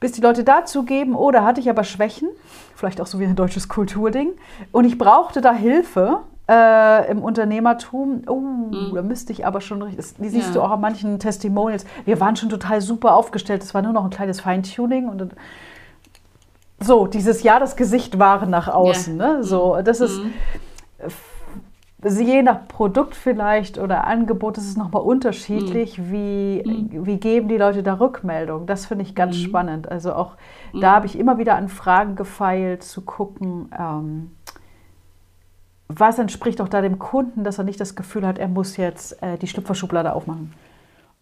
bis 0.00 0.12
die 0.12 0.20
Leute 0.20 0.44
dazu 0.44 0.84
geben, 0.84 1.16
oh, 1.16 1.30
da 1.30 1.44
hatte 1.44 1.60
ich 1.60 1.70
aber 1.70 1.84
Schwächen, 1.84 2.28
vielleicht 2.74 3.00
auch 3.00 3.06
so 3.06 3.18
wie 3.18 3.24
ein 3.24 3.36
deutsches 3.36 3.68
Kulturding, 3.68 4.32
und 4.72 4.84
ich 4.84 4.98
brauchte 4.98 5.40
da 5.40 5.52
Hilfe 5.52 6.20
äh, 6.48 7.10
im 7.10 7.22
Unternehmertum. 7.22 8.22
Oh, 8.28 8.40
mhm. 8.40 8.92
da 8.94 9.02
müsste 9.02 9.32
ich 9.32 9.46
aber 9.46 9.60
schon, 9.60 9.84
die 9.90 10.28
siehst 10.28 10.48
ja. 10.48 10.52
du 10.52 10.62
auch 10.62 10.70
an 10.70 10.80
manchen 10.80 11.18
Testimonials, 11.18 11.86
wir 12.04 12.20
waren 12.20 12.36
schon 12.36 12.50
total 12.50 12.80
super 12.80 13.14
aufgestellt, 13.14 13.62
es 13.62 13.74
war 13.74 13.82
nur 13.82 13.92
noch 13.92 14.04
ein 14.04 14.10
kleines 14.10 14.40
Feintuning 14.40 15.08
und 15.08 15.34
so, 16.78 17.06
dieses 17.06 17.42
Jahr 17.42 17.58
das 17.58 17.76
Gesicht 17.76 18.18
wahren 18.18 18.50
nach 18.50 18.68
außen. 18.68 19.18
Ja. 19.18 19.32
Ne? 19.32 19.44
So, 19.44 19.78
das 19.82 20.00
ist. 20.00 20.20
Mhm 22.08 22.22
je 22.22 22.42
nach 22.42 22.68
Produkt 22.68 23.14
vielleicht 23.14 23.78
oder 23.78 24.06
Angebot 24.06 24.58
ist 24.58 24.68
es 24.68 24.76
nochmal 24.76 25.02
unterschiedlich, 25.02 25.98
mhm. 25.98 26.12
wie, 26.12 26.62
mhm. 26.64 27.06
wie 27.06 27.16
geben 27.18 27.48
die 27.48 27.56
Leute 27.56 27.82
da 27.82 27.94
Rückmeldung. 27.94 28.66
Das 28.66 28.86
finde 28.86 29.04
ich 29.04 29.14
ganz 29.14 29.36
mhm. 29.36 29.40
spannend. 29.40 29.90
Also 29.90 30.14
auch 30.14 30.36
mhm. 30.72 30.80
da 30.80 30.92
habe 30.92 31.06
ich 31.06 31.18
immer 31.18 31.38
wieder 31.38 31.56
an 31.56 31.68
Fragen 31.68 32.14
gefeilt, 32.14 32.82
zu 32.82 33.02
gucken, 33.02 33.70
ähm, 33.78 34.30
was 35.88 36.18
entspricht 36.18 36.60
auch 36.60 36.68
da 36.68 36.80
dem 36.80 36.98
Kunden, 36.98 37.44
dass 37.44 37.58
er 37.58 37.64
nicht 37.64 37.80
das 37.80 37.94
Gefühl 37.94 38.26
hat, 38.26 38.38
er 38.38 38.48
muss 38.48 38.76
jetzt 38.76 39.22
äh, 39.22 39.38
die 39.38 39.46
Schlüpferschublade 39.46 40.12
aufmachen 40.12 40.52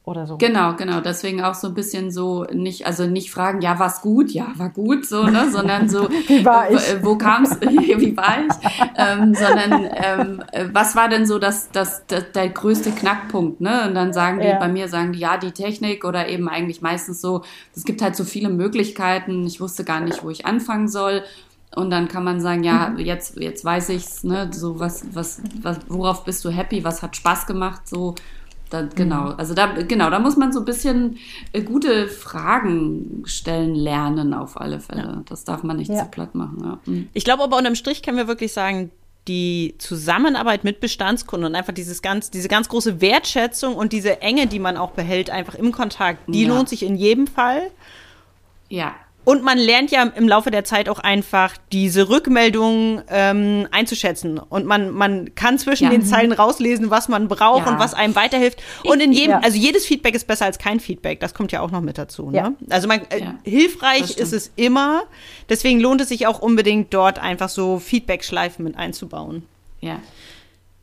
oder 0.06 0.26
so. 0.26 0.36
Genau, 0.36 0.74
genau. 0.74 1.00
Deswegen 1.00 1.42
auch 1.42 1.54
so 1.54 1.68
ein 1.68 1.74
bisschen 1.74 2.10
so 2.10 2.44
nicht, 2.52 2.86
also 2.86 3.06
nicht 3.06 3.30
fragen, 3.30 3.62
ja, 3.62 3.78
war's 3.78 4.02
gut, 4.02 4.30
ja, 4.30 4.52
war 4.56 4.68
gut, 4.68 5.06
so, 5.06 5.24
ne, 5.24 5.50
sondern 5.52 5.88
so, 5.88 6.10
wie 6.10 6.44
war 6.44 6.70
ich? 6.70 6.78
Wo, 7.00 7.12
wo 7.12 7.18
kam's, 7.18 7.58
wie 7.60 8.14
war 8.14 8.36
ich? 8.46 8.52
Ähm, 8.96 9.34
sondern 9.34 9.88
ähm, 9.94 10.44
was 10.72 10.94
war 10.94 11.08
denn 11.08 11.24
so 11.24 11.38
das, 11.38 11.70
das, 11.70 12.06
das, 12.06 12.32
der 12.32 12.50
größte 12.50 12.90
Knackpunkt, 12.90 13.62
ne? 13.62 13.88
Und 13.88 13.94
dann 13.94 14.12
sagen 14.12 14.40
die, 14.40 14.46
ja. 14.46 14.58
bei 14.58 14.68
mir 14.68 14.88
sagen 14.88 15.14
die, 15.14 15.20
ja, 15.20 15.38
die 15.38 15.52
Technik 15.52 16.04
oder 16.04 16.28
eben 16.28 16.50
eigentlich 16.50 16.82
meistens 16.82 17.22
so, 17.22 17.42
es 17.74 17.84
gibt 17.84 18.02
halt 18.02 18.14
so 18.14 18.24
viele 18.24 18.50
Möglichkeiten, 18.50 19.46
ich 19.46 19.60
wusste 19.62 19.84
gar 19.84 20.00
nicht, 20.00 20.22
wo 20.22 20.28
ich 20.28 20.44
anfangen 20.44 20.88
soll. 20.88 21.22
Und 21.74 21.90
dann 21.90 22.08
kann 22.08 22.22
man 22.22 22.40
sagen, 22.40 22.62
ja, 22.62 22.90
mhm. 22.90 22.98
jetzt, 22.98 23.36
jetzt 23.40 23.64
weiß 23.64 23.88
ich's, 23.88 24.22
ne, 24.22 24.50
so 24.52 24.78
was, 24.78 25.06
was, 25.14 25.40
was, 25.62 25.78
worauf 25.88 26.24
bist 26.24 26.44
du 26.44 26.50
happy, 26.50 26.84
was 26.84 27.02
hat 27.02 27.16
Spaß 27.16 27.46
gemacht, 27.46 27.88
so 27.88 28.14
da, 28.74 28.82
genau, 28.82 29.30
mhm. 29.30 29.34
also 29.38 29.54
da, 29.54 29.66
genau, 29.66 30.10
da 30.10 30.18
muss 30.18 30.36
man 30.36 30.52
so 30.52 30.58
ein 30.58 30.64
bisschen 30.64 31.18
äh, 31.52 31.62
gute 31.62 32.08
Fragen 32.08 33.22
stellen 33.24 33.74
lernen 33.74 34.34
auf 34.34 34.60
alle 34.60 34.80
Fälle. 34.80 35.02
Ja. 35.02 35.22
Das 35.26 35.44
darf 35.44 35.62
man 35.62 35.76
nicht 35.76 35.90
ja. 35.90 36.04
zu 36.04 36.06
platt 36.06 36.34
machen. 36.34 36.58
Ja. 36.62 36.78
Mhm. 36.84 37.08
Ich 37.14 37.24
glaube 37.24 37.44
aber 37.44 37.56
unterm 37.56 37.76
Strich 37.76 38.02
können 38.02 38.16
wir 38.16 38.26
wirklich 38.26 38.52
sagen, 38.52 38.90
die 39.28 39.76
Zusammenarbeit 39.78 40.64
mit 40.64 40.80
Bestandskunden 40.80 41.46
und 41.46 41.54
einfach 41.54 41.72
dieses 41.72 42.02
ganz, 42.02 42.30
diese 42.30 42.48
ganz 42.48 42.68
große 42.68 43.00
Wertschätzung 43.00 43.76
und 43.76 43.92
diese 43.92 44.20
Enge, 44.20 44.46
die 44.48 44.58
man 44.58 44.76
auch 44.76 44.90
behält, 44.90 45.30
einfach 45.30 45.54
im 45.54 45.72
Kontakt, 45.72 46.20
die 46.26 46.44
lohnt 46.44 46.68
sich 46.68 46.82
in 46.82 46.96
jedem 46.96 47.26
Fall. 47.26 47.70
Ja, 48.68 48.94
und 49.24 49.42
man 49.42 49.58
lernt 49.58 49.90
ja 49.90 50.02
im 50.02 50.28
Laufe 50.28 50.50
der 50.50 50.64
Zeit 50.64 50.88
auch 50.88 50.98
einfach 50.98 51.56
diese 51.72 52.08
Rückmeldungen 52.08 53.02
ähm, 53.08 53.66
einzuschätzen. 53.70 54.38
Und 54.38 54.66
man, 54.66 54.90
man 54.90 55.34
kann 55.34 55.58
zwischen 55.58 55.84
ja. 55.84 55.90
den 55.90 56.04
Zeilen 56.04 56.32
rauslesen, 56.32 56.90
was 56.90 57.08
man 57.08 57.28
braucht 57.28 57.66
ja. 57.66 57.72
und 57.72 57.78
was 57.78 57.94
einem 57.94 58.14
weiterhilft. 58.14 58.62
Und 58.84 59.00
in 59.00 59.12
jedem, 59.12 59.32
ja. 59.32 59.40
also 59.40 59.56
jedes 59.56 59.86
Feedback 59.86 60.14
ist 60.14 60.26
besser 60.26 60.44
als 60.44 60.58
kein 60.58 60.78
Feedback. 60.78 61.20
Das 61.20 61.34
kommt 61.34 61.52
ja 61.52 61.60
auch 61.60 61.70
noch 61.70 61.80
mit 61.80 61.96
dazu. 61.96 62.30
Ne? 62.30 62.54
Also 62.68 62.86
man, 62.86 63.00
äh, 63.10 63.22
hilfreich 63.44 64.16
ist 64.16 64.32
es 64.32 64.52
immer. 64.56 65.04
Deswegen 65.48 65.80
lohnt 65.80 66.00
es 66.00 66.08
sich 66.08 66.26
auch 66.26 66.40
unbedingt 66.40 66.92
dort 66.92 67.18
einfach 67.18 67.48
so 67.48 67.78
Feedback-Schleifen 67.78 68.64
mit 68.64 68.76
einzubauen. 68.76 69.44
Ja. 69.80 70.00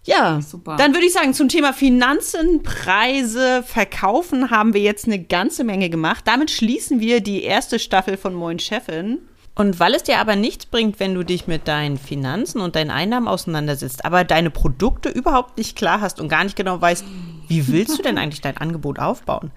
Ja, 0.04 0.42
super. 0.42 0.78
Dann 0.78 0.94
würde 0.94 1.06
ich 1.06 1.14
sagen, 1.14 1.34
zum 1.34 1.48
Thema 1.48 1.74
Finanzen, 1.74 2.64
Preise, 2.64 3.64
Verkaufen 3.64 4.50
haben 4.50 4.74
wir 4.74 4.82
jetzt 4.82 5.06
eine 5.06 5.22
ganze 5.22 5.64
Menge 5.64 5.90
gemacht. 5.90 6.24
Damit 6.26 6.50
schließen 6.50 7.00
wir 7.00 7.22
die 7.22 7.44
erste 7.44 7.78
Staffel 7.78 8.18
von 8.18 8.34
Moin 8.34 8.58
Chefin. 8.58 9.20
Und 9.54 9.80
weil 9.80 9.94
es 9.94 10.04
dir 10.04 10.18
aber 10.18 10.36
nichts 10.36 10.66
bringt, 10.66 11.00
wenn 11.00 11.14
du 11.14 11.24
dich 11.24 11.46
mit 11.46 11.68
deinen 11.68 11.98
Finanzen 11.98 12.62
und 12.62 12.76
deinen 12.76 12.90
Einnahmen 12.90 13.28
auseinandersetzt, 13.28 14.06
aber 14.06 14.24
deine 14.24 14.50
Produkte 14.50 15.10
überhaupt 15.10 15.58
nicht 15.58 15.76
klar 15.76 16.02
hast 16.02 16.20
und 16.20 16.30
gar 16.30 16.46
nicht 16.46 16.56
genau 16.56 16.80
weißt, 16.80 17.06
wie 17.48 17.68
willst 17.68 18.00
du 18.00 18.02
denn 18.02 18.18
eigentlich 18.18 18.42
dein 18.42 18.58
Angebot 18.58 18.98
aufbauen? 18.98 19.52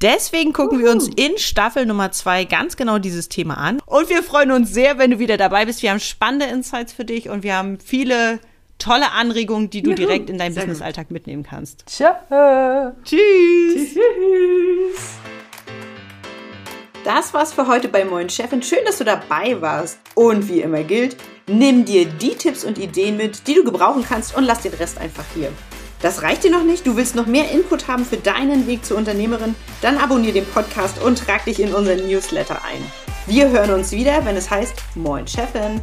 Deswegen 0.00 0.52
gucken 0.52 0.78
wir 0.78 0.90
uns 0.90 1.08
in 1.08 1.38
Staffel 1.38 1.86
Nummer 1.86 2.12
zwei 2.12 2.44
ganz 2.44 2.76
genau 2.76 2.98
dieses 2.98 3.28
Thema 3.28 3.58
an. 3.58 3.80
Und 3.86 4.08
wir 4.08 4.22
freuen 4.22 4.52
uns 4.52 4.72
sehr, 4.72 4.98
wenn 4.98 5.12
du 5.12 5.18
wieder 5.18 5.36
dabei 5.36 5.64
bist. 5.64 5.82
Wir 5.82 5.90
haben 5.90 6.00
spannende 6.00 6.46
Insights 6.46 6.92
für 6.92 7.04
dich 7.04 7.28
und 7.28 7.42
wir 7.42 7.56
haben 7.56 7.78
viele 7.78 8.40
tolle 8.82 9.12
Anregungen, 9.12 9.70
die 9.70 9.82
du 9.82 9.90
Juhu. 9.90 9.96
direkt 9.96 10.28
in 10.28 10.38
deinen 10.38 10.54
Businessalltag 10.54 11.10
mitnehmen 11.10 11.44
kannst. 11.44 11.84
Tschö. 11.86 12.06
Tschüss. 13.04 13.94
Tschüss. 13.94 15.12
Das 17.04 17.34
war's 17.34 17.52
für 17.52 17.66
heute 17.66 17.88
bei 17.88 18.04
Moin 18.04 18.28
Chefin. 18.28 18.62
Schön, 18.62 18.78
dass 18.84 18.98
du 18.98 19.04
dabei 19.04 19.60
warst. 19.60 19.98
Und 20.14 20.48
wie 20.48 20.60
immer 20.60 20.82
gilt, 20.84 21.16
nimm 21.46 21.84
dir 21.84 22.06
die 22.06 22.36
Tipps 22.36 22.64
und 22.64 22.78
Ideen 22.78 23.16
mit, 23.16 23.46
die 23.46 23.54
du 23.54 23.64
gebrauchen 23.64 24.04
kannst 24.08 24.36
und 24.36 24.44
lass 24.44 24.60
den 24.60 24.74
Rest 24.74 24.98
einfach 24.98 25.24
hier. 25.34 25.50
Das 26.00 26.22
reicht 26.22 26.44
dir 26.44 26.50
noch 26.50 26.64
nicht? 26.64 26.86
Du 26.86 26.96
willst 26.96 27.14
noch 27.14 27.26
mehr 27.26 27.50
Input 27.50 27.86
haben 27.86 28.04
für 28.04 28.16
deinen 28.16 28.66
Weg 28.66 28.84
zur 28.84 28.96
Unternehmerin? 28.96 29.54
Dann 29.80 29.98
abonniere 29.98 30.34
den 30.34 30.46
Podcast 30.46 31.00
und 31.00 31.18
trag 31.18 31.44
dich 31.44 31.60
in 31.60 31.72
unseren 31.72 32.06
Newsletter 32.08 32.60
ein. 32.64 32.84
Wir 33.26 33.48
hören 33.50 33.70
uns 33.70 33.92
wieder, 33.92 34.24
wenn 34.24 34.36
es 34.36 34.50
heißt 34.50 34.74
Moin 34.96 35.26
Chefin. 35.28 35.80